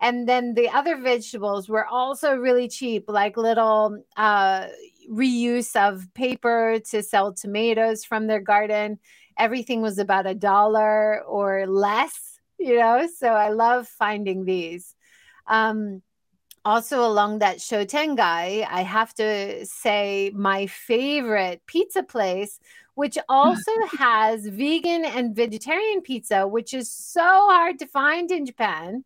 and 0.01 0.27
then 0.27 0.53
the 0.53 0.69
other 0.69 0.97
vegetables 0.97 1.69
were 1.69 1.85
also 1.85 2.35
really 2.35 2.67
cheap 2.67 3.05
like 3.07 3.37
little 3.37 4.03
uh, 4.17 4.67
reuse 5.09 5.75
of 5.75 6.13
paper 6.13 6.79
to 6.89 7.01
sell 7.01 7.33
tomatoes 7.33 8.03
from 8.03 8.27
their 8.27 8.41
garden 8.41 8.99
everything 9.37 9.81
was 9.81 9.97
about 9.99 10.25
a 10.25 10.35
dollar 10.35 11.21
or 11.23 11.67
less 11.67 12.39
you 12.57 12.77
know 12.77 13.07
so 13.07 13.27
i 13.27 13.49
love 13.49 13.87
finding 13.87 14.45
these 14.45 14.95
um, 15.47 16.01
also 16.63 17.05
along 17.05 17.39
that 17.39 17.57
shotengai 17.57 18.65
i 18.69 18.81
have 18.81 19.13
to 19.13 19.65
say 19.65 20.31
my 20.33 20.67
favorite 20.67 21.61
pizza 21.67 22.03
place 22.03 22.59
which 22.95 23.17
also 23.27 23.71
has 23.97 24.47
vegan 24.47 25.05
and 25.05 25.35
vegetarian 25.35 26.01
pizza 26.01 26.47
which 26.47 26.73
is 26.73 26.91
so 26.91 27.21
hard 27.21 27.77
to 27.79 27.87
find 27.87 28.31
in 28.31 28.45
japan 28.45 29.03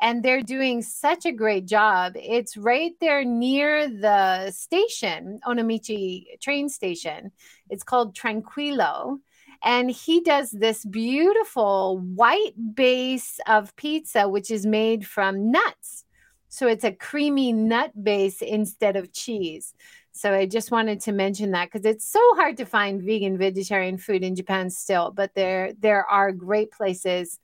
and 0.00 0.22
they're 0.22 0.42
doing 0.42 0.82
such 0.82 1.26
a 1.26 1.32
great 1.32 1.66
job. 1.66 2.12
It's 2.14 2.56
right 2.56 2.92
there 3.00 3.24
near 3.24 3.88
the 3.88 4.50
station, 4.52 5.40
Onomichi 5.46 6.38
train 6.40 6.68
station. 6.68 7.32
It's 7.68 7.82
called 7.82 8.14
Tranquillo. 8.14 9.18
And 9.62 9.90
he 9.90 10.20
does 10.20 10.50
this 10.50 10.84
beautiful 10.84 11.98
white 11.98 12.54
base 12.74 13.40
of 13.46 13.74
pizza, 13.76 14.28
which 14.28 14.50
is 14.50 14.64
made 14.64 15.06
from 15.06 15.50
nuts. 15.50 16.04
So 16.48 16.66
it's 16.66 16.84
a 16.84 16.92
creamy 16.92 17.52
nut 17.52 17.92
base 18.02 18.40
instead 18.40 18.96
of 18.96 19.12
cheese. 19.12 19.74
So 20.12 20.32
I 20.32 20.46
just 20.46 20.70
wanted 20.70 21.00
to 21.02 21.12
mention 21.12 21.52
that 21.52 21.70
because 21.70 21.84
it's 21.84 22.08
so 22.08 22.20
hard 22.34 22.56
to 22.56 22.64
find 22.64 23.02
vegan 23.02 23.38
vegetarian 23.38 23.98
food 23.98 24.24
in 24.24 24.34
Japan 24.34 24.70
still, 24.70 25.12
but 25.12 25.34
there 25.34 25.72
there 25.78 26.04
are 26.04 26.32
great 26.32 26.72
places 26.72 27.38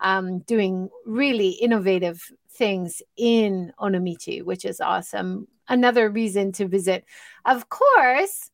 um, 0.00 0.40
doing 0.40 0.88
really 1.04 1.50
innovative 1.50 2.22
things 2.52 3.02
in 3.16 3.72
Onomichi, 3.80 4.44
which 4.44 4.64
is 4.64 4.80
awesome. 4.80 5.48
Another 5.68 6.08
reason 6.08 6.52
to 6.52 6.68
visit. 6.68 7.04
Of 7.44 7.68
course, 7.68 8.50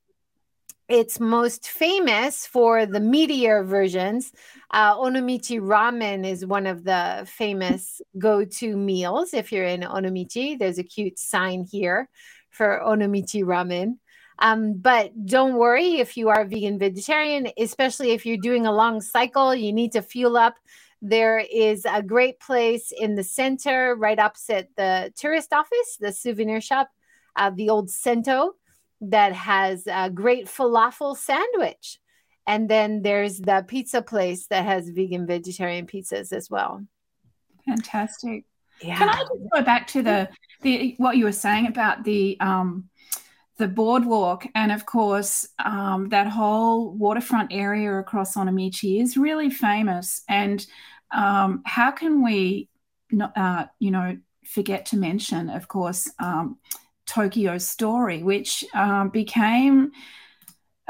it's 0.89 1.19
most 1.19 1.69
famous 1.69 2.47
for 2.47 2.87
the 2.87 3.01
meteor 3.01 3.65
versions. 3.65 4.33
Uh, 4.71 4.97
Onomichi 4.97 5.61
ramen 5.61 6.27
is 6.27 6.47
one 6.47 6.67
of 6.67 6.85
the 6.85 7.27
famous 7.27 8.01
go 8.19 8.45
to 8.45 8.77
meals. 8.77 9.35
If 9.35 9.53
you're 9.53 9.65
in 9.65 9.81
Onomichi, 9.81 10.59
there's 10.59 10.79
a 10.79 10.85
cute 10.85 11.19
sign 11.19 11.65
here 11.71 12.09
for 12.51 12.81
Onomichi 12.85 13.43
ramen. 13.43 13.99
Um, 14.39 14.75
but 14.75 15.13
don't 15.27 15.55
worry 15.55 15.95
if 15.95 16.17
you 16.17 16.29
are 16.29 16.45
vegan 16.45 16.79
vegetarian, 16.79 17.49
especially 17.59 18.11
if 18.11 18.27
you're 18.27 18.37
doing 18.37 18.67
a 18.67 18.73
long 18.73 19.01
cycle, 19.01 19.55
you 19.55 19.73
need 19.73 19.93
to 19.93 20.03
fuel 20.03 20.37
up 20.37 20.57
there 21.03 21.39
is 21.39 21.85
a 21.85 22.03
great 22.03 22.41
place 22.41 22.93
in 22.97 23.15
the 23.15 23.25
center, 23.25 23.95
right 23.97 24.19
opposite 24.19 24.71
the 24.77 25.13
tourist 25.17 25.53
office, 25.53 25.99
the 26.01 26.13
souvenir 26.13 26.61
shop, 26.61 26.89
uh, 27.37 27.51
the 27.51 27.69
old 27.69 27.91
Sento, 27.91 28.55
that 29.01 29.33
has 29.33 29.87
a 29.87 30.11
great 30.11 30.47
falafel 30.47 31.17
sandwich. 31.17 31.99
And 32.47 32.69
then 32.69 33.03
there's 33.03 33.39
the 33.39 33.65
pizza 33.67 34.03
place 34.03 34.47
that 34.49 34.65
has 34.65 34.89
vegan 34.91 35.27
vegetarian 35.27 35.87
pizzas 35.87 36.33
as 36.33 36.49
well. 36.49 36.85
Fantastic. 37.67 38.45
Yeah. 38.81 38.99
Can 38.99 39.09
I 39.09 39.21
just 39.21 39.51
go 39.53 39.63
back 39.63 39.87
to 39.89 40.03
the 40.03 40.29
the 40.63 40.95
what 40.99 41.17
you 41.17 41.25
were 41.25 41.33
saying 41.33 41.67
about 41.67 42.05
the 42.05 42.39
um 42.41 42.89
the 43.59 43.69
boardwalk 43.69 44.47
and 44.55 44.71
of 44.71 44.85
course 44.85 45.49
um, 45.59 46.11
that 46.11 46.29
whole 46.29 46.93
waterfront 46.93 47.53
area 47.53 47.99
across 47.99 48.37
Onomichi 48.37 49.01
is 49.01 49.17
really 49.17 49.49
famous 49.49 50.23
and 50.29 50.67
um, 51.11 51.63
how 51.65 51.91
can 51.91 52.23
we 52.23 52.69
not, 53.11 53.37
uh, 53.37 53.67
you 53.79 53.91
know 53.91 54.19
forget 54.45 54.87
to 54.87 54.97
mention 54.97 55.49
of 55.49 55.69
course 55.69 56.11
um, 56.19 56.59
Tokyo 57.07 57.59
Story 57.59 58.23
which 58.23 58.65
um, 58.75 59.11
became 59.11 59.93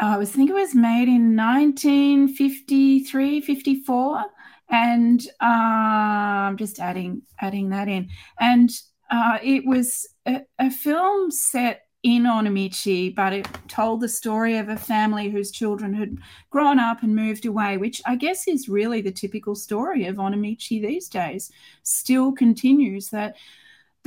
uh, 0.01 0.19
I 0.21 0.25
think 0.25 0.51
it 0.51 0.55
was 0.55 0.75
made 0.75 1.09
in 1.09 1.37
1953 1.37 3.41
54 3.41 4.25
and 4.69 5.27
uh, 5.41 5.45
I'm 5.45 6.57
just 6.57 6.81
adding 6.81 7.23
adding 7.41 7.71
that 7.71 7.89
in 7.89 8.09
and 8.41 8.71
uh, 9.11 9.39
it 9.43 9.64
was 9.64 10.09
a, 10.27 10.43
a 10.59 10.71
film 10.71 11.31
set 11.31 11.87
in 12.07 12.23
Onomichi, 12.23 13.12
but 13.12 13.33
it 13.33 13.49
told 13.67 14.01
the 14.01 14.09
story 14.09 14.59
of 14.59 14.69
a 14.69 14.77
family 14.77 15.29
whose 15.29 15.51
children 15.51 15.93
had 15.93 16.17
grown 16.51 16.79
up 16.79 17.03
and 17.03 17.17
moved 17.17 17.47
away, 17.47 17.79
which 17.79 18.01
I 18.07 18.14
guess 18.14 18.47
is 18.47 18.69
really 18.69 19.01
the 19.01 19.11
typical 19.11 19.57
story 19.57 20.07
of 20.07 20.17
Onomichi 20.17 20.81
these 20.81 21.09
days. 21.09 21.51
Still 21.83 22.31
continues 22.31 23.09
that 23.09 23.35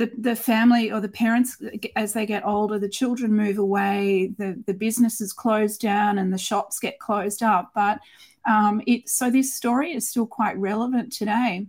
the, 0.00 0.10
the 0.16 0.34
family 0.34 0.90
or 0.90 0.98
the 0.98 1.10
parents, 1.10 1.58
as 1.94 2.14
they 2.14 2.24
get 2.24 2.46
older, 2.46 2.78
the 2.78 2.88
children 2.88 3.34
move 3.34 3.58
away, 3.58 4.32
the, 4.38 4.58
the 4.66 4.72
businesses 4.72 5.30
close 5.34 5.76
down, 5.76 6.16
and 6.16 6.32
the 6.32 6.38
shops 6.38 6.80
get 6.80 6.98
closed 6.98 7.42
up. 7.42 7.72
But 7.74 8.00
um, 8.48 8.80
it 8.86 9.10
so 9.10 9.30
this 9.30 9.54
story 9.54 9.92
is 9.92 10.08
still 10.08 10.26
quite 10.26 10.56
relevant 10.56 11.12
today, 11.12 11.66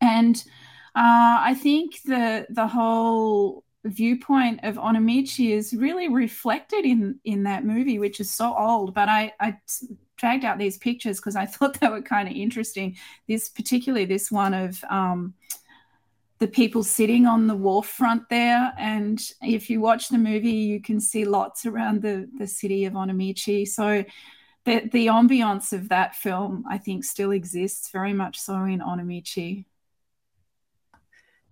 and 0.00 0.42
uh, 0.96 1.36
I 1.40 1.54
think 1.54 2.00
the 2.06 2.46
the 2.48 2.66
whole 2.66 3.62
viewpoint 3.84 4.60
of 4.62 4.76
Onomichi 4.76 5.50
is 5.50 5.74
really 5.74 6.08
reflected 6.08 6.86
in 6.86 7.20
in 7.24 7.42
that 7.42 7.66
movie, 7.66 7.98
which 7.98 8.20
is 8.20 8.30
so 8.30 8.56
old. 8.56 8.94
But 8.94 9.10
I, 9.10 9.34
I 9.38 9.58
dragged 10.16 10.46
out 10.46 10.56
these 10.56 10.78
pictures 10.78 11.18
because 11.18 11.36
I 11.36 11.44
thought 11.52 11.78
they 11.78 11.88
were 11.88 12.00
kind 12.00 12.26
of 12.26 12.34
interesting. 12.34 12.96
This 13.28 13.50
particularly 13.50 14.06
this 14.06 14.32
one 14.32 14.54
of 14.54 14.82
um, 14.88 15.34
the 16.38 16.48
people 16.48 16.82
sitting 16.82 17.26
on 17.26 17.46
the 17.46 17.56
wharf 17.56 17.86
front 17.86 18.28
there, 18.28 18.72
and 18.78 19.20
if 19.40 19.70
you 19.70 19.80
watch 19.80 20.08
the 20.08 20.18
movie, 20.18 20.50
you 20.50 20.80
can 20.80 21.00
see 21.00 21.24
lots 21.24 21.66
around 21.66 22.02
the 22.02 22.28
the 22.38 22.46
city 22.46 22.84
of 22.84 22.94
Onomichi. 22.94 23.66
So. 23.66 24.04
The, 24.66 24.88
the 24.90 25.08
ambiance 25.08 25.74
of 25.74 25.90
that 25.90 26.14
film, 26.16 26.64
I 26.66 26.78
think, 26.78 27.04
still 27.04 27.32
exists 27.32 27.90
very 27.90 28.14
much 28.14 28.40
so 28.40 28.54
in 28.64 28.80
Onomichi. 28.80 29.66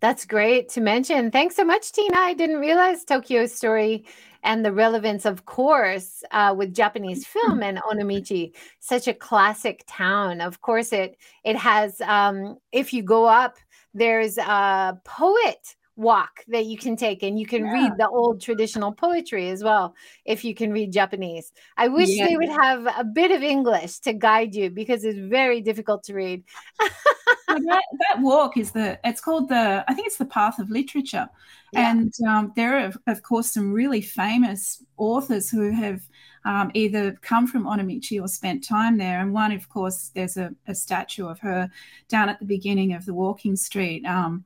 That's 0.01 0.25
great 0.25 0.71
to 0.71 0.81
mention. 0.81 1.31
Thanks 1.31 1.55
so 1.55 1.63
much, 1.63 1.93
Tina. 1.93 2.17
I 2.17 2.33
didn't 2.33 2.59
realize 2.59 3.05
Tokyo 3.05 3.45
Story 3.45 4.07
and 4.43 4.65
the 4.65 4.73
relevance, 4.73 5.27
of 5.27 5.45
course, 5.45 6.25
uh, 6.31 6.55
with 6.57 6.75
Japanese 6.75 7.27
film 7.27 7.63
and 7.63 7.79
Onomichi, 7.79 8.53
such 8.81 9.07
a 9.07 9.15
classic 9.15 9.85
town. 9.87 10.41
Of 10.41 10.63
course, 10.63 10.93
it 10.95 11.19
it 11.45 11.57
has. 11.57 12.01
Um, 12.01 12.57
if 12.73 12.95
you 12.95 13.03
go 13.03 13.27
up, 13.27 13.59
there's 13.95 14.39
a 14.39 14.99
poet 15.05 15.77
walk 15.97 16.41
that 16.49 16.65
you 16.65 16.79
can 16.79 16.97
take 16.97 17.23
and 17.23 17.39
you 17.39 17.47
can 17.47 17.65
yeah. 17.67 17.73
read 17.73 17.93
the 17.99 18.09
old 18.09 18.41
traditional 18.41 18.91
poetry 18.93 19.51
as 19.51 19.63
well 19.63 19.95
if 20.25 20.43
you 20.43 20.55
can 20.55 20.73
read 20.73 20.91
japanese 20.91 21.53
i 21.77 21.87
wish 21.87 22.09
yeah. 22.09 22.27
they 22.27 22.37
would 22.37 22.49
have 22.49 22.87
a 22.99 23.05
bit 23.05 23.31
of 23.31 23.43
english 23.43 23.99
to 23.99 24.15
guide 24.15 24.55
you 24.55 24.71
because 24.71 25.05
it's 25.05 25.19
very 25.19 25.61
difficult 25.61 26.03
to 26.03 26.15
read 26.15 26.43
that, 26.79 27.83
that, 28.09 28.21
walk 28.21 28.57
is 28.57 28.71
the 28.71 28.99
it's 29.05 29.21
called 29.21 29.51
the 29.51 29.85
i 29.87 29.93
think 29.93 30.07
it's 30.07 30.17
the 30.17 30.25
path 30.25 30.59
of 30.59 30.71
literature 30.71 31.29
yeah. 31.75 31.91
and 31.91 32.15
um, 32.27 32.53
there 32.57 32.79
are 32.79 32.93
of 33.07 33.23
course 33.23 33.53
some 33.53 33.71
really 33.71 34.01
famous 34.01 34.83
authors 34.97 35.51
who 35.51 35.71
have 35.71 36.01
um, 36.45 36.71
either 36.75 37.13
come 37.23 37.47
from 37.47 37.65
Onomichi 37.65 38.21
or 38.21 38.29
spent 38.29 38.65
time 38.65 38.99
there. 38.99 39.21
And 39.21 39.33
one, 39.33 39.53
of 39.53 39.69
course, 39.69 40.11
there's 40.15 40.37
a, 40.37 40.55
a, 40.67 40.75
statue 40.75 41.29
of 41.29 41.39
her 41.41 41.71
down 42.09 42.29
at 42.29 42.39
the 42.41 42.45
beginning 42.45 42.95
of 42.95 43.07
the 43.07 43.15
walking 43.15 43.57
street. 43.57 44.05
Um, 44.05 44.45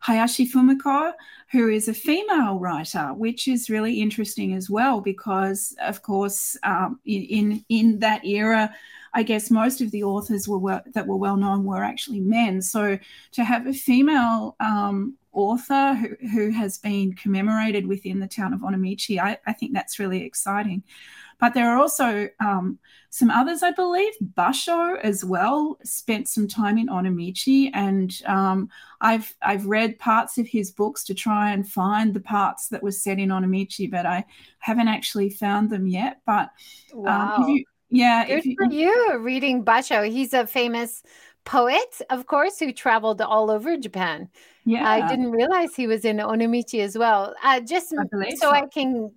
Hayashi 0.00 0.46
Fumiko, 0.46 1.12
who 1.50 1.68
is 1.68 1.88
a 1.88 1.94
female 1.94 2.58
writer, 2.58 3.14
which 3.14 3.48
is 3.48 3.70
really 3.70 4.02
interesting 4.02 4.52
as 4.52 4.68
well 4.68 5.00
because, 5.00 5.74
of 5.80 6.02
course, 6.02 6.58
um, 6.62 7.00
in 7.06 7.64
in 7.70 8.00
that 8.00 8.22
era, 8.22 8.74
I 9.14 9.22
guess 9.22 9.50
most 9.50 9.80
of 9.80 9.90
the 9.92 10.02
authors 10.02 10.46
were 10.46 10.82
that 10.92 11.06
were 11.06 11.16
well 11.16 11.38
known 11.38 11.64
were 11.64 11.82
actually 11.82 12.20
men. 12.20 12.60
So 12.60 12.98
to 13.32 13.44
have 13.44 13.66
a 13.66 13.72
female 13.72 14.56
um, 14.60 15.14
author 15.54 15.94
who, 15.94 16.28
who 16.28 16.50
has 16.50 16.78
been 16.78 17.14
commemorated 17.14 17.86
within 17.86 18.20
the 18.20 18.26
town 18.28 18.52
of 18.52 18.60
Onomichi, 18.60 19.18
I, 19.18 19.38
I 19.46 19.52
think 19.52 19.72
that's 19.72 19.98
really 19.98 20.24
exciting. 20.24 20.82
But 21.40 21.54
there 21.54 21.70
are 21.70 21.78
also 21.78 22.28
um, 22.40 22.78
some 23.10 23.30
others, 23.30 23.62
I 23.62 23.72
believe. 23.72 24.12
Basho 24.34 24.98
as 25.00 25.24
well 25.24 25.78
spent 25.84 26.28
some 26.28 26.46
time 26.46 26.78
in 26.78 26.88
Onomichi, 26.88 27.70
and 27.74 28.12
um, 28.26 28.68
I've 29.00 29.34
I've 29.42 29.66
read 29.66 29.98
parts 29.98 30.38
of 30.38 30.46
his 30.46 30.70
books 30.70 31.04
to 31.04 31.14
try 31.14 31.52
and 31.52 31.68
find 31.68 32.14
the 32.14 32.20
parts 32.20 32.68
that 32.68 32.82
were 32.82 32.92
set 32.92 33.18
in 33.18 33.30
Onomichi, 33.30 33.90
but 33.90 34.06
I 34.06 34.24
haven't 34.58 34.88
actually 34.88 35.30
found 35.30 35.70
them 35.70 35.86
yet. 35.86 36.20
But 36.24 36.50
um, 36.94 37.02
wow. 37.02 37.46
You, 37.46 37.64
yeah, 37.90 38.26
good 38.26 38.44
you, 38.44 38.56
for 38.56 38.72
you 38.72 39.18
reading 39.18 39.64
Basho. 39.64 40.08
He's 40.10 40.32
a 40.32 40.46
famous 40.46 41.02
poet, 41.44 42.00
of 42.10 42.26
course, 42.26 42.58
who 42.58 42.72
traveled 42.72 43.20
all 43.20 43.50
over 43.50 43.76
Japan. 43.76 44.28
Yeah, 44.64 44.88
I 44.88 45.06
didn't 45.08 45.30
realize 45.30 45.74
he 45.74 45.86
was 45.86 46.04
in 46.04 46.16
Onomichi 46.16 46.80
as 46.80 46.96
well. 46.96 47.34
Uh, 47.42 47.60
just 47.60 47.90
so, 48.38 48.50
I 48.50 48.66
can 48.66 49.10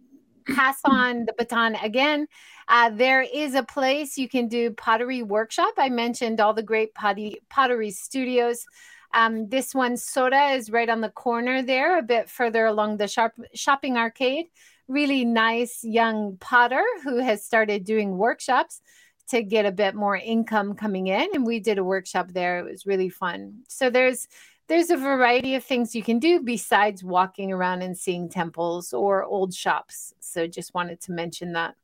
pass 0.47 0.79
on 0.85 1.25
the 1.25 1.33
baton 1.37 1.75
again. 1.75 2.27
Uh, 2.67 2.89
there 2.89 3.21
is 3.21 3.55
a 3.55 3.63
place 3.63 4.17
you 4.17 4.27
can 4.27 4.47
do 4.47 4.71
pottery 4.71 5.23
workshop. 5.23 5.73
I 5.77 5.89
mentioned 5.89 6.41
all 6.41 6.53
the 6.53 6.63
great 6.63 6.93
potty, 6.93 7.41
pottery 7.49 7.91
studios. 7.91 8.65
Um, 9.13 9.47
this 9.47 9.73
one, 9.73 9.95
Soda, 9.95 10.51
is 10.51 10.69
right 10.69 10.89
on 10.89 10.99
the 10.99 11.09
corner 11.09 11.61
there, 11.61 11.97
a 11.97 12.03
bit 12.03 12.29
further 12.29 12.65
along 12.65 12.97
the 12.97 13.07
sharp, 13.07 13.33
shopping 13.53 13.97
arcade. 13.97 14.47
Really 14.89 15.23
nice 15.23 15.83
young 15.83 16.37
potter 16.39 16.83
who 17.03 17.17
has 17.19 17.43
started 17.43 17.85
doing 17.85 18.17
workshops 18.17 18.81
to 19.29 19.43
get 19.43 19.65
a 19.65 19.71
bit 19.71 19.95
more 19.95 20.15
income 20.15 20.75
coming 20.75 21.07
in. 21.07 21.27
And 21.33 21.45
we 21.45 21.59
did 21.59 21.77
a 21.77 21.83
workshop 21.83 22.31
there. 22.31 22.59
It 22.59 22.71
was 22.71 22.85
really 22.85 23.09
fun. 23.09 23.63
So 23.67 23.89
there's 23.89 24.27
there's 24.67 24.89
a 24.89 24.97
variety 24.97 25.55
of 25.55 25.63
things 25.63 25.95
you 25.95 26.03
can 26.03 26.19
do 26.19 26.41
besides 26.41 27.03
walking 27.03 27.53
around 27.53 27.83
and 27.83 27.97
seeing 27.97 28.27
temples 28.27 28.93
or 28.93 29.23
old 29.23 29.53
shops. 29.53 30.13
So 30.19 30.45
just 30.45 30.73
wanted 30.73 30.99
to 31.01 31.13
mention 31.13 31.53
that. 31.53 31.75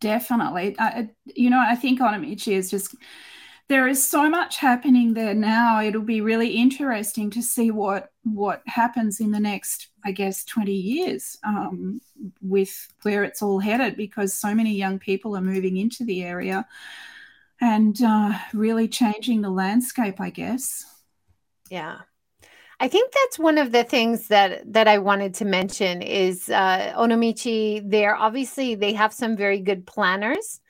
Definitely. 0.00 0.76
I, 0.78 1.10
you 1.26 1.50
know, 1.50 1.60
I 1.60 1.76
think 1.76 2.00
Onomichi 2.00 2.54
is 2.54 2.70
just, 2.70 2.94
there 3.68 3.86
is 3.86 4.04
so 4.04 4.30
much 4.30 4.56
happening 4.56 5.12
there 5.12 5.34
now. 5.34 5.82
It'll 5.82 6.00
be 6.00 6.22
really 6.22 6.50
interesting 6.50 7.30
to 7.30 7.42
see 7.42 7.70
what 7.70 8.10
what 8.24 8.62
happens 8.66 9.20
in 9.20 9.30
the 9.30 9.40
next, 9.40 9.88
I 10.04 10.12
guess, 10.12 10.44
20 10.44 10.72
years 10.72 11.38
um, 11.44 12.00
with 12.42 12.88
where 13.02 13.24
it's 13.24 13.42
all 13.42 13.58
headed 13.58 13.96
because 13.96 14.34
so 14.34 14.54
many 14.54 14.74
young 14.74 14.98
people 14.98 15.36
are 15.36 15.42
moving 15.42 15.76
into 15.76 16.04
the 16.04 16.22
area 16.22 16.66
and 17.60 18.00
uh, 18.02 18.38
really 18.52 18.88
changing 18.88 19.42
the 19.42 19.50
landscape, 19.50 20.20
I 20.20 20.30
guess. 20.30 20.84
Yeah. 21.70 21.98
I 22.80 22.88
think 22.88 23.12
that's 23.12 23.38
one 23.38 23.58
of 23.58 23.72
the 23.72 23.84
things 23.84 24.28
that 24.28 24.72
that 24.72 24.88
I 24.88 24.98
wanted 24.98 25.34
to 25.34 25.44
mention 25.44 26.00
is 26.00 26.48
uh, 26.48 26.94
Onomichi. 26.96 27.82
They're 27.84 28.16
obviously 28.16 28.76
they 28.76 28.94
have 28.94 29.12
some 29.12 29.36
very 29.36 29.60
good 29.60 29.86
planners 29.86 30.60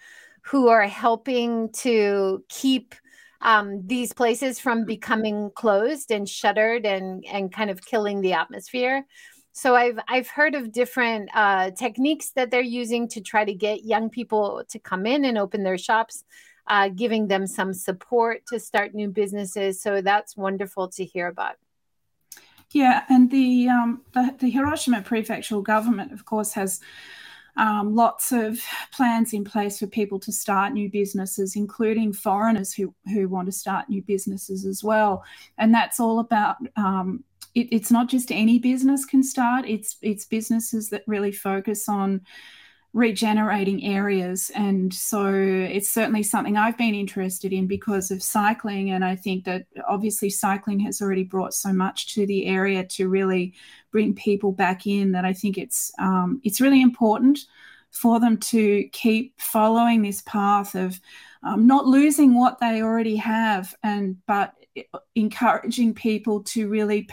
who 0.51 0.69
are 0.69 0.87
helping 0.87 1.71
to 1.73 2.45
keep 2.49 2.95
um, 3.41 3.87
these 3.87 4.13
places 4.13 4.59
from 4.59 4.85
becoming 4.85 5.51
closed 5.55 6.11
and 6.11 6.29
shuttered 6.29 6.85
and 6.87 7.25
and 7.31 7.53
kind 7.53 7.71
of 7.71 7.85
killing 7.85 8.21
the 8.21 8.33
atmosphere. 8.33 9.07
So 9.53 9.77
I've 9.77 9.99
I've 10.09 10.29
heard 10.29 10.55
of 10.55 10.73
different 10.73 11.31
uh, 11.35 11.71
techniques 11.73 12.31
that 12.37 12.51
they're 12.51 12.61
using 12.61 13.09
to 13.09 13.21
try 13.21 13.45
to 13.45 13.55
get 13.55 13.85
young 13.85 14.11
people 14.11 14.65
to 14.71 14.79
come 14.79 15.07
in 15.07 15.25
and 15.25 15.39
open 15.39 15.63
their 15.63 15.79
shops 15.79 16.25
uh, 16.69 16.89
giving 16.89 17.29
them 17.29 17.47
some 17.47 17.73
support 17.73 18.43
to 18.47 18.61
start 18.61 18.95
new 18.95 19.09
businesses. 19.09 19.81
So 19.81 20.01
that's 20.01 20.37
wonderful 20.37 20.89
to 20.89 21.05
hear 21.05 21.27
about. 21.27 21.57
Yeah, 22.71 23.05
and 23.09 23.31
the, 23.31 23.69
um, 23.71 24.03
the, 24.13 24.35
the 24.39 24.51
Hiroshima 24.51 25.01
prefectural 25.01 25.63
government, 25.63 26.13
of 26.13 26.27
course, 26.27 26.53
has 26.53 26.81
um, 27.59 27.95
lots 27.95 28.33
of 28.33 28.61
plans 28.93 29.33
in 29.33 29.45
place 29.45 29.79
for 29.79 29.87
people 29.87 30.19
to 30.21 30.33
start 30.33 30.73
new 30.73 30.89
businesses, 30.89 31.57
including 31.57 32.13
foreigners 32.13 32.73
who 32.73 32.95
who 33.13 33.29
want 33.29 33.47
to 33.47 33.53
start 33.53 33.89
new 33.89 34.03
businesses 34.03 34.65
as 34.65 34.83
well. 34.83 35.25
And 35.59 35.75
that's 35.75 36.01
all 36.01 36.21
about. 36.21 36.57
Um, 36.77 37.25
it, 37.55 37.69
it's 37.73 37.91
not 37.91 38.09
just 38.09 38.31
any 38.31 38.59
business 38.59 39.05
can 39.05 39.23
start. 39.23 39.65
It's 39.67 39.97
it's 40.03 40.25
businesses 40.25 40.89
that 40.91 41.03
really 41.07 41.33
focus 41.33 41.89
on 41.89 42.21
regenerating 42.93 43.84
areas. 43.84 44.51
And 44.55 44.93
so 44.93 45.26
it's 45.32 45.91
certainly 45.91 46.22
something 46.22 46.57
I've 46.57 46.78
been 46.78 46.95
interested 46.95 47.53
in 47.53 47.66
because 47.66 48.11
of 48.11 48.22
cycling. 48.22 48.91
And 48.91 49.05
I 49.05 49.14
think 49.14 49.45
that 49.45 49.66
obviously 49.86 50.30
cycling 50.30 50.80
has 50.80 51.01
already 51.01 51.24
brought 51.24 51.55
so 51.55 51.72
much 51.72 52.14
to 52.14 52.26
the 52.26 52.47
area 52.47 52.84
to 52.84 53.09
really 53.09 53.55
bring 53.91 54.14
people 54.14 54.53
back 54.53 54.86
in 54.86 55.12
that 55.12 55.24
I 55.24 55.32
think 55.32 55.59
it's 55.59 55.93
um, 55.99 56.41
it's 56.45 56.61
really 56.61 56.80
important 56.80 57.41
for 57.91 58.20
them 58.20 58.36
to 58.36 58.84
keep 58.93 59.39
following 59.41 60.03
this 60.03 60.22
path 60.22 60.74
of 60.74 61.01
um, 61.43 61.66
not 61.66 61.86
losing 61.86 62.34
what 62.34 62.59
they 62.59 62.82
already 62.82 63.16
have 63.16 63.74
and 63.82 64.16
but 64.26 64.55
encouraging 65.14 65.95
people 65.95 66.43
to 66.45 66.68
really 66.68 67.09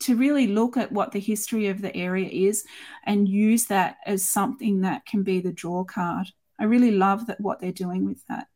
to 0.00 0.16
really 0.16 0.46
look 0.46 0.76
at 0.76 0.92
what 0.92 1.12
the 1.12 1.20
history 1.20 1.66
of 1.68 1.82
the 1.82 1.94
area 1.96 2.28
is 2.28 2.64
and 3.04 3.28
use 3.28 3.66
that 3.66 3.96
as 4.06 4.28
something 4.28 4.82
that 4.82 5.04
can 5.06 5.22
be 5.22 5.40
the 5.40 5.52
draw 5.52 5.84
card. 5.84 6.28
I 6.58 6.64
really 6.64 6.90
love 6.92 7.26
that 7.26 7.40
what 7.40 7.60
they're 7.60 7.72
doing 7.72 8.04
with 8.04 8.24
that. 8.28 8.48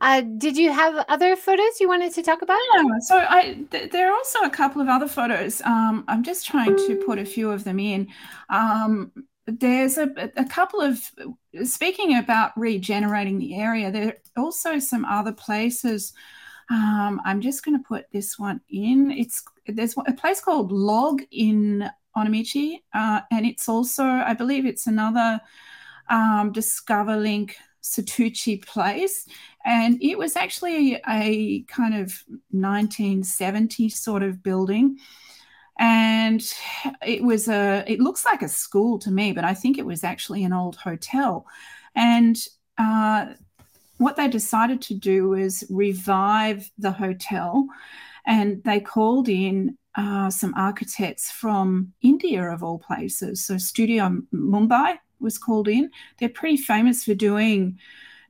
Uh, 0.00 0.22
did 0.38 0.56
you 0.56 0.72
have 0.72 1.04
other 1.08 1.36
photos 1.36 1.80
you 1.80 1.88
wanted 1.88 2.14
to 2.14 2.22
talk 2.22 2.42
about? 2.42 2.58
Yeah, 2.74 2.84
so 3.00 3.18
I 3.28 3.64
th- 3.70 3.90
there 3.90 4.10
are 4.10 4.14
also 4.14 4.40
a 4.40 4.50
couple 4.50 4.80
of 4.80 4.88
other 4.88 5.08
photos. 5.08 5.60
Um, 5.62 6.04
I'm 6.08 6.22
just 6.22 6.46
trying 6.46 6.76
to 6.76 7.02
put 7.04 7.18
a 7.18 7.24
few 7.24 7.50
of 7.50 7.64
them 7.64 7.78
in. 7.78 8.08
Um, 8.48 9.12
there's 9.46 9.98
a, 9.98 10.10
a 10.36 10.44
couple 10.44 10.80
of 10.80 11.00
speaking 11.64 12.16
about 12.16 12.56
regenerating 12.56 13.38
the 13.38 13.56
area. 13.56 13.90
There 13.90 14.08
are 14.08 14.42
also 14.42 14.78
some 14.78 15.04
other 15.04 15.32
places 15.32 16.12
um, 16.70 17.20
I'm 17.24 17.40
just 17.40 17.64
going 17.64 17.78
to 17.78 17.86
put 17.86 18.06
this 18.12 18.38
one 18.38 18.60
in. 18.68 19.10
It's 19.10 19.42
there's 19.66 19.94
a 20.06 20.12
place 20.12 20.40
called 20.40 20.70
Log 20.70 21.22
in 21.30 21.88
Onomichi, 22.16 22.82
uh, 22.94 23.20
and 23.30 23.46
it's 23.46 23.68
also 23.68 24.04
I 24.04 24.34
believe 24.34 24.66
it's 24.66 24.86
another 24.86 25.40
um, 26.10 26.52
Discover 26.52 27.16
Link 27.16 27.56
Setouchi 27.82 28.64
place, 28.64 29.26
and 29.64 30.02
it 30.02 30.18
was 30.18 30.36
actually 30.36 31.00
a 31.08 31.62
kind 31.62 31.94
of 31.94 32.22
1970 32.50 33.88
sort 33.88 34.22
of 34.22 34.42
building. 34.42 34.98
And 35.80 36.42
it 37.06 37.22
was 37.22 37.48
a 37.48 37.84
it 37.86 38.00
looks 38.00 38.24
like 38.24 38.42
a 38.42 38.48
school 38.48 38.98
to 38.98 39.12
me 39.12 39.30
but 39.30 39.44
i 39.44 39.54
think 39.54 39.78
it 39.78 39.86
was 39.86 40.02
actually 40.02 40.44
an 40.44 40.52
old 40.52 40.76
hotel. 40.76 41.46
And 41.94 42.36
uh, 42.78 43.26
what 43.98 44.16
they 44.16 44.28
decided 44.28 44.80
to 44.82 44.94
do 44.94 45.28
was 45.28 45.64
revive 45.68 46.70
the 46.78 46.92
hotel 46.92 47.66
and 48.26 48.62
they 48.64 48.80
called 48.80 49.28
in 49.28 49.76
uh, 49.96 50.30
some 50.30 50.54
architects 50.54 51.30
from 51.30 51.92
India, 52.02 52.50
of 52.50 52.62
all 52.62 52.78
places. 52.78 53.44
So, 53.44 53.58
Studio 53.58 54.22
Mumbai 54.32 54.98
was 55.18 55.38
called 55.38 55.66
in. 55.66 55.90
They're 56.18 56.28
pretty 56.28 56.56
famous 56.56 57.04
for 57.04 57.14
doing 57.14 57.78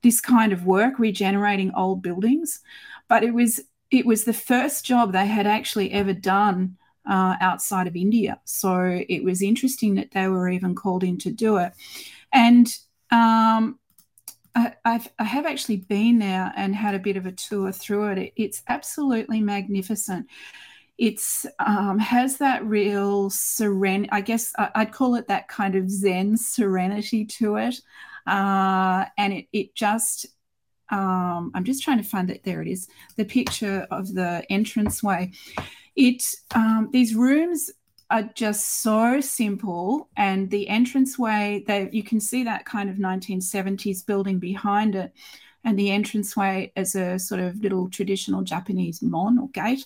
this 0.02 0.20
kind 0.20 0.52
of 0.52 0.64
work, 0.64 0.98
regenerating 0.98 1.72
old 1.74 2.02
buildings. 2.02 2.60
But 3.08 3.22
it 3.22 3.34
was 3.34 3.60
it 3.90 4.06
was 4.06 4.24
the 4.24 4.32
first 4.32 4.84
job 4.84 5.12
they 5.12 5.26
had 5.26 5.46
actually 5.46 5.92
ever 5.92 6.12
done 6.12 6.76
uh, 7.08 7.36
outside 7.40 7.86
of 7.86 7.96
India. 7.96 8.38
So 8.44 9.02
it 9.08 9.24
was 9.24 9.42
interesting 9.42 9.94
that 9.94 10.10
they 10.12 10.28
were 10.28 10.48
even 10.48 10.74
called 10.74 11.02
in 11.02 11.18
to 11.18 11.30
do 11.30 11.56
it. 11.56 11.72
And 12.32 12.68
um, 13.10 13.78
I, 14.58 14.72
I've, 14.84 15.08
I 15.20 15.24
have 15.24 15.46
actually 15.46 15.76
been 15.76 16.18
there 16.18 16.52
and 16.56 16.74
had 16.74 16.96
a 16.96 16.98
bit 16.98 17.16
of 17.16 17.26
a 17.26 17.32
tour 17.32 17.70
through 17.70 18.08
it. 18.08 18.32
It's 18.34 18.62
absolutely 18.66 19.40
magnificent. 19.40 20.26
It's 20.98 21.46
um, 21.60 22.00
has 22.00 22.38
that 22.38 22.64
real 22.64 23.30
seren. 23.30 24.08
I 24.10 24.20
guess 24.20 24.52
I'd 24.58 24.90
call 24.90 25.14
it 25.14 25.28
that 25.28 25.46
kind 25.46 25.76
of 25.76 25.88
Zen 25.88 26.36
serenity 26.36 27.24
to 27.24 27.54
it, 27.56 27.80
uh, 28.26 29.04
and 29.16 29.32
it 29.32 29.46
it 29.52 29.74
just. 29.74 30.26
Um, 30.90 31.52
I'm 31.54 31.64
just 31.64 31.82
trying 31.82 31.98
to 31.98 32.08
find 32.08 32.30
it. 32.30 32.42
There 32.44 32.62
it 32.62 32.68
is. 32.68 32.88
The 33.16 33.26
picture 33.26 33.86
of 33.90 34.12
the 34.12 34.42
entranceway. 34.48 35.32
It 35.94 36.24
um, 36.54 36.88
these 36.92 37.14
rooms 37.14 37.70
are 38.10 38.22
just 38.34 38.82
so 38.82 39.20
simple 39.20 40.08
and 40.16 40.50
the 40.50 40.68
entranceway 40.68 41.62
that 41.66 41.92
you 41.92 42.02
can 42.02 42.20
see 42.20 42.44
that 42.44 42.64
kind 42.64 42.88
of 42.88 42.96
1970s 42.96 44.04
building 44.06 44.38
behind 44.38 44.94
it 44.94 45.12
and 45.64 45.78
the 45.78 45.90
entranceway 45.90 46.72
as 46.76 46.94
a 46.94 47.18
sort 47.18 47.40
of 47.40 47.60
little 47.62 47.90
traditional 47.90 48.42
japanese 48.42 49.02
mon 49.02 49.38
or 49.38 49.48
gate 49.50 49.84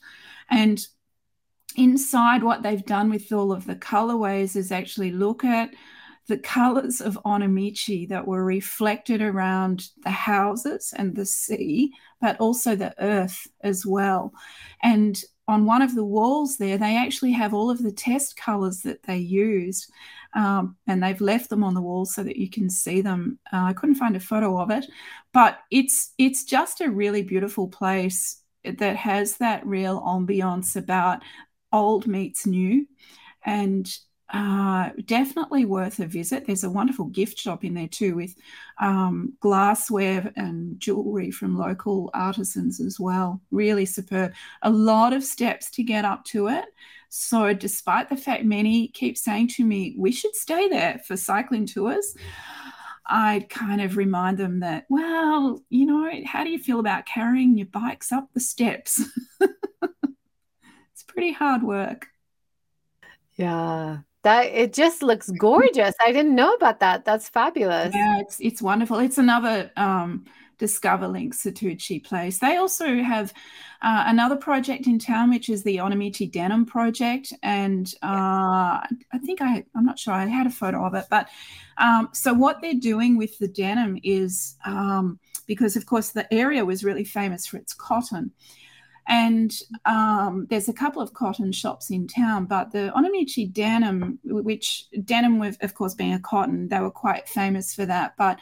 and 0.50 0.86
inside 1.76 2.42
what 2.42 2.62
they've 2.62 2.84
done 2.84 3.10
with 3.10 3.32
all 3.32 3.52
of 3.52 3.66
the 3.66 3.76
colorways 3.76 4.54
is 4.56 4.70
actually 4.70 5.10
look 5.10 5.44
at 5.44 5.70
the 6.28 6.38
colors 6.38 7.00
of 7.00 7.18
Onomichi 7.24 8.08
that 8.08 8.26
were 8.26 8.44
reflected 8.44 9.20
around 9.20 9.88
the 10.04 10.10
houses 10.10 10.94
and 10.96 11.16
the 11.16 11.26
sea, 11.26 11.92
but 12.20 12.38
also 12.38 12.76
the 12.76 12.94
earth 13.02 13.48
as 13.62 13.84
well. 13.84 14.32
And 14.82 15.20
on 15.52 15.66
one 15.66 15.82
of 15.82 15.94
the 15.94 16.04
walls 16.04 16.56
there, 16.56 16.78
they 16.78 16.96
actually 16.96 17.32
have 17.32 17.52
all 17.52 17.70
of 17.70 17.82
the 17.82 17.92
test 17.92 18.36
colors 18.36 18.80
that 18.82 19.02
they 19.02 19.18
used. 19.18 19.90
Um, 20.34 20.76
and 20.86 21.02
they've 21.02 21.20
left 21.20 21.50
them 21.50 21.62
on 21.62 21.74
the 21.74 21.82
wall 21.82 22.06
so 22.06 22.22
that 22.22 22.38
you 22.38 22.48
can 22.48 22.70
see 22.70 23.02
them. 23.02 23.38
Uh, 23.52 23.64
I 23.64 23.72
couldn't 23.74 23.96
find 23.96 24.16
a 24.16 24.20
photo 24.20 24.58
of 24.58 24.70
it, 24.70 24.86
but 25.34 25.58
it's 25.70 26.14
it's 26.16 26.44
just 26.44 26.80
a 26.80 26.90
really 26.90 27.22
beautiful 27.22 27.68
place 27.68 28.42
that 28.64 28.96
has 28.96 29.36
that 29.36 29.66
real 29.66 30.00
ambiance 30.00 30.74
about 30.76 31.22
old 31.70 32.06
meets 32.06 32.46
new, 32.46 32.86
and 33.44 33.94
uh, 34.32 34.88
definitely 35.04 35.66
worth 35.66 36.00
a 36.00 36.06
visit. 36.06 36.46
There's 36.46 36.64
a 36.64 36.70
wonderful 36.70 37.04
gift 37.04 37.38
shop 37.38 37.64
in 37.64 37.74
there 37.74 37.88
too 37.88 38.16
with 38.16 38.34
um, 38.80 39.34
glassware 39.40 40.32
and 40.36 40.80
jewelry 40.80 41.30
from 41.30 41.58
local 41.58 42.10
artisans 42.14 42.80
as 42.80 42.98
well. 42.98 43.42
Really 43.50 43.84
superb. 43.84 44.32
A 44.62 44.70
lot 44.70 45.12
of 45.12 45.22
steps 45.22 45.70
to 45.72 45.82
get 45.82 46.06
up 46.06 46.24
to 46.26 46.48
it. 46.48 46.64
So, 47.10 47.52
despite 47.52 48.08
the 48.08 48.16
fact 48.16 48.44
many 48.44 48.88
keep 48.88 49.18
saying 49.18 49.48
to 49.48 49.66
me, 49.66 49.94
we 49.98 50.12
should 50.12 50.34
stay 50.34 50.66
there 50.68 50.98
for 51.06 51.14
cycling 51.14 51.66
tours, 51.66 52.16
I'd 53.04 53.50
kind 53.50 53.82
of 53.82 53.98
remind 53.98 54.38
them 54.38 54.60
that, 54.60 54.86
well, 54.88 55.62
you 55.68 55.84
know, 55.84 56.10
how 56.24 56.42
do 56.42 56.48
you 56.48 56.58
feel 56.58 56.80
about 56.80 57.04
carrying 57.04 57.58
your 57.58 57.66
bikes 57.66 58.12
up 58.12 58.30
the 58.32 58.40
steps? 58.40 59.02
it's 59.42 61.02
pretty 61.06 61.32
hard 61.32 61.62
work. 61.62 62.06
Yeah, 63.34 63.98
that 64.22 64.46
it 64.46 64.72
just 64.72 65.02
looks 65.02 65.30
gorgeous. 65.30 65.94
I 66.00 66.12
didn't 66.12 66.34
know 66.34 66.52
about 66.54 66.80
that. 66.80 67.04
That's 67.04 67.28
fabulous. 67.28 67.94
Yeah, 67.94 68.20
it's 68.20 68.38
it's 68.40 68.62
wonderful. 68.62 68.98
It's 68.98 69.18
another 69.18 69.70
um, 69.76 70.24
Discover 70.58 71.08
Link 71.08 71.34
Setouchi 71.34 72.02
place. 72.04 72.38
They 72.38 72.56
also 72.56 73.02
have 73.02 73.32
uh, 73.82 74.04
another 74.06 74.36
project 74.36 74.86
in 74.86 75.00
town, 75.00 75.30
which 75.30 75.48
is 75.48 75.64
the 75.64 75.78
Onomichi 75.78 76.30
Denim 76.30 76.66
Project, 76.66 77.32
and 77.42 77.92
uh, 78.02 78.78
I 78.78 79.18
think 79.24 79.42
I 79.42 79.64
I'm 79.74 79.84
not 79.84 79.98
sure 79.98 80.14
I 80.14 80.26
had 80.26 80.46
a 80.46 80.50
photo 80.50 80.84
of 80.86 80.94
it, 80.94 81.06
but 81.10 81.28
um, 81.78 82.08
so 82.12 82.32
what 82.32 82.60
they're 82.60 82.74
doing 82.74 83.16
with 83.16 83.36
the 83.38 83.48
denim 83.48 83.98
is 84.04 84.56
um, 84.64 85.18
because 85.46 85.74
of 85.74 85.86
course 85.86 86.10
the 86.10 86.32
area 86.32 86.64
was 86.64 86.84
really 86.84 87.04
famous 87.04 87.44
for 87.44 87.56
its 87.56 87.74
cotton. 87.74 88.30
And 89.08 89.52
um, 89.84 90.46
there's 90.48 90.68
a 90.68 90.72
couple 90.72 91.02
of 91.02 91.12
cotton 91.12 91.52
shops 91.52 91.90
in 91.90 92.06
town, 92.06 92.46
but 92.46 92.70
the 92.70 92.92
Onomichi 92.96 93.52
denim, 93.52 94.18
which 94.24 94.86
denim, 95.04 95.38
with, 95.38 95.62
of 95.62 95.74
course, 95.74 95.94
being 95.94 96.14
a 96.14 96.20
cotton, 96.20 96.68
they 96.68 96.80
were 96.80 96.90
quite 96.90 97.28
famous 97.28 97.74
for 97.74 97.84
that. 97.86 98.14
But 98.16 98.38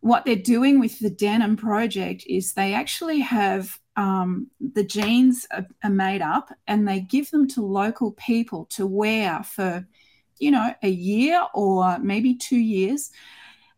what 0.00 0.24
they're 0.24 0.36
doing 0.36 0.80
with 0.80 0.98
the 0.98 1.10
denim 1.10 1.56
project 1.56 2.24
is 2.26 2.52
they 2.52 2.74
actually 2.74 3.20
have 3.20 3.78
um, 3.96 4.48
the 4.60 4.84
jeans 4.84 5.46
are, 5.50 5.66
are 5.82 5.90
made 5.90 6.20
up 6.20 6.50
and 6.66 6.86
they 6.86 7.00
give 7.00 7.30
them 7.30 7.48
to 7.48 7.62
local 7.62 8.12
people 8.12 8.66
to 8.66 8.86
wear 8.86 9.42
for, 9.42 9.86
you 10.38 10.50
know, 10.50 10.74
a 10.82 10.88
year 10.88 11.40
or 11.54 11.98
maybe 12.00 12.34
two 12.34 12.58
years. 12.58 13.10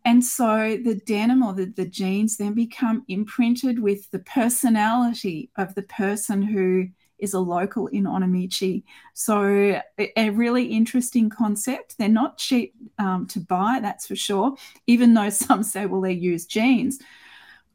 And 0.06 0.24
so 0.24 0.78
the 0.84 0.94
denim 0.94 1.42
or 1.42 1.52
the, 1.52 1.64
the 1.64 1.84
jeans 1.84 2.36
then 2.36 2.54
become 2.54 3.04
imprinted 3.08 3.80
with 3.80 4.08
the 4.12 4.20
personality 4.20 5.50
of 5.56 5.74
the 5.74 5.82
person 5.82 6.42
who 6.42 6.86
is 7.18 7.34
a 7.34 7.40
local 7.40 7.88
in 7.88 8.04
Onomichi. 8.04 8.84
So 9.14 9.80
a 9.98 10.30
really 10.30 10.66
interesting 10.66 11.28
concept. 11.28 11.98
They're 11.98 12.08
not 12.08 12.38
cheap 12.38 12.72
um, 13.00 13.26
to 13.26 13.40
buy, 13.40 13.80
that's 13.82 14.06
for 14.06 14.14
sure, 14.14 14.54
even 14.86 15.12
though 15.12 15.30
some 15.30 15.64
say, 15.64 15.86
well, 15.86 16.02
they're 16.02 16.12
used 16.12 16.48
jeans. 16.50 17.00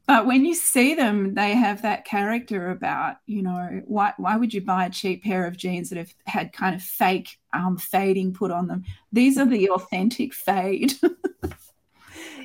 But 0.06 0.26
when 0.26 0.46
you 0.46 0.54
see 0.54 0.94
them, 0.94 1.34
they 1.34 1.54
have 1.54 1.82
that 1.82 2.06
character 2.06 2.70
about, 2.70 3.16
you 3.26 3.42
know, 3.42 3.82
why, 3.84 4.14
why 4.16 4.38
would 4.38 4.54
you 4.54 4.62
buy 4.62 4.86
a 4.86 4.90
cheap 4.90 5.22
pair 5.22 5.46
of 5.46 5.58
jeans 5.58 5.90
that 5.90 5.98
have 5.98 6.14
had 6.24 6.54
kind 6.54 6.74
of 6.74 6.82
fake 6.82 7.38
um, 7.52 7.76
fading 7.76 8.32
put 8.32 8.50
on 8.50 8.68
them? 8.68 8.84
These 9.12 9.36
are 9.36 9.44
the 9.44 9.68
authentic 9.68 10.32
fade. 10.32 10.94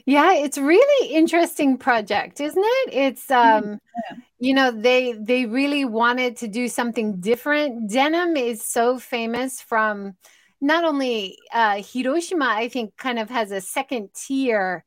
Yeah, 0.07 0.35
it's 0.35 0.57
really 0.57 1.13
interesting 1.13 1.77
project, 1.77 2.39
isn't 2.39 2.63
it? 2.65 2.93
It's 2.93 3.29
um 3.29 3.81
yeah. 4.09 4.17
you 4.39 4.53
know, 4.53 4.71
they 4.71 5.11
they 5.11 5.45
really 5.45 5.83
wanted 5.83 6.37
to 6.37 6.47
do 6.47 6.69
something 6.69 7.19
different. 7.19 7.91
Denim 7.91 8.37
is 8.37 8.63
so 8.63 8.99
famous 8.99 9.59
from 9.61 10.15
not 10.61 10.85
only 10.85 11.37
uh 11.53 11.83
Hiroshima, 11.83 12.45
I 12.47 12.69
think 12.69 12.95
kind 12.95 13.19
of 13.19 13.29
has 13.29 13.51
a 13.51 13.59
second 13.59 14.11
tier 14.15 14.85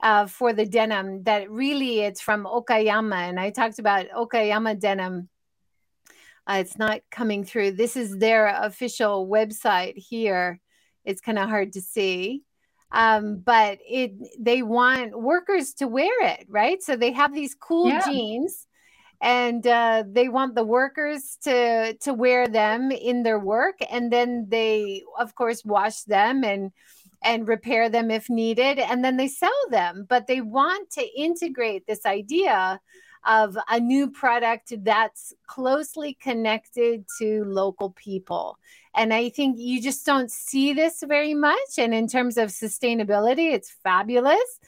uh, 0.00 0.26
for 0.26 0.52
the 0.52 0.66
denim 0.66 1.22
that 1.22 1.48
really 1.48 2.00
it's 2.00 2.20
from 2.20 2.44
Okayama. 2.44 3.28
And 3.28 3.38
I 3.38 3.50
talked 3.50 3.78
about 3.78 4.10
Okayama 4.10 4.80
denim. 4.80 5.28
Uh, 6.48 6.58
it's 6.58 6.76
not 6.76 7.02
coming 7.12 7.44
through. 7.44 7.72
This 7.72 7.96
is 7.96 8.18
their 8.18 8.48
official 8.48 9.28
website 9.28 9.96
here. 9.96 10.60
It's 11.04 11.20
kind 11.20 11.38
of 11.38 11.48
hard 11.48 11.72
to 11.74 11.80
see 11.80 12.45
um, 12.96 13.36
but 13.44 13.78
it 13.86 14.12
they 14.38 14.62
want 14.62 15.20
workers 15.20 15.74
to 15.74 15.86
wear 15.86 16.22
it, 16.22 16.46
right? 16.48 16.82
So 16.82 16.96
they 16.96 17.12
have 17.12 17.34
these 17.34 17.54
cool 17.54 17.88
yeah. 17.88 18.02
jeans, 18.02 18.66
and 19.20 19.64
uh, 19.66 20.04
they 20.10 20.30
want 20.30 20.54
the 20.54 20.64
workers 20.64 21.36
to 21.42 21.92
to 21.92 22.14
wear 22.14 22.48
them 22.48 22.90
in 22.90 23.22
their 23.22 23.38
work, 23.38 23.76
and 23.90 24.10
then 24.10 24.46
they, 24.48 25.02
of 25.18 25.34
course, 25.34 25.62
wash 25.62 26.04
them 26.04 26.42
and 26.42 26.72
and 27.26 27.48
repair 27.48 27.88
them 27.88 28.10
if 28.10 28.30
needed, 28.30 28.78
and 28.78 29.04
then 29.04 29.16
they 29.16 29.28
sell 29.28 29.50
them. 29.70 30.06
But 30.08 30.26
they 30.26 30.40
want 30.40 30.90
to 30.92 31.20
integrate 31.20 31.86
this 31.86 32.06
idea 32.06 32.80
of 33.26 33.58
a 33.68 33.80
new 33.80 34.08
product 34.08 34.72
that's 34.84 35.34
closely 35.48 36.16
connected 36.22 37.04
to 37.18 37.44
local 37.44 37.90
people. 37.90 38.56
And 38.94 39.12
I 39.12 39.28
think 39.30 39.58
you 39.58 39.82
just 39.82 40.06
don't 40.06 40.30
see 40.30 40.72
this 40.72 41.02
very 41.06 41.34
much. 41.34 41.78
And 41.78 41.92
in 41.92 42.06
terms 42.06 42.36
of 42.38 42.50
sustainability, 42.50 43.52
it's 43.52 43.74
fabulous. 43.82 44.60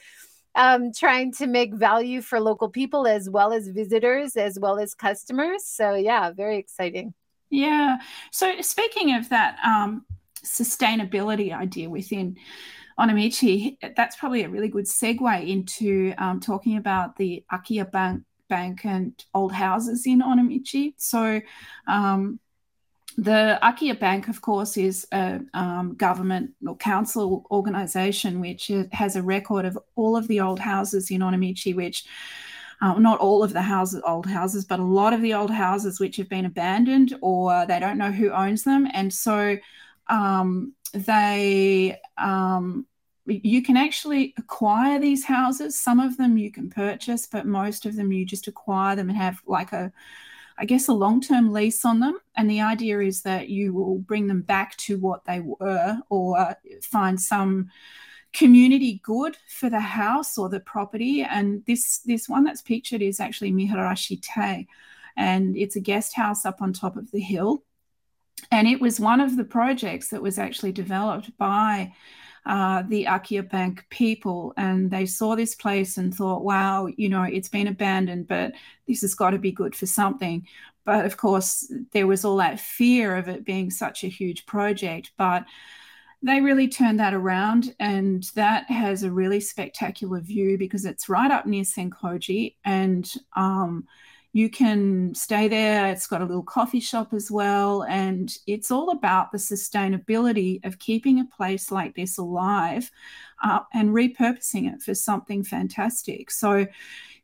Um, 0.55 0.91
trying 0.91 1.31
to 1.33 1.47
make 1.47 1.73
value 1.73 2.21
for 2.21 2.39
local 2.39 2.69
people 2.69 3.07
as 3.07 3.29
well 3.29 3.53
as 3.53 3.69
visitors, 3.69 4.35
as 4.35 4.59
well 4.59 4.77
as 4.77 4.93
customers. 4.93 5.65
So, 5.65 5.93
yeah, 5.93 6.31
very 6.31 6.57
exciting. 6.57 7.13
Yeah. 7.49 7.97
So, 8.31 8.59
speaking 8.61 9.15
of 9.15 9.29
that 9.29 9.57
um, 9.63 10.05
sustainability 10.43 11.55
idea 11.55 11.89
within 11.89 12.37
Onomichi, 12.99 13.77
that's 13.95 14.17
probably 14.17 14.43
a 14.43 14.49
really 14.49 14.67
good 14.67 14.85
segue 14.85 15.47
into 15.47 16.13
um, 16.17 16.39
talking 16.39 16.77
about 16.77 17.15
the 17.15 17.43
Akiya 17.51 17.89
Bank, 17.89 18.23
Bank 18.49 18.83
and 18.83 19.13
old 19.33 19.53
houses 19.53 20.05
in 20.05 20.21
Onomichi. 20.21 20.93
So, 20.97 21.39
um, 21.87 22.39
the 23.17 23.59
Akiya 23.61 23.99
Bank, 23.99 24.27
of 24.27 24.41
course, 24.41 24.77
is 24.77 25.07
a 25.11 25.41
um, 25.53 25.95
government 25.95 26.51
or 26.65 26.75
council 26.77 27.45
organisation 27.51 28.39
which 28.39 28.71
has 28.91 29.15
a 29.15 29.23
record 29.23 29.65
of 29.65 29.77
all 29.95 30.15
of 30.15 30.27
the 30.27 30.39
old 30.39 30.59
houses 30.59 31.11
in 31.11 31.21
Onomichi, 31.21 31.75
which 31.75 32.05
uh, 32.81 32.97
not 32.97 33.19
all 33.19 33.43
of 33.43 33.51
the 33.51 33.61
houses, 33.61 34.01
old 34.05 34.25
houses, 34.25 34.63
but 34.63 34.79
a 34.79 34.83
lot 34.83 35.13
of 35.13 35.21
the 35.21 35.33
old 35.33 35.51
houses 35.51 35.99
which 35.99 36.15
have 36.15 36.29
been 36.29 36.45
abandoned 36.45 37.13
or 37.21 37.65
they 37.65 37.79
don't 37.79 37.97
know 37.97 38.11
who 38.11 38.31
owns 38.31 38.63
them, 38.63 38.87
and 38.93 39.13
so 39.13 39.57
um, 40.09 40.73
they 40.93 41.97
um, 42.17 42.85
you 43.25 43.61
can 43.61 43.77
actually 43.77 44.33
acquire 44.37 44.99
these 44.99 45.23
houses. 45.23 45.79
Some 45.79 45.99
of 45.99 46.17
them 46.17 46.37
you 46.37 46.51
can 46.51 46.69
purchase, 46.69 47.27
but 47.27 47.45
most 47.45 47.85
of 47.85 47.95
them 47.95 48.11
you 48.11 48.25
just 48.25 48.47
acquire 48.47 48.95
them 48.95 49.09
and 49.09 49.17
have 49.17 49.41
like 49.45 49.71
a 49.71 49.91
I 50.59 50.65
guess, 50.65 50.89
a 50.89 50.93
long 50.93 51.21
term 51.21 51.53
lease 51.53 51.85
on 51.85 52.01
them. 52.01 52.19
And 52.35 52.49
the 52.49 52.61
idea 52.61 52.99
is 52.99 53.21
that 53.21 53.47
you 53.47 53.73
will 53.73 53.99
bring 53.99 54.27
them 54.27 54.41
back 54.41 54.75
to 54.77 54.99
what 54.99 55.23
they 55.23 55.39
were 55.39 55.99
or 56.09 56.55
find 56.83 57.19
some 57.19 57.69
community 58.33 58.99
good 59.01 59.37
for 59.47 59.69
the 59.69 59.79
house 59.79 60.37
or 60.37 60.49
the 60.49 60.59
property. 60.59 61.23
And 61.23 61.65
this, 61.65 61.99
this 61.99 62.27
one 62.27 62.43
that's 62.43 62.61
pictured 62.61 63.01
is 63.01 63.21
actually 63.21 63.53
Miharashi 63.53 64.21
Tei, 64.21 64.67
and 65.15 65.55
it's 65.55 65.77
a 65.77 65.81
guest 65.81 66.13
house 66.13 66.45
up 66.45 66.61
on 66.61 66.73
top 66.73 66.97
of 66.97 67.09
the 67.11 67.21
hill. 67.21 67.63
And 68.51 68.67
it 68.67 68.81
was 68.81 68.99
one 68.99 69.19
of 69.19 69.37
the 69.37 69.43
projects 69.43 70.09
that 70.09 70.21
was 70.21 70.39
actually 70.39 70.71
developed 70.71 71.37
by 71.37 71.93
uh, 72.45 72.83
the 72.87 73.05
Akiya 73.05 73.49
Bank 73.49 73.85
people, 73.89 74.53
and 74.57 74.89
they 74.89 75.05
saw 75.05 75.35
this 75.35 75.55
place 75.55 75.97
and 75.97 76.13
thought, 76.13 76.43
wow, 76.43 76.87
you 76.97 77.09
know, 77.09 77.23
it's 77.23 77.49
been 77.49 77.67
abandoned, 77.67 78.27
but 78.27 78.53
this 78.87 79.01
has 79.01 79.13
got 79.13 79.31
to 79.31 79.37
be 79.37 79.51
good 79.51 79.75
for 79.75 79.85
something. 79.85 80.47
But 80.85 81.05
of 81.05 81.17
course, 81.17 81.71
there 81.91 82.07
was 82.07 82.25
all 82.25 82.37
that 82.37 82.59
fear 82.59 83.15
of 83.17 83.27
it 83.27 83.45
being 83.45 83.69
such 83.69 84.03
a 84.03 84.07
huge 84.07 84.45
project. 84.45 85.11
But 85.17 85.45
they 86.23 86.41
really 86.41 86.67
turned 86.67 86.99
that 86.99 87.13
around, 87.13 87.75
and 87.79 88.23
that 88.35 88.69
has 88.71 89.03
a 89.03 89.11
really 89.11 89.39
spectacular 89.39 90.19
view 90.19 90.57
because 90.57 90.85
it's 90.85 91.07
right 91.09 91.31
up 91.31 91.45
near 91.45 91.63
Senkoji, 91.63 92.55
and 92.65 93.13
um, 93.35 93.87
you 94.31 94.49
can 94.49 95.13
stay 95.15 95.47
there. 95.47 95.87
It's 95.87 96.05
got 96.05 96.21
a 96.21 96.25
little 96.25 96.43
coffee 96.43 96.79
shop 96.79 97.13
as 97.13 97.31
well. 97.31 97.83
And 97.83 98.31
it's 98.45 98.69
all 98.69 98.91
about 98.91 99.31
the 99.31 99.39
sustainability 99.39 100.63
of 100.65 100.77
keeping 100.77 101.19
a 101.19 101.25
place 101.25 101.71
like 101.71 101.95
this 101.95 102.17
alive 102.17 102.91
uh, 103.43 103.61
and 103.73 103.89
repurposing 103.89 104.71
it 104.71 104.83
for 104.83 104.93
something 104.93 105.43
fantastic. 105.43 106.29
So, 106.31 106.67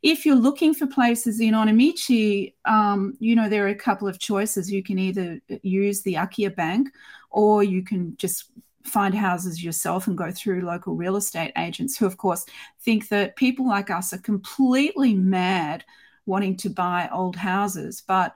if 0.01 0.23
you're 0.23 0.35
looking 0.35 0.75
for 0.75 0.85
places 0.85 1.39
in 1.39 1.55
Onomichi, 1.55 2.53
um, 2.65 3.15
you 3.19 3.35
know, 3.35 3.49
there 3.49 3.65
are 3.65 3.69
a 3.69 3.75
couple 3.75 4.07
of 4.07 4.19
choices. 4.19 4.71
You 4.71 4.83
can 4.83 4.99
either 4.99 5.41
use 5.63 6.03
the 6.03 6.13
Akiya 6.13 6.55
Bank 6.55 6.89
or 7.31 7.63
you 7.63 7.83
can 7.83 8.15
just 8.17 8.51
find 8.83 9.15
houses 9.15 9.63
yourself 9.63 10.05
and 10.05 10.15
go 10.15 10.31
through 10.31 10.61
local 10.61 10.93
real 10.93 11.15
estate 11.15 11.51
agents 11.57 11.97
who, 11.97 12.05
of 12.05 12.17
course, 12.17 12.45
think 12.81 13.09
that 13.09 13.35
people 13.35 13.67
like 13.67 13.89
us 13.89 14.13
are 14.13 14.19
completely 14.19 15.15
mad 15.15 15.83
wanting 16.25 16.57
to 16.57 16.69
buy 16.69 17.09
old 17.11 17.35
houses. 17.35 18.01
But 18.05 18.35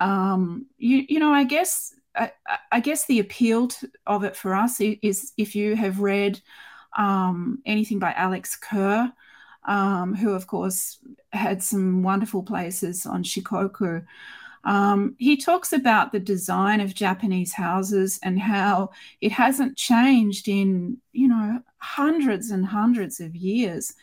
um, 0.00 0.66
you 0.78 1.04
you 1.08 1.18
know, 1.18 1.32
I 1.32 1.44
guess 1.44 1.94
I, 2.16 2.32
I 2.72 2.80
guess 2.80 3.06
the 3.06 3.20
appeal 3.20 3.68
to, 3.68 3.90
of 4.06 4.24
it 4.24 4.36
for 4.36 4.54
us 4.54 4.80
is 4.80 5.32
if 5.36 5.54
you 5.54 5.76
have 5.76 6.00
read 6.00 6.40
um, 6.96 7.60
anything 7.66 7.98
by 7.98 8.12
Alex 8.12 8.56
Kerr, 8.56 9.12
um, 9.64 10.14
who 10.14 10.32
of 10.32 10.46
course 10.46 10.98
had 11.32 11.62
some 11.62 12.02
wonderful 12.02 12.42
places 12.42 13.06
on 13.06 13.22
Shikoku. 13.22 14.04
Um, 14.64 15.14
he 15.18 15.36
talks 15.36 15.72
about 15.72 16.12
the 16.12 16.20
design 16.20 16.80
of 16.80 16.94
Japanese 16.94 17.52
houses 17.52 18.18
and 18.22 18.38
how 18.38 18.90
it 19.20 19.32
hasn't 19.32 19.76
changed 19.76 20.48
in 20.48 20.98
you 21.12 21.28
know 21.28 21.62
hundreds 21.78 22.50
and 22.50 22.66
hundreds 22.66 23.20
of 23.20 23.36
years, 23.36 23.94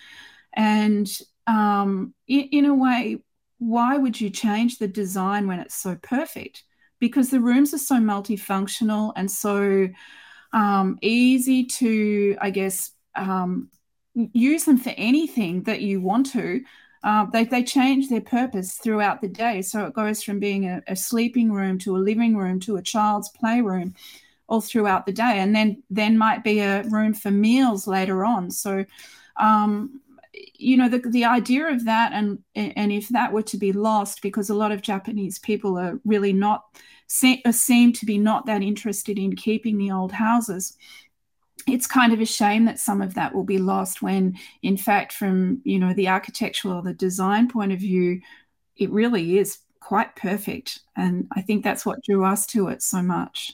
and 0.54 1.20
um, 1.48 2.14
in, 2.28 2.42
in 2.52 2.66
a 2.66 2.76
way, 2.76 3.18
why 3.60 3.98
would 3.98 4.20
you 4.20 4.30
change 4.30 4.78
the 4.78 4.88
design 4.88 5.48
when 5.48 5.60
it's 5.60 5.76
so 5.76 5.96
perfect? 6.02 6.64
Because 7.00 7.30
the 7.30 7.40
rooms 7.40 7.74
are 7.74 7.80
so 7.80 7.96
multifunctional 7.96 9.14
and 9.16 9.30
so 9.32 9.88
um, 10.54 10.98
easy 11.02 11.66
to, 11.66 12.38
I 12.40 12.50
guess, 12.50 12.92
um, 13.16 13.70
use 14.14 14.66
them 14.66 14.78
for 14.78 14.94
anything 14.98 15.64
that 15.64 15.82
you 15.82 16.02
want 16.02 16.32
to. 16.34 16.62
Uh, 17.04 17.26
they, 17.32 17.46
they 17.46 17.64
change 17.64 18.10
their 18.10 18.22
purpose 18.22 18.74
throughout 18.74 19.22
the 19.22 19.28
day. 19.28 19.62
So 19.62 19.86
it 19.86 19.94
goes 19.94 20.24
from 20.24 20.40
being 20.40 20.66
a, 20.66 20.82
a, 20.88 20.96
sleeping 20.96 21.52
room 21.52 21.78
to 21.80 21.96
a 21.96 22.00
living 22.00 22.36
room 22.36 22.60
to 22.62 22.78
a 22.78 22.82
child's 22.82 23.30
playroom 23.30 23.94
all 24.48 24.62
throughout 24.62 25.06
the 25.06 25.12
day. 25.12 25.40
And 25.40 25.56
then, 25.56 25.84
then 25.90 26.18
might 26.18 26.44
be 26.44 26.60
a 26.60 26.84
room 26.84 27.14
for 27.14 27.30
meals 27.30 27.88
later 27.88 28.26
on. 28.26 28.50
So 28.50 28.84
um, 29.40 30.02
you 30.56 30.78
know 30.78 30.90
the, 30.90 31.00
the 31.00 31.26
idea 31.26 31.68
of 31.68 31.86
that 31.86 32.12
and 32.14 32.40
and 32.56 32.92
if 32.92 33.10
that 33.10 33.32
were 33.32 33.42
to 33.44 33.58
be 33.58 33.72
lost 33.72 34.22
because 34.22 34.50
a 34.50 34.56
lot 34.56 34.72
of 34.72 34.82
japanese 34.82 35.40
people 35.40 35.78
are 35.78 36.00
really 36.06 36.34
not 36.34 36.64
seem 37.08 37.94
to 37.94 38.06
be 38.06 38.18
not 38.18 38.46
that 38.46 38.62
interested 38.62 39.18
in 39.18 39.36
keeping 39.36 39.78
the 39.78 39.92
old 39.92 40.12
houses 40.12 40.76
it's 41.68 41.88
kind 41.88 42.14
of 42.14 42.22
a 42.22 42.26
shame 42.26 42.66
that 42.66 42.80
some 42.80 43.02
of 43.02 43.14
that 43.16 43.34
will 43.34 43.44
be 43.44 43.58
lost 43.58 44.02
when 44.02 44.38
in 44.62 44.78
fact 44.78 45.14
from 45.14 45.62
you 45.64 45.80
know 45.80 45.94
the 45.94 46.08
architectural 46.08 46.76
or 46.76 46.82
the 46.82 46.94
design 46.94 47.48
point 47.48 47.72
of 47.72 47.80
view 47.80 48.22
it 48.76 48.92
really 48.92 49.40
is 49.40 49.60
quite 49.80 50.16
perfect. 50.16 50.80
And 50.96 51.28
i 51.32 51.42
think 51.42 51.64
that's 51.64 51.86
what 51.86 52.04
drew 52.04 52.26
us 52.26 52.46
to 52.48 52.68
it 52.68 52.82
so 52.82 53.02
much 53.02 53.54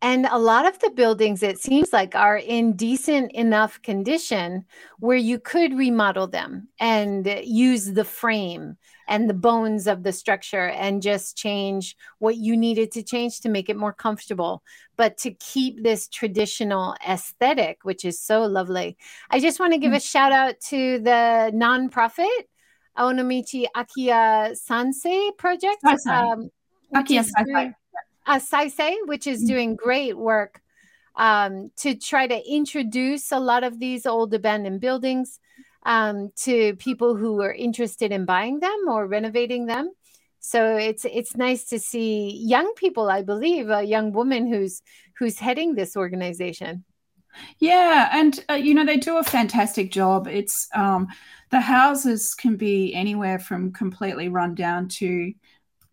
and 0.00 0.26
a 0.26 0.38
lot 0.38 0.66
of 0.66 0.78
the 0.78 0.90
buildings, 0.90 1.42
it 1.42 1.58
seems 1.58 1.92
like, 1.92 2.14
are 2.14 2.36
in 2.36 2.74
decent 2.74 3.32
enough 3.32 3.82
condition 3.82 4.64
where 5.00 5.16
you 5.16 5.40
could 5.40 5.76
remodel 5.76 6.28
them 6.28 6.68
and 6.78 7.26
use 7.44 7.86
the 7.86 8.04
frame 8.04 8.76
and 9.08 9.28
the 9.28 9.34
bones 9.34 9.88
of 9.88 10.04
the 10.04 10.12
structure 10.12 10.68
and 10.68 11.02
just 11.02 11.36
change 11.36 11.96
what 12.18 12.36
you 12.36 12.56
needed 12.56 12.92
to 12.92 13.02
change 13.02 13.40
to 13.40 13.48
make 13.48 13.68
it 13.68 13.76
more 13.76 13.92
comfortable, 13.92 14.62
but 14.96 15.16
to 15.18 15.32
keep 15.32 15.82
this 15.82 16.06
traditional 16.06 16.94
aesthetic, 17.08 17.78
which 17.82 18.04
is 18.04 18.20
so 18.20 18.42
lovely. 18.42 18.96
I 19.30 19.40
just 19.40 19.58
want 19.58 19.72
to 19.72 19.78
give 19.78 19.92
mm. 19.92 19.96
a 19.96 20.00
shout 20.00 20.30
out 20.30 20.60
to 20.68 21.00
the 21.00 21.50
nonprofit 21.54 22.28
Onomichi 22.96 23.66
Akiya 23.76 24.56
Sansei 24.56 25.36
project. 25.36 25.82
Um, 25.84 26.50
Akiya 26.94 27.24
Sansei 27.24 27.74
uh, 28.28 28.38
Saisei, 28.38 28.94
which 29.06 29.26
is 29.26 29.42
mm. 29.42 29.48
doing 29.48 29.74
great 29.74 30.16
work 30.16 30.60
um, 31.16 31.70
to 31.78 31.96
try 31.96 32.26
to 32.26 32.40
introduce 32.48 33.32
a 33.32 33.40
lot 33.40 33.64
of 33.64 33.80
these 33.80 34.06
old 34.06 34.32
abandoned 34.34 34.80
buildings 34.80 35.40
um, 35.84 36.30
to 36.36 36.76
people 36.76 37.16
who 37.16 37.40
are 37.40 37.52
interested 37.52 38.12
in 38.12 38.26
buying 38.26 38.60
them 38.60 38.84
or 38.88 39.06
renovating 39.06 39.66
them. 39.66 39.90
So 40.40 40.76
it's 40.76 41.04
it's 41.04 41.36
nice 41.36 41.64
to 41.70 41.80
see 41.80 42.30
young 42.46 42.72
people. 42.76 43.10
I 43.10 43.22
believe 43.22 43.70
a 43.70 43.82
young 43.82 44.12
woman 44.12 44.46
who's 44.46 44.82
who's 45.18 45.38
heading 45.38 45.74
this 45.74 45.96
organization. 45.96 46.84
Yeah, 47.58 48.08
and 48.12 48.44
uh, 48.48 48.54
you 48.54 48.74
know 48.74 48.84
they 48.84 48.98
do 48.98 49.16
a 49.16 49.24
fantastic 49.24 49.90
job. 49.90 50.28
It's 50.28 50.68
um, 50.74 51.08
the 51.50 51.60
houses 51.60 52.34
can 52.34 52.56
be 52.56 52.94
anywhere 52.94 53.38
from 53.38 53.72
completely 53.72 54.28
run 54.28 54.54
down 54.54 54.88
to 55.00 55.32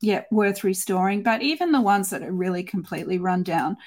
yeah, 0.02 0.24
worth 0.32 0.64
restoring. 0.64 1.24
But 1.24 1.42
even 1.42 1.72
the 1.72 1.82
ones 1.82 2.10
that 2.10 2.24
are 2.24 2.32
really 2.32 2.64
completely 2.64 3.18
run 3.18 3.44
down, 3.44 3.78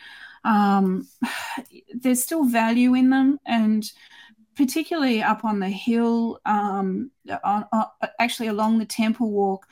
um, 0.45 1.09
there's 1.95 2.23
still 2.23 2.45
value 2.45 2.95
in 2.95 3.11
them. 3.11 3.39
And 3.47 3.91
particularly 4.57 5.23
up 5.23 5.45
on 5.45 5.61
the 5.61 5.69
hill, 5.69 6.41
um, 6.45 7.11
on, 7.45 7.67
on, 7.73 7.87
actually 8.19 8.49
along 8.49 8.79
the 8.79 8.87
temple 8.87 9.31
walk, 9.31 9.67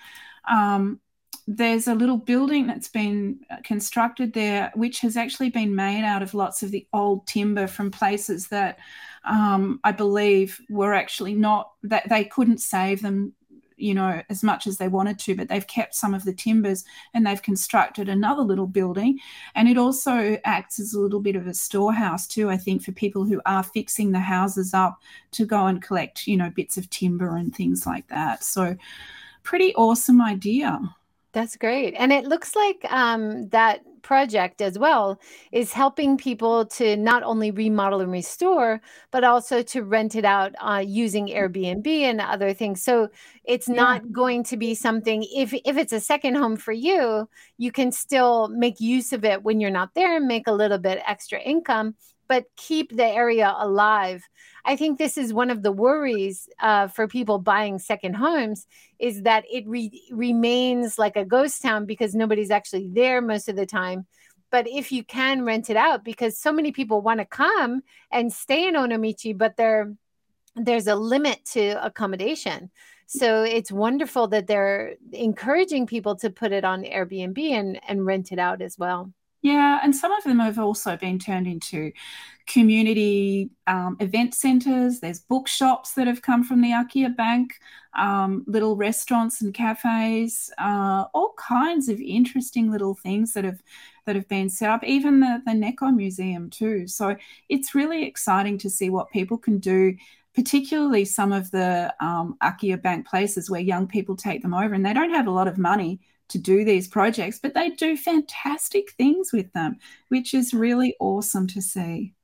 um, 0.49 1.01
there's 1.49 1.87
a 1.87 1.95
little 1.95 2.16
building 2.16 2.66
that's 2.66 2.89
been 2.89 3.39
constructed 3.62 4.32
there, 4.32 4.72
which 4.74 5.01
has 5.01 5.16
actually 5.16 5.51
been 5.51 5.74
made 5.76 6.05
out 6.05 6.22
of 6.22 6.34
lots 6.34 6.62
of 6.62 6.72
the 6.72 6.87
old 6.93 7.26
timber 7.26 7.68
from 7.68 7.91
places 7.91 8.49
that 8.49 8.78
um, 9.24 9.78
I 9.84 9.93
believe 9.93 10.61
were 10.68 10.93
actually 10.95 11.34
not 11.34 11.70
that 11.84 12.09
they 12.09 12.24
couldn't 12.24 12.59
save 12.59 13.01
them 13.01 13.32
you 13.77 13.95
know, 13.95 14.22
as 14.31 14.43
much 14.43 14.66
as 14.66 14.79
they 14.79 14.89
wanted 14.89 15.18
to, 15.20 15.35
but 15.35 15.49
they've 15.49 15.66
kept 15.66 15.95
some 15.95 16.14
of 16.14 16.24
the 16.24 16.33
timbers 16.33 16.85
and 17.14 17.27
they've 17.27 17.43
constructed 17.43 18.09
another 18.09 18.43
little 18.43 18.66
building. 18.66 19.18
And 19.55 19.68
it 19.68 19.79
also 19.79 20.39
acts 20.45 20.79
as 20.79 20.95
a 20.95 21.01
little 21.01 21.20
bit 21.20 21.37
of 21.37 21.47
a 21.47 21.55
storehouse 21.55 22.27
too, 22.27 22.51
I 22.51 22.57
think, 22.57 22.83
for 22.83 22.93
people 22.93 23.24
who 23.24 23.41
are 23.47 23.62
fixing 23.62 24.12
the 24.12 24.20
houses 24.20 24.74
up 24.74 25.01
to 25.33 25.45
go 25.45 25.66
and 25.66 25.83
collect, 25.83 26.27
you 26.27 26.37
know, 26.37 26.51
bits 26.51 26.77
of 26.77 26.89
timber 26.91 27.37
and 27.37 27.55
things 27.55 27.87
like 27.87 28.09
that. 28.09 28.45
So 28.45 28.77
pretty 29.43 29.74
awesome 29.74 30.20
idea. 30.20 30.81
That's 31.37 31.59
great. 31.59 31.93
And 31.99 32.14
it 32.14 32.24
looks 32.24 32.57
like 32.57 32.91
um, 32.91 33.51
that 33.51 33.80
project 34.01 34.62
as 34.62 34.78
well 34.78 35.20
is 35.53 35.70
helping 35.70 36.16
people 36.16 36.64
to 36.64 36.97
not 36.97 37.22
only 37.22 37.51
remodel 37.51 38.01
and 38.01 38.11
restore, 38.11 38.80
but 39.11 39.22
also 39.22 39.61
to 39.61 39.82
rent 39.82 40.14
it 40.14 40.24
out 40.24 40.55
uh, 40.62 40.82
using 40.82 41.26
Airbnb 41.26 41.87
and 41.87 42.22
other 42.22 42.55
things. 42.55 42.82
So 42.82 43.11
it's 43.45 43.68
yeah. 43.68 43.74
not 43.74 44.11
going 44.11 44.45
to 44.45 44.57
be 44.57 44.74
something, 44.74 45.26
if, 45.30 45.53
if 45.53 45.76
it's 45.76 45.93
a 45.93 46.01
second 46.01 46.37
home 46.37 46.57
for 46.57 46.72
you, 46.72 47.28
you 47.59 47.70
can 47.70 47.93
still 47.93 48.49
make 48.49 48.80
use 48.80 49.12
of 49.12 49.22
it 49.22 49.43
when 49.43 49.61
you're 49.61 49.70
not 49.70 49.93
there 49.95 50.16
and 50.16 50.26
make 50.26 50.47
a 50.47 50.53
little 50.53 50.78
bit 50.78 51.03
extra 51.07 51.39
income, 51.39 51.97
but 52.29 52.45
keep 52.57 52.97
the 52.97 53.07
area 53.07 53.55
alive. 53.57 54.22
I 54.64 54.77
think 54.77 54.99
this 54.99 55.16
is 55.16 55.33
one 55.33 55.51
of 55.51 55.62
the 55.62 55.72
worries 55.72 56.49
uh, 56.61 56.89
for 56.89 57.07
people 57.07 57.39
buying 57.39 57.79
second 57.79 58.14
homes 58.14 58.66
is 58.99 59.22
that 59.22 59.45
it 59.51 59.64
re- 59.66 60.03
remains 60.11 60.99
like 60.99 61.16
a 61.16 61.24
ghost 61.24 61.62
town 61.62 61.87
because 61.87 62.14
nobody's 62.14 62.51
actually 62.51 62.89
there 62.93 63.20
most 63.20 63.49
of 63.49 63.57
the 63.57 63.66
time. 63.66 64.07
But 64.51 64.68
if 64.68 64.93
you 64.93 65.05
can 65.05 65.45
rent 65.45 65.70
it 65.70 65.77
out, 65.77 66.05
because 66.05 66.39
so 66.39 66.53
many 66.53 66.72
people 66.72 67.01
want 67.01 67.20
to 67.20 67.27
come 67.27 67.83
and 68.11 68.33
stay 68.33 68.66
in 68.66 68.74
Onomichi, 68.74 69.37
but 69.37 69.57
there's 70.55 70.87
a 70.87 70.95
limit 70.95 71.45
to 71.53 71.85
accommodation. 71.85 72.70
So 73.09 73.45
it's 73.45 73.70
wonderful 73.70 74.29
that 74.29 74.47
they're 74.47 74.95
encouraging 75.12 75.87
people 75.87 76.16
to 76.16 76.31
put 76.31 76.53
it 76.53 76.64
on 76.64 76.83
Airbnb 76.83 77.39
and, 77.39 77.81
and 77.87 78.05
rent 78.05 78.33
it 78.33 78.39
out 78.39 78.62
as 78.62 78.77
well. 78.79 79.12
Yeah, 79.47 79.78
and 79.80 79.94
some 79.94 80.11
of 80.11 80.24
them 80.24 80.40
have 80.40 80.59
also 80.59 80.97
been 80.97 81.20
turned 81.20 81.47
into 81.47 81.92
community 82.49 83.49
um, 83.68 83.97
event 84.01 84.34
centres. 84.34 84.99
There's 84.99 85.20
bookshops 85.20 85.92
that 85.92 86.09
have 86.09 86.20
come 86.20 86.42
from 86.42 86.62
the 86.62 86.70
Akiya 86.70 87.16
Bank, 87.16 87.53
um, 87.97 88.42
little 88.49 88.74
restaurants 88.74 89.42
and 89.42 89.55
cafes, 89.55 90.51
uh, 90.59 91.05
all 91.14 91.34
kinds 91.38 91.88
of 91.88 92.01
interesting 92.01 92.72
little 92.72 92.94
things 92.94 93.34
that 93.34 93.44
have 93.44 93.62
that 94.05 94.16
have 94.16 94.26
been 94.26 94.51
set 94.51 94.68
up. 94.68 94.82
Even 94.82 95.20
the 95.20 95.40
the 95.47 95.53
Neko 95.53 95.94
Museum 95.94 96.51
too. 96.51 96.88
So 96.88 97.14
it's 97.49 97.72
really 97.72 98.05
exciting 98.05 98.59
to 98.59 98.68
see 98.68 98.90
what 98.90 99.12
people 99.12 99.38
can 99.38 99.61
do. 99.61 99.94
Particularly 100.34 101.05
some 101.05 101.32
of 101.32 101.53
the 101.53 101.94
um, 102.01 102.36
Akiya 102.42 102.82
Bank 102.82 103.07
places 103.07 103.49
where 103.49 103.61
young 103.61 103.86
people 103.86 104.16
take 104.16 104.42
them 104.42 104.55
over 104.55 104.74
and 104.74 104.84
they 104.84 104.92
don't 104.92 105.14
have 105.14 105.28
a 105.28 105.30
lot 105.30 105.47
of 105.47 105.57
money 105.57 106.01
to 106.29 106.39
do 106.39 106.64
these 106.64 106.89
projects, 106.89 107.39
but 107.39 107.55
they 107.55 107.70
do 107.70 107.97
fantastic 107.97 108.93
things 108.93 109.33
with 109.33 109.53
them, 109.53 109.79
which 110.09 110.35
is 110.35 110.53
really 110.53 110.95
awesome 111.01 111.47
to 111.49 111.62
see. 111.62 112.14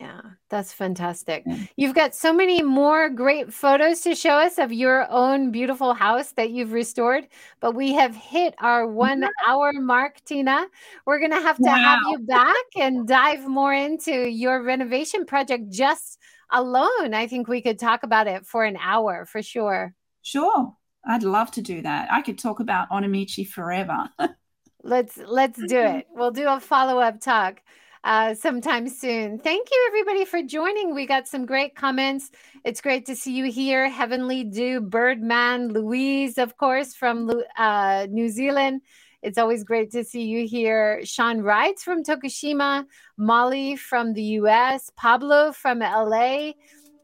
Yeah, 0.00 0.20
that's 0.50 0.72
fantastic. 0.72 1.44
Yeah. 1.46 1.58
You've 1.76 1.94
got 1.94 2.14
so 2.14 2.32
many 2.32 2.62
more 2.62 3.08
great 3.08 3.52
photos 3.54 4.00
to 4.00 4.14
show 4.14 4.34
us 4.34 4.58
of 4.58 4.72
your 4.72 5.10
own 5.10 5.52
beautiful 5.52 5.94
house 5.94 6.32
that 6.32 6.50
you've 6.50 6.72
restored, 6.72 7.28
but 7.60 7.74
we 7.74 7.92
have 7.92 8.14
hit 8.14 8.54
our 8.58 8.86
one 8.86 9.22
yeah. 9.22 9.28
hour 9.46 9.72
mark, 9.72 10.22
Tina. 10.24 10.66
We're 11.06 11.20
going 11.20 11.30
to 11.30 11.40
have 11.40 11.56
to 11.56 11.62
wow. 11.62 11.74
have 11.76 12.00
you 12.10 12.18
back 12.26 12.64
and 12.76 13.06
dive 13.06 13.46
more 13.46 13.72
into 13.72 14.28
your 14.28 14.62
renovation 14.62 15.24
project 15.24 15.70
just 15.70 16.18
alone. 16.50 17.14
I 17.14 17.26
think 17.26 17.46
we 17.46 17.62
could 17.62 17.78
talk 17.78 18.02
about 18.02 18.26
it 18.26 18.46
for 18.46 18.64
an 18.64 18.76
hour 18.76 19.26
for 19.26 19.42
sure. 19.42 19.94
Sure. 20.22 20.74
I'd 21.06 21.22
love 21.22 21.50
to 21.52 21.62
do 21.62 21.82
that. 21.82 22.12
I 22.12 22.22
could 22.22 22.38
talk 22.38 22.60
about 22.60 22.90
Onomichi 22.90 23.46
forever. 23.46 24.08
let's 24.82 25.18
let's 25.26 25.60
do 25.66 25.80
it. 25.80 26.06
We'll 26.10 26.30
do 26.30 26.48
a 26.48 26.60
follow-up 26.60 27.20
talk 27.20 27.60
uh, 28.04 28.34
sometime 28.34 28.88
soon. 28.88 29.38
Thank 29.38 29.68
you, 29.70 29.84
everybody, 29.88 30.24
for 30.24 30.42
joining. 30.42 30.94
We 30.94 31.06
got 31.06 31.26
some 31.26 31.46
great 31.46 31.74
comments. 31.74 32.30
It's 32.64 32.80
great 32.80 33.06
to 33.06 33.16
see 33.16 33.32
you 33.32 33.50
here. 33.50 33.88
Heavenly 33.88 34.44
Dew, 34.44 34.80
Birdman, 34.80 35.72
Louise, 35.72 36.38
of 36.38 36.56
course, 36.56 36.94
from 36.94 37.30
uh, 37.56 38.06
New 38.10 38.28
Zealand. 38.28 38.82
It's 39.22 39.38
always 39.38 39.64
great 39.64 39.90
to 39.92 40.04
see 40.04 40.24
you 40.24 40.46
here. 40.46 41.00
Sean 41.04 41.40
Wrights 41.40 41.82
from 41.82 42.04
Tokushima, 42.04 42.84
Molly 43.16 43.74
from 43.74 44.12
the 44.12 44.22
US, 44.40 44.90
Pablo 44.96 45.52
from 45.52 45.78
LA. 45.78 46.52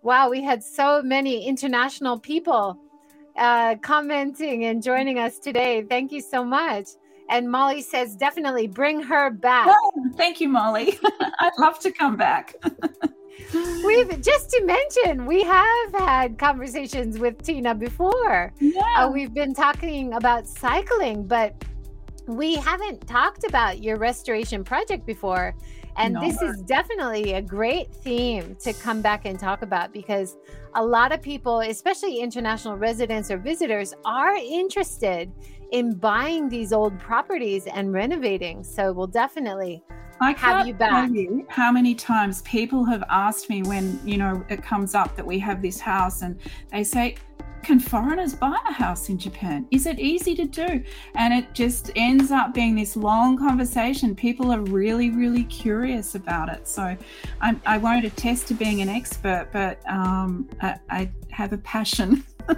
Wow, 0.03 0.29
we 0.29 0.43
had 0.43 0.63
so 0.63 1.03
many 1.03 1.47
international 1.47 2.19
people 2.19 2.79
uh, 3.37 3.77
commenting 3.77 4.65
and 4.65 4.83
joining 4.83 5.19
us 5.19 5.39
today. 5.39 5.83
Thank 5.83 6.13
you 6.13 6.21
so 6.21 6.45
much. 6.45 6.89
And 7.29 7.51
Molly 7.51 7.81
says, 7.81 8.17
definitely 8.17 8.67
bring 8.67 9.01
her 9.03 9.31
back. 9.31 9.69
Oh, 9.71 9.93
thank 10.17 10.41
you, 10.41 10.49
Molly. 10.49 10.99
I'd 11.41 11.53
love 11.59 11.79
to 11.81 11.93
come 11.93 12.17
back. 12.17 12.57
we've 13.85 14.21
just 14.21 14.51
to 14.51 14.65
mention, 14.65 15.27
we 15.27 15.43
have 15.45 15.93
had 15.93 16.39
conversations 16.39 17.19
with 17.19 17.41
Tina 17.43 17.75
before. 17.75 18.53
Yeah. 18.59 18.83
Uh, 18.97 19.11
we've 19.11 19.33
been 19.33 19.55
talking 19.55 20.13
about 20.15 20.49
cycling, 20.49 21.27
but 21.27 21.55
we 22.27 22.57
haven't 22.57 23.07
talked 23.07 23.45
about 23.45 23.83
your 23.83 23.97
restoration 23.97 24.65
project 24.65 25.07
before. 25.07 25.55
And 25.97 26.15
no. 26.15 26.21
this 26.21 26.41
is 26.43 26.63
definitely 26.63 27.35
a 27.35 27.43
great 27.43 27.93
theme 27.93 28.57
to 28.61 28.73
come 28.73 29.03
back 29.03 29.25
and 29.25 29.39
talk 29.39 29.63
about 29.63 29.93
because 29.93 30.37
a 30.75 30.85
lot 30.85 31.13
of 31.13 31.21
people, 31.21 31.61
especially 31.61 32.21
international 32.21 32.77
residents 32.77 33.31
or 33.31 33.39
visitors, 33.39 33.95
are 34.05 34.35
interested 34.35 35.31
in 35.73 35.95
buying 35.95 36.49
these 36.49 36.73
old 36.73 36.99
properties 36.99 37.67
and 37.67 37.93
renovating. 37.93 38.65
So 38.65 38.93
we'll 38.93 39.07
definitely 39.07 39.83
I 40.21 40.33
have 40.33 40.67
you 40.67 40.75
back. 40.75 41.11
You 41.11 41.47
how 41.49 41.73
many 41.73 41.95
times 41.95 42.43
people 42.43 42.85
have 42.85 43.03
asked 43.09 43.49
me 43.49 43.63
when, 43.63 43.99
you 44.05 44.19
know, 44.19 44.45
it 44.51 44.63
comes 44.63 44.95
up 44.95 45.17
that 45.17 45.27
we 45.27 45.39
have 45.39 45.63
this 45.63 45.81
house 45.81 46.21
and 46.21 46.39
they 46.71 46.85
say, 46.85 47.17
can 47.63 47.79
foreigners 47.79 48.35
buy 48.35 48.57
a 48.69 48.73
house 48.73 49.09
in 49.09 49.19
Japan? 49.19 49.67
Is 49.71 49.87
it 49.87 49.99
easy 49.99 50.35
to 50.37 50.45
do? 50.45 50.83
And 51.15 51.35
it 51.35 51.53
just 51.55 51.91
ends 51.97 52.31
up 52.31 52.55
being 52.55 52.75
this 52.75 52.97
long 52.97 53.39
conversation. 53.39 54.15
People 54.15 54.51
are 54.51 54.61
really, 54.61 55.11
really 55.11 55.45
curious 55.45 56.15
about 56.15 56.49
it. 56.49 56.67
So 56.67 56.97
I'm, 57.41 57.61
I 57.67 57.79
will 57.79 57.91
not 57.91 58.05
attest 58.05 58.49
to 58.49 58.55
being 58.55 58.81
an 58.81 58.89
expert, 58.89 59.49
but 59.53 59.79
um, 59.89 60.49
I, 60.61 60.77
I 60.89 61.11
have 61.31 61.53
a 61.53 61.59
passion. 61.59 62.25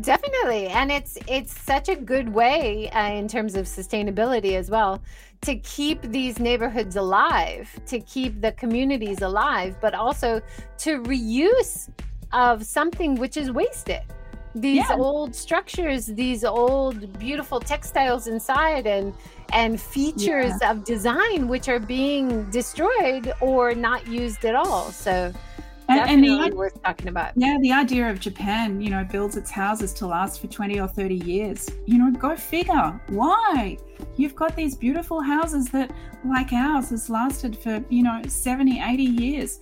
Definitely, 0.00 0.68
and 0.68 0.90
it's 0.90 1.18
it's 1.28 1.56
such 1.58 1.88
a 1.88 1.96
good 1.96 2.28
way 2.28 2.90
uh, 2.90 3.12
in 3.12 3.28
terms 3.28 3.54
of 3.54 3.66
sustainability 3.66 4.54
as 4.56 4.70
well 4.70 5.02
to 5.42 5.56
keep 5.56 6.02
these 6.02 6.38
neighborhoods 6.38 6.96
alive, 6.96 7.68
to 7.86 8.00
keep 8.00 8.40
the 8.40 8.52
communities 8.52 9.22
alive, 9.22 9.76
but 9.80 9.94
also 9.94 10.40
to 10.78 11.02
reuse 11.02 11.88
of 12.32 12.64
something 12.64 13.14
which 13.16 13.36
is 13.36 13.50
wasted. 13.50 14.02
These 14.54 14.84
yeah. 14.88 14.96
old 14.96 15.34
structures, 15.34 16.06
these 16.06 16.44
old 16.44 17.18
beautiful 17.18 17.60
textiles 17.60 18.26
inside 18.26 18.86
and 18.86 19.14
and 19.52 19.80
features 19.80 20.54
yeah. 20.60 20.70
of 20.72 20.84
design 20.84 21.48
which 21.48 21.68
are 21.68 21.78
being 21.78 22.48
destroyed 22.50 23.32
or 23.40 23.74
not 23.74 24.06
used 24.06 24.44
at 24.44 24.54
all. 24.54 24.90
So 24.90 25.32
and, 25.90 26.24
and 26.24 26.52
the, 26.52 26.56
worth 26.56 26.80
talking 26.82 27.08
about. 27.08 27.32
Yeah, 27.36 27.58
the 27.60 27.72
idea 27.72 28.08
of 28.08 28.20
Japan, 28.20 28.80
you 28.80 28.90
know, 28.90 29.04
builds 29.04 29.36
its 29.36 29.50
houses 29.50 29.92
to 29.94 30.06
last 30.06 30.40
for 30.40 30.46
20 30.46 30.80
or 30.80 30.86
30 30.86 31.16
years. 31.16 31.68
You 31.86 31.98
know, 31.98 32.10
go 32.12 32.36
figure. 32.36 33.00
Why? 33.08 33.76
You've 34.16 34.36
got 34.36 34.54
these 34.54 34.76
beautiful 34.76 35.20
houses 35.20 35.68
that, 35.70 35.90
like 36.24 36.52
ours, 36.52 36.90
has 36.90 37.10
lasted 37.10 37.58
for, 37.58 37.84
you 37.88 38.02
know, 38.02 38.22
70, 38.26 38.80
80 38.80 39.02
years 39.02 39.60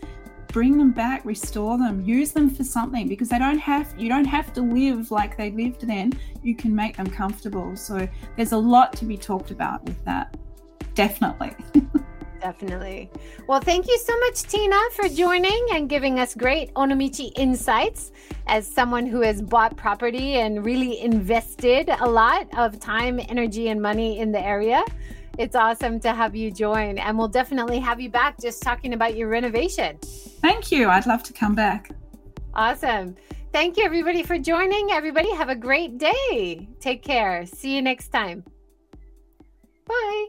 bring 0.48 0.78
them 0.78 0.92
back 0.92 1.24
restore 1.24 1.78
them 1.78 2.00
use 2.04 2.32
them 2.32 2.48
for 2.50 2.64
something 2.64 3.06
because 3.06 3.28
they 3.28 3.38
don't 3.38 3.58
have 3.58 3.92
you 3.98 4.08
don't 4.08 4.24
have 4.24 4.52
to 4.54 4.62
live 4.62 5.10
like 5.10 5.36
they 5.36 5.50
lived 5.50 5.86
then. 5.86 6.12
You 6.42 6.54
can 6.54 6.74
make 6.74 6.96
them 6.96 7.08
comfortable. 7.08 7.76
So 7.76 8.08
there's 8.36 8.52
a 8.52 8.56
lot 8.56 8.92
to 8.94 9.04
be 9.04 9.16
talked 9.16 9.50
about 9.50 9.84
with 9.84 10.02
that. 10.04 10.36
Definitely. 10.94 11.54
Definitely. 12.40 13.10
Well 13.48 13.60
thank 13.60 13.88
you 13.88 13.98
so 13.98 14.18
much 14.20 14.42
tina 14.44 14.78
for 14.94 15.08
joining 15.08 15.66
and 15.72 15.88
giving 15.88 16.20
us 16.20 16.34
great 16.34 16.72
onomichi 16.74 17.32
insights. 17.36 18.12
As 18.46 18.66
someone 18.66 19.06
who 19.06 19.20
has 19.22 19.42
bought 19.42 19.76
property 19.76 20.34
and 20.34 20.64
really 20.64 21.00
invested 21.00 21.90
a 22.00 22.08
lot 22.08 22.46
of 22.56 22.78
time 22.78 23.20
energy 23.28 23.68
and 23.68 23.82
money 23.82 24.20
in 24.20 24.32
the 24.32 24.40
area 24.40 24.84
it's 25.38 25.54
awesome 25.54 26.00
to 26.00 26.12
have 26.12 26.34
you 26.34 26.50
join, 26.50 26.98
and 26.98 27.16
we'll 27.16 27.28
definitely 27.28 27.78
have 27.78 28.00
you 28.00 28.10
back 28.10 28.38
just 28.40 28.62
talking 28.62 28.92
about 28.92 29.16
your 29.16 29.28
renovation. 29.28 29.96
Thank 30.42 30.72
you. 30.72 30.88
I'd 30.88 31.06
love 31.06 31.22
to 31.24 31.32
come 31.32 31.54
back. 31.54 31.90
Awesome. 32.54 33.14
Thank 33.52 33.76
you, 33.76 33.84
everybody, 33.84 34.22
for 34.22 34.38
joining. 34.38 34.90
Everybody, 34.90 35.32
have 35.34 35.48
a 35.48 35.54
great 35.54 35.96
day. 35.96 36.68
Take 36.80 37.02
care. 37.02 37.46
See 37.46 37.74
you 37.76 37.82
next 37.82 38.08
time. 38.08 38.44
Bye. 39.86 40.26